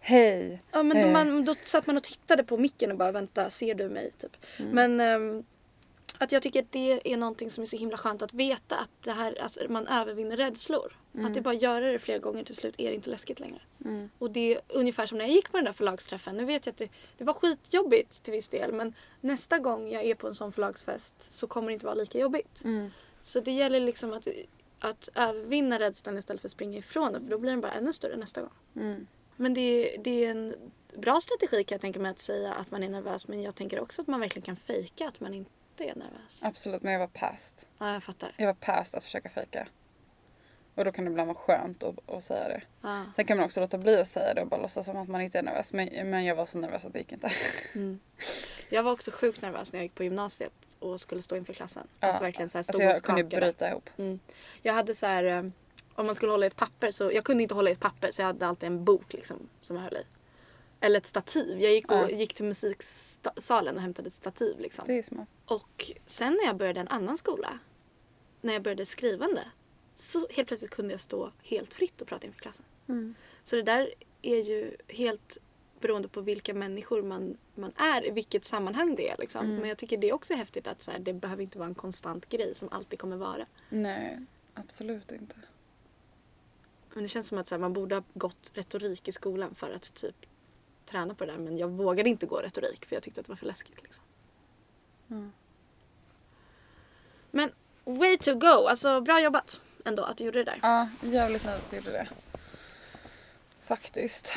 Hej! 0.00 0.62
ja 0.72 0.82
men 0.82 0.96
då, 1.02 1.06
Eh. 1.06 1.12
man, 1.12 1.44
då 1.44 1.54
satt 1.64 1.86
man 1.86 1.96
och 1.96 2.02
tittade 2.02 2.44
på 2.44 2.56
micken 2.56 2.90
och 2.90 2.96
bara 2.98 3.12
vänta, 3.12 3.50
ser 3.50 3.74
du 3.74 3.88
mig? 3.88 4.10
Typ. 4.18 4.36
Men 4.58 5.00
ehm, 5.00 5.44
att 6.18 6.32
jag 6.32 6.42
tycker 6.42 6.60
att 6.62 6.72
det 6.72 7.12
är 7.12 7.16
någonting 7.16 7.50
som 7.50 7.62
är 7.62 7.66
så 7.66 7.76
himla 7.76 7.96
skönt 7.96 8.22
att 8.22 8.34
veta 8.34 8.76
att 8.76 8.90
det 9.00 9.12
här, 9.12 9.38
alltså, 9.42 9.60
man 9.68 9.86
övervinner 9.86 10.36
rädslor. 10.36 10.96
Att 11.26 11.34
det 11.34 11.40
bara 11.40 11.54
göra 11.54 11.92
det 11.92 11.98
flera 11.98 12.18
gånger 12.18 12.44
till 12.44 12.54
slut 12.56 12.74
är 12.78 12.88
det 12.88 12.94
inte 12.94 13.10
läskigt 13.10 13.40
längre. 13.40 13.60
Och 14.18 14.30
det 14.30 14.54
är 14.54 14.60
ungefär 14.68 15.06
som 15.06 15.18
när 15.18 15.24
jag 15.24 15.34
gick 15.34 15.50
på 15.50 15.56
den 15.56 15.64
där 15.64 15.72
förlagsträffen. 15.72 16.36
Nu 16.36 16.44
vet 16.44 16.66
jag 16.66 16.72
att 16.72 16.76
det, 16.78 16.88
det 17.18 17.24
var 17.24 17.34
skitjobbigt 17.34 18.22
till 18.22 18.32
viss 18.32 18.48
del 18.48 18.72
men 18.72 18.94
nästa 19.20 19.58
gång 19.58 19.90
jag 19.90 20.04
är 20.04 20.14
på 20.14 20.26
en 20.26 20.34
sån 20.34 20.52
förlagsfest 20.52 21.32
så 21.32 21.46
kommer 21.46 21.68
det 21.68 21.72
inte 21.74 21.86
vara 21.86 21.94
lika 21.94 22.18
jobbigt. 22.18 22.62
Så 23.22 23.40
det 23.40 23.52
gäller 23.52 23.80
liksom 23.80 24.12
att, 24.12 24.28
att 24.78 25.08
övervinna 25.14 25.78
rädslan 25.78 26.18
istället 26.18 26.40
för 26.40 26.48
att 26.48 26.52
springa 26.52 26.78
ifrån 26.78 27.12
den 27.12 27.22
för 27.22 27.30
då 27.30 27.38
blir 27.38 27.50
den 27.50 27.60
bara 27.60 27.72
ännu 27.72 27.92
större 27.92 28.16
nästa 28.16 28.40
gång. 28.40 28.50
Mm. 28.76 29.06
Men 29.36 29.54
det, 29.54 29.60
är- 29.60 29.98
det 29.98 30.24
är 30.24 30.30
en 30.30 30.54
bra 30.96 31.20
strategi 31.20 31.64
kan 31.64 31.74
jag 31.76 31.80
tänka 31.80 32.00
mig 32.00 32.10
att 32.10 32.18
säga 32.18 32.52
att 32.52 32.70
man 32.70 32.82
är 32.82 32.88
nervös 32.88 33.28
men 33.28 33.42
jag 33.42 33.54
tänker 33.54 33.80
också 33.80 34.02
att 34.02 34.08
man 34.08 34.20
verkligen 34.20 34.44
kan 34.46 34.56
fejka 34.56 35.08
att 35.08 35.20
man 35.20 35.34
inte 35.34 35.50
är 35.80 35.94
nervös. 35.94 36.42
Absolut, 36.44 36.82
men 36.82 36.92
jag 36.92 37.00
var 37.00 37.06
past. 37.06 37.68
Ja, 37.78 37.92
jag 37.92 38.02
fattar. 38.02 38.32
Jag 38.36 38.46
var 38.46 38.54
past 38.54 38.94
att 38.94 39.04
försöka 39.04 39.28
fejka. 39.28 39.68
Och 40.74 40.84
då 40.84 40.92
kan 40.92 41.04
det 41.04 41.10
ibland 41.10 41.26
vara 41.26 41.38
skönt 41.38 41.82
att, 41.82 42.10
att 42.10 42.24
säga 42.24 42.48
det. 42.48 42.62
Ja. 42.82 43.04
Sen 43.16 43.24
kan 43.24 43.36
man 43.36 43.46
också 43.46 43.60
låta 43.60 43.78
bli 43.78 44.00
att 44.00 44.08
säga 44.08 44.34
det 44.34 44.42
och 44.42 44.48
bara 44.48 44.60
låtsas 44.60 44.86
som 44.86 44.96
att 44.96 45.08
man 45.08 45.20
inte 45.20 45.38
är 45.38 45.42
nervös. 45.42 45.72
Men, 45.72 46.10
men 46.10 46.24
jag 46.24 46.34
var 46.36 46.46
så 46.46 46.58
nervös 46.58 46.84
att 46.84 46.92
det 46.92 46.98
gick 46.98 47.12
inte. 47.12 47.30
Jag 48.68 48.82
var 48.82 48.92
också 48.92 49.10
sjukt 49.10 49.42
nervös 49.42 49.72
när 49.72 49.80
jag 49.80 49.84
gick 49.84 49.94
på 49.94 50.04
gymnasiet 50.04 50.52
och 50.78 51.00
skulle 51.00 51.22
stå 51.22 51.36
inför 51.36 51.52
klassen. 51.52 51.86
Ja, 52.00 52.08
Alltså 52.08 52.22
verkligen 52.22 52.48
så 52.48 52.58
här 52.58 52.62
stod 52.62 52.82
Alltså 52.82 52.96
jag 52.96 53.16
kunde 53.16 53.36
bryta 53.40 53.70
ihop. 53.70 53.90
Mm. 53.96 54.18
Jag 54.62 54.72
hade 54.72 54.94
så 54.94 55.06
här, 55.06 55.24
eh, 55.24 55.42
om 55.94 56.06
man 56.06 56.14
skulle 56.14 56.32
hålla 56.32 56.46
i 56.46 56.48
ett 56.48 56.56
papper 56.56 56.90
så, 56.90 57.12
jag 57.12 57.24
kunde 57.24 57.42
inte 57.42 57.54
hålla 57.54 57.70
i 57.70 57.72
ett 57.72 57.80
papper 57.80 58.10
så 58.10 58.22
jag 58.22 58.26
hade 58.26 58.46
alltid 58.46 58.66
en 58.66 58.84
bok 58.84 59.12
liksom 59.12 59.48
som 59.62 59.76
jag 59.76 59.82
höll 59.82 59.94
i. 59.96 60.04
Eller 60.84 60.98
ett 60.98 61.06
stativ. 61.06 61.60
Jag 61.60 61.72
gick, 61.72 61.90
och, 61.90 61.96
Ja. 61.96 62.10
gick 62.10 62.34
till 62.34 62.44
musiksalen 62.44 63.76
och 63.76 63.82
hämtade 63.82 64.06
ett 64.06 64.12
stativ 64.12 64.58
liksom. 64.60 64.84
Det 64.86 64.98
är 64.98 65.02
smart. 65.02 65.28
Och 65.46 65.92
sen 66.06 66.32
när 66.40 66.46
jag 66.46 66.56
började 66.56 66.80
en 66.80 66.88
annan 66.88 67.16
skola, 67.16 67.58
när 68.40 68.52
jag 68.52 68.62
började 68.62 68.86
skrivande, 68.86 69.44
så 69.96 70.26
helt 70.30 70.48
plötsligt 70.48 70.70
kunde 70.70 70.94
jag 70.94 71.00
stå 71.00 71.32
helt 71.42 71.74
fritt 71.74 72.02
och 72.02 72.08
prata 72.08 72.26
inför 72.26 72.40
klassen. 72.40 72.66
Så 73.42 73.56
det 73.56 73.62
där 73.62 73.94
är 74.22 74.36
ju 74.40 74.76
helt 74.88 75.38
beroende 75.80 76.08
på 76.08 76.20
vilka 76.20 76.54
människor 76.54 77.02
man, 77.02 77.36
man 77.54 77.72
är, 77.76 78.06
i 78.06 78.10
vilket 78.10 78.44
sammanhang 78.44 78.94
det 78.96 79.08
är. 79.08 79.16
Liksom. 79.18 79.54
Men 79.56 79.68
jag 79.68 79.78
tycker 79.78 79.96
det 79.98 80.08
är 80.08 80.12
också 80.14 80.34
häftigt 80.34 80.66
att 80.66 80.82
så 80.82 80.90
här, 80.90 80.98
det 80.98 81.12
behöver 81.12 81.42
inte 81.42 81.58
vara 81.58 81.68
en 81.68 81.74
konstant 81.74 82.28
grej 82.28 82.54
som 82.54 82.68
alltid 82.72 82.98
kommer 82.98 83.16
vara. 83.16 83.46
Nej, 83.68 84.18
absolut 84.54 85.12
inte. 85.12 85.36
Men 86.94 87.02
det 87.02 87.08
känns 87.08 87.26
som 87.28 87.38
att 87.38 87.48
så 87.48 87.54
här, 87.54 87.60
man 87.60 87.72
borde 87.72 87.94
ha 87.94 88.02
gått 88.14 88.50
retorik 88.54 89.08
i 89.08 89.12
skolan 89.12 89.54
för 89.54 89.70
att 89.72 89.94
typ 89.94 90.26
träna 90.86 91.14
på 91.14 91.24
det 91.24 91.32
där. 91.32 91.38
Men 91.38 91.58
jag 91.58 91.68
vågade 91.68 92.08
inte 92.10 92.26
gå 92.26 92.36
retorik 92.38 92.86
för 92.86 92.96
jag 92.96 93.02
tyckte 93.02 93.20
att 93.20 93.26
det 93.26 93.32
var 93.32 93.36
för 93.36 93.46
läskigt. 93.46 93.82
Liksom. 93.82 94.04
Mm. 95.10 95.32
Men 97.30 97.52
way 97.84 98.18
to 98.18 98.34
go! 98.34 98.66
Alltså 98.68 99.00
bra 99.00 99.20
jobbat 99.20 99.60
ändå 99.84 100.04
att 100.04 100.16
du 100.16 100.24
gjorde 100.24 100.38
det 100.38 100.44
där. 100.50 100.58
Ja, 100.62 100.88
jävligt 101.02 101.44
nöjd 101.44 101.56
att 101.56 101.72
jag 101.72 101.76
gjorde 101.84 101.92
det. 101.92 102.08
Faktiskt. 103.60 104.32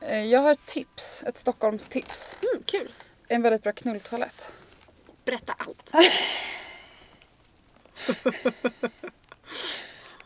Eh, 0.00 0.24
Jag 0.24 0.40
har 0.40 0.52
ett 0.52 0.66
tips, 0.66 1.22
ett 1.22 1.36
Stockholmstips. 1.36 2.38
Mm, 2.52 2.62
kul! 2.64 2.92
En 3.28 3.42
väldigt 3.42 3.62
bra 3.62 3.72
knulltoalett. 3.72 4.52
Berätta 5.24 5.54
allt. 5.58 5.92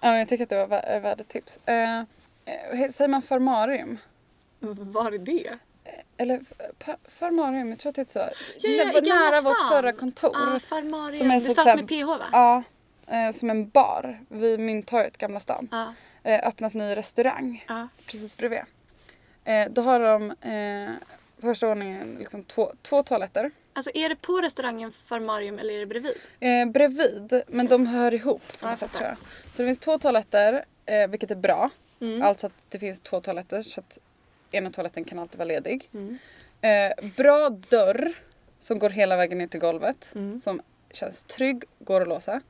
Ja, 0.04 0.18
jag 0.18 0.28
tycker 0.28 0.42
att 0.44 0.50
det 0.50 0.66
var 0.66 0.76
vä- 0.76 0.86
är 0.86 1.00
värd 1.00 1.20
ett 1.20 1.28
tips. 1.28 1.58
Eh, 1.66 1.98
eh, 1.98 2.90
säger 2.92 3.08
man 3.08 3.22
farmarium? 3.22 3.98
Var 4.60 5.12
är 5.12 5.18
det? 5.18 5.58
Eller 6.16 6.40
f- 6.50 6.66
pa- 6.78 6.96
farmarium, 7.08 7.70
jag 7.70 7.78
tror 7.78 7.90
att 7.90 7.96
det 7.96 8.00
heter 8.00 8.12
så. 8.12 8.18
Ja, 8.18 8.70
ja, 8.70 8.84
Gamla 9.00 9.14
nära 9.14 9.40
vårt 9.40 9.56
stan. 9.56 9.68
förra 9.70 9.92
kontor. 9.92 10.32
Ah, 10.36 10.58
Farmarium. 10.60 11.18
Som 11.18 11.30
är 11.30 11.34
det 11.34 11.40
typ 11.40 11.52
stavas 11.52 11.64
såhär- 11.70 11.76
med 11.76 11.88
PH 11.88 12.06
va? 12.06 12.24
Ja, 12.32 12.62
eh, 13.16 13.32
som 13.32 13.50
en 13.50 13.68
bar 13.68 14.20
vid 14.28 14.60
Mynttorget, 14.60 15.18
Gamla 15.18 15.40
stan. 15.40 15.68
Ja. 15.72 15.94
Eh, 16.30 16.48
öppnat 16.48 16.74
ny 16.74 16.96
restaurang 16.96 17.64
ja. 17.68 17.88
precis 18.06 18.36
bredvid. 18.36 18.60
Eh, 19.44 19.68
då 19.70 19.82
har 19.82 20.00
de 20.00 20.30
eh, 20.30 20.94
på 21.40 21.46
första 21.46 21.66
våningen 21.68 22.16
liksom 22.18 22.44
två, 22.44 22.72
två 22.82 23.02
toaletter. 23.02 23.50
Alltså 23.76 23.90
är 23.94 24.08
det 24.08 24.16
på 24.16 24.32
restaurangen 24.40 24.92
Farmarium 24.92 25.58
eller 25.58 25.74
är 25.74 25.78
det 25.78 25.86
bredvid? 25.86 26.14
Eh, 26.40 26.66
bredvid, 26.66 27.42
men 27.46 27.66
de 27.68 27.86
hör 27.86 28.14
ihop 28.14 28.42
på 28.60 28.66
Ja, 28.66 28.70
något 28.70 28.78
sätt 28.78 28.90
fattar. 28.90 28.98
tror 28.98 29.08
jag. 29.08 29.50
Så 29.56 29.62
det 29.62 29.68
finns 29.68 29.78
två 29.78 29.98
toaletter, 29.98 30.64
eh, 30.86 31.08
vilket 31.08 31.30
är 31.30 31.34
bra. 31.36 31.70
Mm. 32.00 32.22
Alltså 32.22 32.46
att 32.46 32.52
det 32.68 32.78
finns 32.78 33.00
två 33.00 33.20
toaletter 33.20 33.62
så 33.62 33.80
att 33.80 33.98
ena 34.50 34.70
toaletten 34.70 35.04
kan 35.04 35.18
alltid 35.18 35.38
vara 35.38 35.48
ledig. 35.48 35.88
Mm. 35.94 36.18
Eh, 36.60 37.04
bra 37.16 37.48
dörr 37.50 38.12
som 38.60 38.78
går 38.78 38.90
hela 38.90 39.16
vägen 39.16 39.38
ner 39.38 39.46
till 39.46 39.60
golvet. 39.60 40.12
Mm. 40.14 40.38
Som 40.38 40.62
känns 40.92 41.22
trygg, 41.22 41.64
går 41.78 42.00
att 42.00 42.08
låsa. 42.08 42.40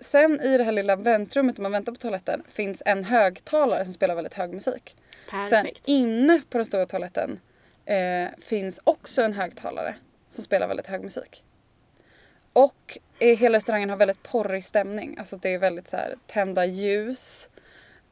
Sen 0.00 0.40
i 0.40 0.58
det 0.58 0.64
här 0.64 0.72
lilla 0.72 0.96
väntrummet 0.96 1.56
där 1.56 1.62
man 1.62 1.72
väntar 1.72 1.92
på 1.92 1.98
toaletten 1.98 2.42
finns 2.48 2.82
en 2.86 3.04
högtalare 3.04 3.84
som 3.84 3.94
spelar 3.94 4.14
väldigt 4.14 4.34
hög 4.34 4.52
musik. 4.52 4.96
Perfekt. 5.30 5.84
Sen 5.84 5.94
inne 5.94 6.42
på 6.50 6.58
den 6.58 6.64
stora 6.64 6.86
toaletten 6.86 7.40
eh, 7.84 8.28
finns 8.40 8.80
också 8.84 9.22
en 9.22 9.32
högtalare 9.32 9.94
som 10.32 10.44
spelar 10.44 10.68
väldigt 10.68 10.86
hög 10.86 11.02
musik. 11.02 11.44
Och 12.52 12.98
hela 13.18 13.56
restaurangen 13.56 13.90
har 13.90 13.96
väldigt 13.96 14.22
porrig 14.22 14.64
stämning. 14.64 15.18
Alltså 15.18 15.36
det 15.36 15.54
är 15.54 15.58
väldigt 15.58 15.88
så 15.88 15.96
här 15.96 16.14
tända 16.26 16.64
ljus, 16.64 17.48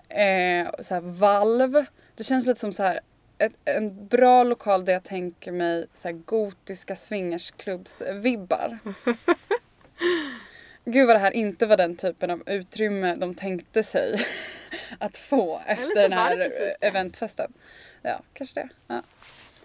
eh, 0.08 0.70
så 0.80 0.94
här 0.94 1.00
valv. 1.00 1.84
Det 2.14 2.24
känns 2.24 2.46
lite 2.46 2.60
som 2.60 2.72
så 2.72 2.82
här 2.82 3.00
ett, 3.38 3.52
en 3.64 4.06
bra 4.06 4.42
lokal 4.42 4.84
där 4.84 4.92
jag 4.92 5.04
tänker 5.04 5.52
mig 5.52 5.86
så 5.92 6.08
här 6.08 6.12
gotiska 6.12 6.94
swingersklubbs-vibbar. 6.94 8.78
Gud 10.84 11.06
vad 11.06 11.16
det 11.16 11.20
här 11.20 11.30
inte 11.30 11.66
var 11.66 11.76
den 11.76 11.96
typen 11.96 12.30
av 12.30 12.42
utrymme 12.46 13.14
de 13.14 13.34
tänkte 13.34 13.82
sig 13.82 14.20
att 14.98 15.16
få 15.16 15.60
efter 15.66 16.02
den 16.02 16.12
här 16.12 16.48
eventfesten. 16.80 17.52
Ja, 18.02 18.20
kanske 18.32 18.60
det. 18.60 18.68
Ja. 18.86 19.02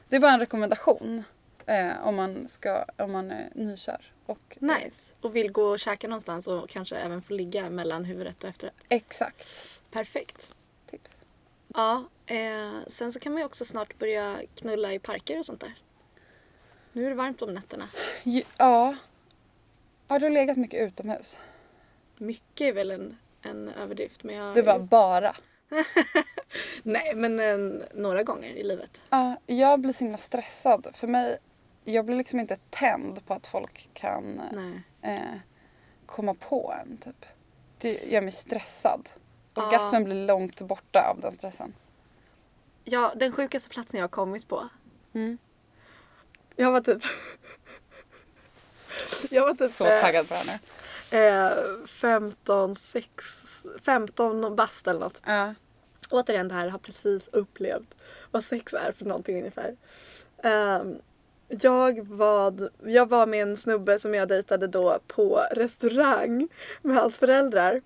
Det 0.10 0.16
är 0.16 0.20
bara 0.20 0.34
en 0.34 0.40
rekommendation 0.40 1.24
eh, 1.66 2.08
om, 2.08 2.16
man 2.16 2.48
ska, 2.48 2.86
om 2.98 3.12
man 3.12 3.32
är 3.32 3.50
nykär. 3.56 4.12
Och, 4.26 4.58
Nice. 4.60 5.14
Och 5.22 5.36
vill 5.36 5.52
gå 5.52 5.64
och 5.64 5.80
käka 5.80 6.08
någonstans 6.08 6.48
och 6.48 6.70
kanske 6.70 6.96
även 6.96 7.22
få 7.22 7.34
ligga 7.34 7.70
mellan 7.70 8.06
huvudrätt 8.06 8.44
och 8.44 8.50
efterrätt. 8.50 8.76
Exakt. 8.90 9.48
Perfekt. 9.92 10.52
Tips. 10.90 11.22
Ja, 11.68 12.04
eh, 12.26 12.88
sen 12.88 13.14
så 13.14 13.20
kan 13.20 13.34
man 13.34 13.42
ju 13.42 13.46
också 13.46 13.66
snart 13.66 14.00
börja 14.00 14.36
knulla 14.56 14.94
i 14.94 15.00
parker 15.00 15.40
och 15.40 15.46
sånt 15.46 15.60
där. 15.62 15.74
Nu 16.94 17.06
är 17.06 17.10
det 17.10 17.16
varmt 17.16 17.42
om 17.42 17.54
nätterna. 17.54 17.88
Ja. 18.58 18.96
Har 20.08 20.20
du 20.20 20.30
legat 20.30 20.58
mycket 20.58 20.88
utomhus? 20.88 21.38
Mycket 22.18 22.68
är 22.68 22.74
väl 22.74 22.92
en, 22.92 23.18
en 23.42 23.70
överdrift 23.70 24.24
men 24.24 24.36
jag... 24.36 24.56
Du 24.56 24.64
bara 24.64 24.80
bara. 24.80 25.36
Nej 26.84 27.16
men 27.16 27.40
en, 27.40 27.84
några 27.94 28.24
gånger 28.24 28.50
i 28.50 28.64
livet. 28.64 29.04
Ja, 29.10 29.36
jag 29.46 29.80
blir 29.80 29.94
så 29.94 30.04
himla 30.04 30.18
stressad. 30.18 30.88
För 30.94 31.08
mig, 31.08 31.38
jag 31.86 32.06
blir 32.06 32.16
liksom 32.16 32.40
inte 32.40 32.58
tänd 32.70 33.26
på 33.26 33.34
att 33.34 33.48
folk 33.48 33.90
kan 33.94 34.42
eh, 35.02 35.36
komma 36.06 36.34
på 36.34 36.76
en 36.82 36.98
typ. 36.98 37.26
Det 37.78 38.04
gör 38.04 38.22
mig 38.22 38.32
stressad. 38.32 39.10
Ja. 39.54 39.68
Orgasmen 39.68 40.04
blir 40.04 40.26
långt 40.26 40.62
borta 40.62 41.10
av 41.10 41.20
den 41.20 41.34
stressen. 41.34 41.74
Ja, 42.84 43.14
den 43.16 43.32
sjukaste 43.32 43.70
platsen 43.70 43.98
jag 43.98 44.04
har 44.04 44.10
kommit 44.10 44.48
på. 44.48 44.70
Mm. 45.14 45.38
Jag 46.56 46.72
var 46.72 46.82
typ... 46.82 47.04
jag 49.30 49.44
var 49.44 49.54
typ... 49.54 49.72
Så 49.72 49.86
eh, 49.86 50.02
taggad 50.02 50.28
på 50.28 50.34
det 50.34 50.40
här 50.40 50.46
nu. 50.46 50.60
Eh, 51.12 51.86
15, 51.88 52.76
6, 52.76 53.64
15 53.82 54.56
bast 54.56 54.88
eller 54.88 55.00
något. 55.00 55.22
Ja. 55.26 55.54
Återigen 56.10 56.48
det 56.48 56.54
här 56.54 56.70
har 56.70 56.80
precis 56.80 57.28
upplevt 57.28 57.96
vad 58.32 58.44
sex 58.44 58.74
är 58.74 58.92
för 58.92 59.06
någonting 59.06 59.38
ungefär. 59.38 59.76
Ehm, 60.44 61.02
jag, 61.48 62.08
var, 62.08 62.70
jag 62.84 63.10
var 63.10 63.28
med 63.28 63.42
en 63.42 63.58
snubbe 63.58 64.00
som 64.00 64.14
jag 64.14 64.28
dejtade 64.28 64.68
då 64.68 65.00
på 65.08 65.42
restaurang 65.52 66.48
med 66.82 66.96
hans 66.96 67.18
föräldrar. 67.18 67.82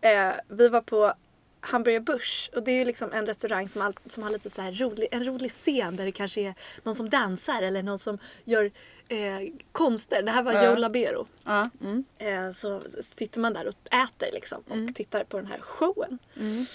Eh, 0.00 0.32
vi 0.48 0.68
var 0.68 0.80
på 0.80 1.14
Hamburger 1.60 2.00
Busch 2.00 2.50
och 2.54 2.62
det 2.62 2.70
är 2.70 2.78
ju 2.78 2.84
liksom 2.84 3.12
en 3.12 3.26
restaurang 3.26 3.68
som, 3.68 3.82
all, 3.82 3.94
som 4.06 4.22
har 4.22 4.30
lite 4.30 4.50
så 4.50 4.62
rolig, 4.62 5.08
en 5.10 5.24
rolig 5.24 5.50
scen 5.50 5.96
där 5.96 6.04
det 6.04 6.12
kanske 6.12 6.40
är 6.40 6.54
någon 6.82 6.94
som 6.94 7.10
dansar 7.10 7.62
eller 7.62 7.82
någon 7.82 7.98
som 7.98 8.18
gör 8.44 8.70
eh, 9.08 9.48
konster. 9.72 10.22
Det 10.22 10.30
här 10.30 10.42
var 10.42 10.52
Ja. 10.52 10.64
Joe 10.64 10.76
Labero. 10.76 11.26
Ja. 11.44 11.70
Mm. 11.80 12.04
Eh, 12.18 12.50
så 12.50 12.80
sitter 13.00 13.40
man 13.40 13.52
där 13.52 13.66
och 13.66 13.74
äter 13.84 14.28
liksom 14.32 14.62
och 14.68 14.94
tittar 14.94 15.24
på 15.24 15.36
den 15.36 15.46
här 15.46 15.58
showen. 15.58 16.18
Mm. 16.40 16.66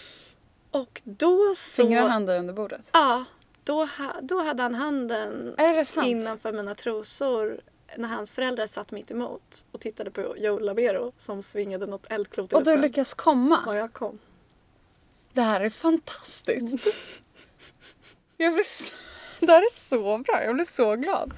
Och 0.71 1.01
då 1.03 1.53
så... 1.55 1.81
Fingrar 1.81 2.07
han 2.07 2.25
dig 2.25 2.39
under 2.39 2.53
bordet? 2.53 2.81
Ja, 2.91 3.25
då, 3.67 3.85
ha, 3.85 4.21
då 4.21 4.43
hade 4.43 4.63
han 4.63 4.75
handen 4.75 5.55
innanför 6.03 6.53
mina 6.53 6.75
trosor 6.75 7.59
när 7.97 8.07
hans 8.07 8.31
föräldrar 8.31 8.67
satt 8.67 8.91
mitt 8.91 9.11
emot 9.11 9.65
och 9.71 9.79
tittade 9.79 10.11
på 10.11 10.35
Joe 10.37 10.59
Labero 10.59 11.11
som 11.17 11.43
svingade 11.43 11.85
något 11.85 12.05
eldklot 12.09 12.53
i 12.53 12.55
Och 12.55 12.63
du 12.63 12.77
lyckas 12.77 13.13
komma? 13.13 13.65
Och 13.67 13.75
jag 13.75 13.93
kom. 13.93 14.19
Det 15.33 15.41
här 15.41 15.61
är 15.61 15.69
fantastiskt. 15.69 16.87
jag 18.37 18.53
blir 18.53 18.63
så... 18.63 18.93
Det 19.39 19.51
här 19.51 19.61
är 19.61 19.89
så 19.89 20.17
bra. 20.17 20.43
Jag 20.43 20.55
blir 20.55 20.65
så 20.65 20.95
glad. 20.95 21.33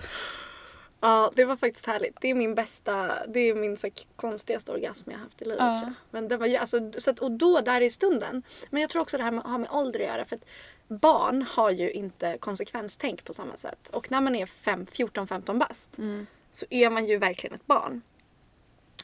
Ja, 1.02 1.32
det 1.36 1.46
var 1.46 1.56
faktiskt 1.56 1.86
härligt. 1.86 2.22
Det 2.22 2.28
är 2.30 2.34
min 2.36 2.56
bästa, 2.56 3.26
det 3.28 3.40
är 3.40 3.56
min 3.56 3.78
så 3.78 3.88
här, 3.88 3.94
konstigaste 4.16 4.72
orgasm 4.72 5.12
jag 5.12 5.18
har 5.18 5.24
haft 5.24 5.42
i 5.42 5.46
livet 5.46 5.60
Ja. 5.60 5.74
tror 5.74 5.84
jag. 5.84 5.94
Men 6.12 6.28
det 6.28 6.38
var 6.38 6.48
ju, 6.48 6.56
alltså, 6.58 6.92
så 6.98 7.12
att, 7.12 7.20
och 7.20 7.32
då, 7.32 7.60
där 7.62 7.82
i 7.82 7.90
stunden. 7.90 8.44
Men 8.70 8.82
jag 8.82 8.90
tror 8.90 9.02
också 9.02 9.18
det 9.18 9.24
här 9.24 9.32
med, 9.32 9.44
har 9.44 9.58
med 9.58 9.70
ålder 9.72 10.00
att 10.00 10.06
göra. 10.08 10.26
För 10.26 10.36
att 10.36 10.46
barn 10.88 11.42
har 11.42 11.72
ju 11.72 11.92
inte 11.92 12.38
konsekvenstänk 12.40 13.24
på 13.24 13.34
samma 13.34 13.58
sätt. 13.58 13.90
Och 13.94 14.12
när 14.12 14.22
man 14.22 14.36
är 14.36 14.46
fem- 14.46 14.86
14-15 14.86 15.58
bast 15.60 15.98
så 16.52 16.66
är 16.70 16.90
man 16.90 17.06
ju 17.08 17.18
verkligen 17.18 17.56
ett 17.56 17.66
barn. 17.68 18.02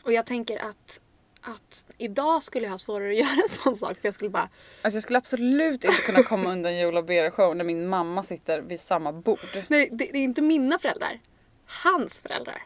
Och 0.03 0.13
jag 0.13 0.25
tänker 0.25 0.57
att, 0.57 0.99
att 1.41 1.85
idag 1.97 2.43
skulle 2.43 2.65
jag 2.65 2.71
ha 2.71 2.77
svårare 2.77 3.09
att 3.11 3.17
göra 3.25 3.41
en 3.43 3.49
sån 3.49 3.75
sak. 3.75 3.93
För 4.01 4.07
jag 4.07 4.13
skulle 4.13 4.29
bara, 4.29 4.49
Alltså 4.81 4.95
jag 4.95 5.03
skulle 5.03 5.17
absolut 5.17 5.83
inte 5.83 6.01
kunna 6.01 6.23
komma 6.23 6.51
undan 6.51 6.77
Joe 6.79 6.91
Labero 6.91 7.31
show 7.31 7.55
när 7.55 7.63
min 7.63 7.87
mamma 7.87 8.23
sitter 8.23 8.61
vid 8.61 8.79
samma 8.79 9.11
bord. 9.13 9.39
nej 9.67 9.89
det, 9.91 10.09
det 10.13 10.17
är 10.17 10.23
inte 10.23 10.41
mina 10.41 10.79
föräldrar. 10.79 11.19
Hans 11.65 12.19
föräldrar. 12.19 12.63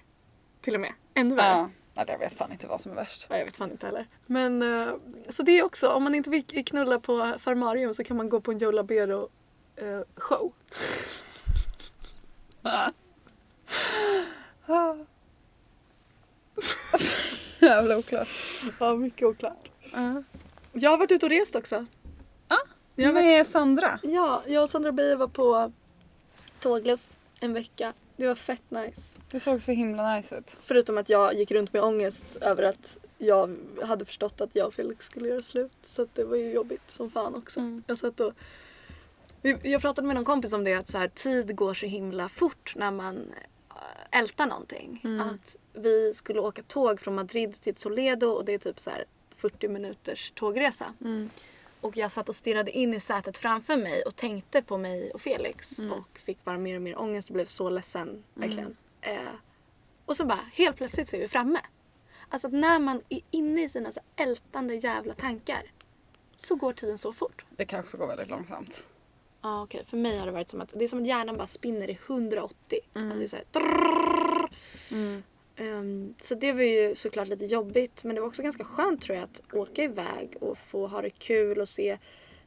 Till 0.61 0.75
och 0.75 0.81
med. 0.81 0.93
Ännu 1.13 1.35
värre. 1.35 1.57
Ja. 1.57 1.69
Eller 2.01 2.11
jag 2.11 2.19
vet 2.19 2.33
fan 2.33 2.51
inte 2.51 2.67
vad 2.67 2.81
som 2.81 2.91
är 2.91 2.95
värst. 2.95 3.27
Ja, 3.29 3.37
jag 3.37 3.45
vet 3.45 3.57
fan 3.57 3.71
inte 3.71 3.85
heller. 3.85 4.07
Men 4.25 4.61
eh, 4.61 4.93
så 5.29 5.43
det 5.43 5.51
är 5.59 5.63
också, 5.63 5.89
om 5.89 6.03
man 6.03 6.15
inte 6.15 6.29
vill 6.29 6.65
knulla 6.65 6.99
på 6.99 7.33
Farmarium 7.39 7.93
så 7.93 8.03
kan 8.03 8.17
man 8.17 8.29
gå 8.29 8.41
på 8.41 8.51
en 8.51 8.57
Joe 8.57 8.71
Labero 8.71 9.29
eh, 9.75 9.99
show. 10.15 10.51
Jävla 17.59 17.97
oklart. 17.97 18.27
Ja, 18.79 18.95
mycket 18.95 19.27
oklart. 19.27 19.69
Ja. 19.93 20.23
Jag 20.73 20.89
har 20.89 20.97
varit 20.97 21.11
ute 21.11 21.25
och 21.25 21.29
rest 21.29 21.55
också. 21.55 21.85
Ja, 22.47 22.57
Jag 22.95 23.05
har 23.05 23.13
varit, 23.13 23.25
med 23.25 23.47
Sandra. 23.47 23.99
ja, 24.03 24.43
jag 24.47 24.63
och 24.63 24.69
Sandra 24.69 24.91
Beijer 24.91 25.15
var 25.15 25.27
på 25.27 25.71
tågluff 26.59 27.01
en 27.39 27.53
vecka. 27.53 27.93
Det 28.19 28.27
var 28.27 28.35
fett 28.35 28.71
nice. 28.71 29.15
Det 29.31 29.39
såg 29.39 29.61
så 29.61 29.71
himla 29.71 30.15
nice 30.15 30.37
ut. 30.37 30.57
Förutom 30.61 30.97
att 30.97 31.09
jag 31.09 31.33
gick 31.33 31.51
runt 31.51 31.73
med 31.73 31.83
ångest 31.83 32.35
över 32.41 32.63
att 32.63 32.97
jag 33.17 33.57
hade 33.83 34.05
förstått 34.05 34.41
att 34.41 34.49
jag 34.53 34.67
och 34.67 34.73
Felix 34.73 35.05
skulle 35.05 35.27
göra 35.27 35.41
slut. 35.41 35.71
Så 35.81 36.07
det 36.13 36.23
var 36.23 36.37
ju 36.37 36.51
jobbigt 36.51 36.91
som 36.91 37.11
fan 37.11 37.35
också. 37.35 37.59
Mm. 37.59 37.83
Jag 37.87 37.97
satt 37.97 38.19
och... 38.19 38.33
Jag 39.63 39.81
pratade 39.81 40.07
med 40.07 40.15
någon 40.15 40.25
kompis 40.25 40.53
om 40.53 40.63
det 40.63 40.73
att 40.73 40.87
så 40.87 40.97
här, 40.97 41.07
tid 41.07 41.55
går 41.55 41.73
så 41.73 41.85
himla 41.85 42.29
fort 42.29 42.73
när 42.75 42.91
man 42.91 43.17
äh, 43.69 44.19
ältar 44.19 44.45
någonting. 44.45 45.01
Att 45.21 45.55
vi 45.73 46.13
skulle 46.13 46.39
åka 46.39 46.63
tåg 46.63 46.99
från 47.01 47.15
Madrid 47.15 47.53
till 47.53 47.75
Toledo 47.75 48.27
och 48.27 48.45
det 48.45 48.53
är 48.53 48.57
typ 48.59 48.79
så 48.79 48.89
här 48.89 49.05
40 49.37 49.67
minuters 49.67 50.31
tågresa. 50.31 50.93
Och 51.81 51.97
jag 51.97 52.11
satt 52.11 52.29
och 52.29 52.35
stirrade 52.35 52.71
in 52.71 52.93
i 52.93 52.99
sätet 52.99 53.37
framför 53.37 53.77
mig 53.77 54.03
och 54.03 54.15
tänkte 54.15 54.61
på 54.61 54.77
mig 54.77 55.11
och 55.11 55.21
Felix 55.21 55.79
och 55.79 56.19
fick 56.19 56.43
bara 56.43 56.57
mer 56.57 56.75
och 56.75 56.81
mer 56.81 56.99
ångest 56.99 57.29
och 57.29 57.33
blev 57.33 57.45
så 57.45 57.69
ledsen. 57.69 58.23
Verkligen. 58.33 58.77
Eh, 59.01 59.19
och 60.05 60.17
så 60.17 60.25
bara 60.25 60.39
helt 60.53 60.77
plötsligt 60.77 61.09
så 61.09 61.15
är 61.15 61.19
vi 61.19 61.27
framme. 61.27 61.59
Alltså 62.29 62.47
att 62.47 62.53
när 62.53 62.79
man 62.79 63.01
är 63.09 63.21
inne 63.31 63.63
i 63.63 63.69
sina 63.69 63.91
så 63.91 63.99
ältande 64.15 64.75
jävla 64.75 65.13
tankar 65.13 65.71
så 66.37 66.55
går 66.55 66.73
tiden 66.73 66.97
så 66.97 67.13
fort. 67.13 67.45
Det 67.49 67.65
kanske 67.65 67.97
går 67.97 68.07
väldigt 68.07 68.29
långsamt. 68.29 68.85
Ja 69.41 69.63
okej, 69.63 69.85
för 69.85 69.97
mig 69.97 70.17
har 70.17 70.25
det 70.25 70.31
varit 70.31 70.49
som 70.49 70.61
att 70.61 70.73
det 70.75 70.83
är 70.83 70.87
som 70.87 71.01
att 71.01 71.07
hjärnan 71.07 71.37
bara 71.37 71.47
spinner 71.47 71.89
i 71.89 71.99
180. 72.07 72.79
Alltså 72.95 73.17
det 73.17 73.23
är 73.23 73.27
så 73.27 73.35
här, 73.35 73.45
Ehm, 75.59 76.13
så 76.21 76.35
det 76.35 76.53
var 76.53 76.61
ju 76.61 76.95
såklart 76.95 77.27
lite 77.27 77.45
jobbigt 77.45 78.03
men 78.03 78.15
det 78.15 78.21
var 78.21 78.27
också 78.27 78.41
ganska 78.41 78.63
skönt 78.63 79.01
tror 79.01 79.15
jag 79.15 79.23
att 79.23 79.41
åka 79.53 79.83
iväg 79.83 80.37
och 80.41 80.57
få 80.57 80.87
ha 80.87 81.01
det 81.01 81.09
kul 81.09 81.59
och 81.59 81.69
se 81.69 81.97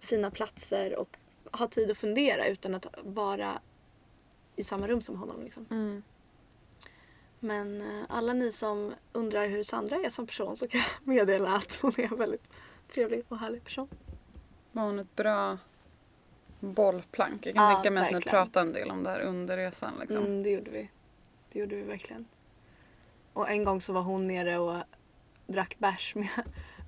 fina 0.01 0.31
platser 0.31 0.97
och 0.99 1.19
ha 1.53 1.69
tid 1.69 1.91
att 1.91 1.99
fundera 1.99 2.47
utan 2.47 2.75
att 2.75 2.87
vara 3.03 3.61
i 4.57 4.65
samma 4.65 4.89
rum 4.89 5.03
som 5.03 5.17
honom. 5.17 5.43
Liksom. 5.43 5.67
Men 7.41 7.81
eh, 7.81 8.05
alla 8.09 8.33
ni 8.33 8.53
som 8.53 8.95
undrar 9.13 9.49
hur 9.49 9.63
Sandra 9.63 9.97
är 9.97 10.11
som 10.11 10.27
person 10.27 10.57
så 10.57 10.69
kan 10.69 10.81
jag 10.81 10.89
meddela 11.15 11.55
att 11.55 11.79
hon 11.83 11.93
är 11.97 12.13
en 12.13 12.17
väldigt 12.17 12.51
trevlig 12.89 13.25
och 13.29 13.39
härlig 13.39 13.65
person. 13.65 13.89
Var 14.73 14.83
hon 14.83 14.99
ett 14.99 15.17
bra 15.17 15.59
bollplank? 16.61 17.47
Jag 17.47 17.55
kan 17.55 17.65
Ja, 17.65 17.75
tänka 17.75 17.91
mig 17.91 18.07
att 18.07 18.25
ni 18.25 18.31
pratade 18.31 18.67
en 18.67 18.73
del 18.73 18.91
om 18.91 19.03
det 19.03 19.11
här 19.11 19.21
under 19.21 19.57
resan. 19.57 19.93
Liksom. 20.01 20.25
Mm, 20.25 20.43
det 20.43 20.51
gjorde 20.51 20.71
vi. 20.71 20.91
Det 21.53 21.59
gjorde 21.59 21.77
vi 21.77 21.83
verkligen. 21.83 22.27
Och 23.33 23.51
en 23.51 23.65
gång 23.65 23.81
så 23.81 23.93
var 23.93 24.03
hon 24.03 24.27
nere 24.27 24.59
och 24.59 24.83
drack 25.47 25.77
bärs 25.79 26.15
med, 26.15 26.29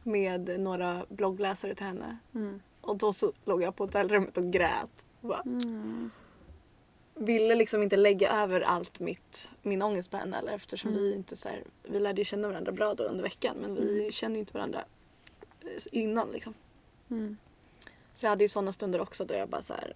med 0.03 0.61
några 0.61 1.07
bloggläsare 1.09 1.75
till 1.75 1.87
henne. 1.87 2.19
Mm. 2.35 2.61
Och 2.81 2.97
då 2.97 3.13
så 3.13 3.33
låg 3.45 3.63
jag 3.63 3.77
på 3.77 3.85
hotellrummet 3.85 4.39
och 4.39 4.53
grät. 4.53 5.07
Bara, 5.21 5.41
Mm. 5.43 6.11
Ville 7.17 7.55
liksom 7.55 7.83
inte 7.83 7.97
lägga 7.97 8.31
över 8.33 8.61
allt 8.61 9.01
mitt, 9.01 9.53
min 9.63 9.83
ångest 9.83 10.11
på 10.11 10.17
henne. 10.17 10.39
Eller, 10.39 10.53
eftersom 10.53 10.91
Mm. 10.91 11.03
vi 11.03 11.15
inte 11.15 11.37
så 11.37 11.49
här, 11.49 11.65
vi 11.83 12.01
lärde 12.01 12.21
ju 12.21 12.25
känna 12.25 12.49
varandra 12.49 12.73
bra 12.73 12.95
då 12.95 13.05
under 13.05 13.23
veckan. 13.23 13.57
Men 13.61 13.75
vi 13.75 14.13
kände 14.13 14.37
ju 14.37 14.41
inte 14.41 14.55
varandra 14.55 14.85
eh, 15.61 15.69
innan 15.93 16.29
liksom. 16.29 16.55
Mm. 17.11 17.37
Så 18.15 18.27
jag 18.27 18.31
hade 18.31 18.45
ju 18.45 18.49
sådana 18.49 18.73
stunder 18.73 19.01
också 19.01 19.25
då 19.25 19.35
jag 19.35 19.49
bara 19.49 19.63
så 19.63 19.75
här, 19.75 19.95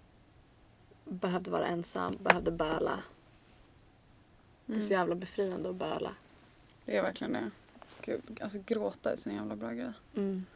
behövde 1.04 1.50
vara 1.50 1.66
ensam, 1.66 2.16
behövde 2.22 2.50
böla. 2.50 3.02
Det 4.66 4.76
är 4.76 4.80
så 4.80 4.92
jävla 4.92 5.14
befriande 5.14 5.68
att 5.70 5.76
böla. 5.76 6.10
Det 6.88 6.96
är 6.96 7.02
verkligen 7.02 7.32
det. 7.32 7.50
Gud, 8.02 8.40
alltså 8.42 8.58
gråta 8.66 9.12
är 9.12 9.16
så 9.16 9.28
en 9.28 9.36
jävla 9.36 9.56
bra 9.56 9.70
grej. 9.70 9.92
Mm. 10.16 10.46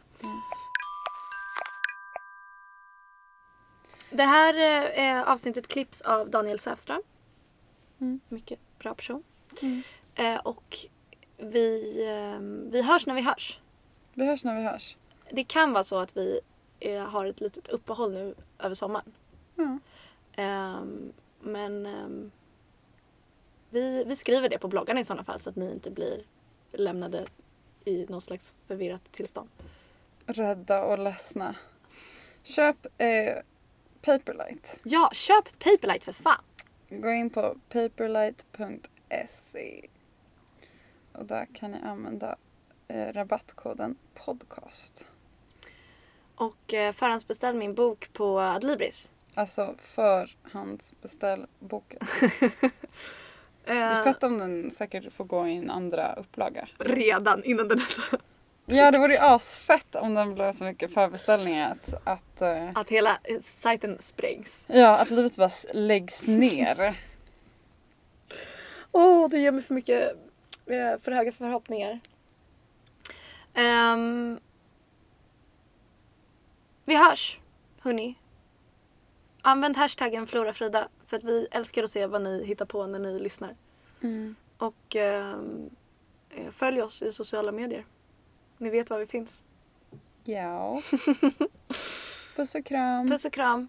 Det 4.10 4.22
här 4.22 4.54
eh, 4.98 5.30
avsnittet 5.30 5.68
klipps 5.68 6.00
av 6.00 6.30
Daniel 6.30 6.58
Säfström. 6.58 7.02
Mm. 8.00 8.20
Mycket 8.28 8.58
bra 8.78 8.94
person. 8.94 9.22
Mm. 9.62 9.82
Eh, 10.14 10.40
och 10.40 10.76
vi, 11.36 11.96
eh, 12.06 12.40
vi 12.72 12.82
hörs 12.82 13.06
när 13.06 13.14
vi 13.14 13.22
hörs. 13.22 13.60
Vi 14.14 14.26
hörs 14.26 14.44
när 14.44 14.56
vi 14.56 14.62
hörs. 14.62 14.96
Det 15.30 15.44
kan 15.44 15.72
vara 15.72 15.84
så 15.84 15.98
att 15.98 16.16
vi 16.16 16.40
eh, 16.80 17.02
har 17.02 17.26
ett 17.26 17.40
litet 17.40 17.68
uppehåll 17.68 18.12
nu 18.12 18.34
över 18.58 18.74
sommaren. 18.74 19.12
Ehm, 20.36 21.12
men 21.40 21.86
ehm, 21.86 22.30
vi, 23.72 24.04
vi 24.04 24.16
skriver 24.16 24.48
det 24.48 24.58
på 24.58 24.68
bloggarna 24.68 25.00
i 25.00 25.04
sådana 25.04 25.24
fall 25.24 25.40
så 25.40 25.50
att 25.50 25.56
ni 25.56 25.72
inte 25.72 25.90
blir 25.90 26.22
lämnade 26.72 27.26
i 27.84 28.06
någon 28.08 28.20
slags 28.20 28.54
förvirrat 28.66 29.12
tillstånd. 29.12 29.48
Rädda 30.26 30.84
och 30.84 30.98
ledsna. 30.98 31.54
Köp 32.42 32.86
eh, 32.98 33.36
Paperlight. 34.02 34.80
Ja, 34.82 35.10
köp 35.12 35.58
Paperlight 35.58 36.04
för 36.04 36.12
fan! 36.12 36.42
Gå 36.88 37.10
in 37.10 37.30
på 37.30 37.56
paperlight.se 37.68 39.88
och 41.12 41.26
där 41.26 41.46
kan 41.54 41.70
ni 41.70 41.78
använda 41.78 42.36
eh, 42.88 43.12
rabattkoden 43.12 43.96
podcast. 44.14 45.06
Och 46.34 46.74
eh, 46.74 46.92
förhandsbeställ 46.92 47.54
min 47.54 47.74
bok 47.74 48.12
på 48.12 48.40
Adlibris. 48.40 49.10
Alltså 49.34 49.74
förhandsbeställ 49.78 51.46
boken. 51.58 52.00
Det 53.64 53.72
är 53.72 53.98
Eh, 53.98 54.04
fett 54.04 54.22
om 54.22 54.38
den 54.38 54.70
säkert 54.70 55.12
får 55.12 55.24
gå 55.24 55.48
i 55.48 55.56
en 55.56 55.70
andra 55.70 56.12
upplaga. 56.14 56.68
redan 56.78 57.44
innan 57.44 57.68
den 57.68 57.78
är 57.78 57.84
så. 57.84 58.02
Ja 58.66 58.90
det 58.90 58.98
vore 58.98 59.12
ju 59.12 59.18
asfett 59.18 59.94
om 59.94 60.14
den 60.14 60.34
blev 60.34 60.52
så 60.52 60.64
mycket 60.64 60.94
förbeställningar 60.94 61.70
att, 61.70 61.94
att, 62.04 62.42
eh, 62.42 62.68
Att 62.74 62.88
hela 62.88 63.10
eh, 63.10 63.38
sajten 63.40 63.96
sprängs. 64.00 64.64
ja, 64.68 64.96
att 64.98 65.10
livet 65.10 65.36
bara 65.36 65.50
läggs 65.72 66.26
ner. 66.26 66.96
Åh, 68.92 69.28
det 69.28 69.38
ger 69.38 69.52
mig 69.52 69.62
för 69.62 69.74
mycket, 69.74 70.12
eh, 70.66 71.00
för 71.02 71.12
höga 71.12 71.32
förhoppningar. 71.32 72.00
Ehm, 73.54 74.40
vi 76.84 76.96
hörs, 76.96 77.40
hörni. 77.80 78.14
Använd 79.42 79.76
hashtaggen 79.76 80.26
FloraFrida 80.26 80.88
för 81.06 81.16
att 81.16 81.24
vi 81.24 81.48
älskar 81.50 81.82
att 81.84 81.90
se 81.90 82.06
vad 82.06 82.22
ni 82.22 82.44
hittar 82.44 82.66
på 82.66 82.86
när 82.86 82.98
ni 82.98 83.18
lyssnar. 83.18 83.56
Mm. 84.00 84.34
Och 84.58 84.96
ehm, 84.96 85.70
eh, 86.30 86.50
följ 86.50 86.82
oss 86.82 87.02
i 87.02 87.12
sociala 87.12 87.52
medier. 87.52 87.86
Ni 88.58 88.70
vet 88.70 88.90
var 88.90 88.98
vi 88.98 89.06
finns. 89.06 89.44
Ja. 90.24 90.82
Puss 92.36 92.54
och 92.54 92.66
kram. 92.66 93.08
Puss 93.08 93.24
och 93.24 93.32
kram. 93.32 93.68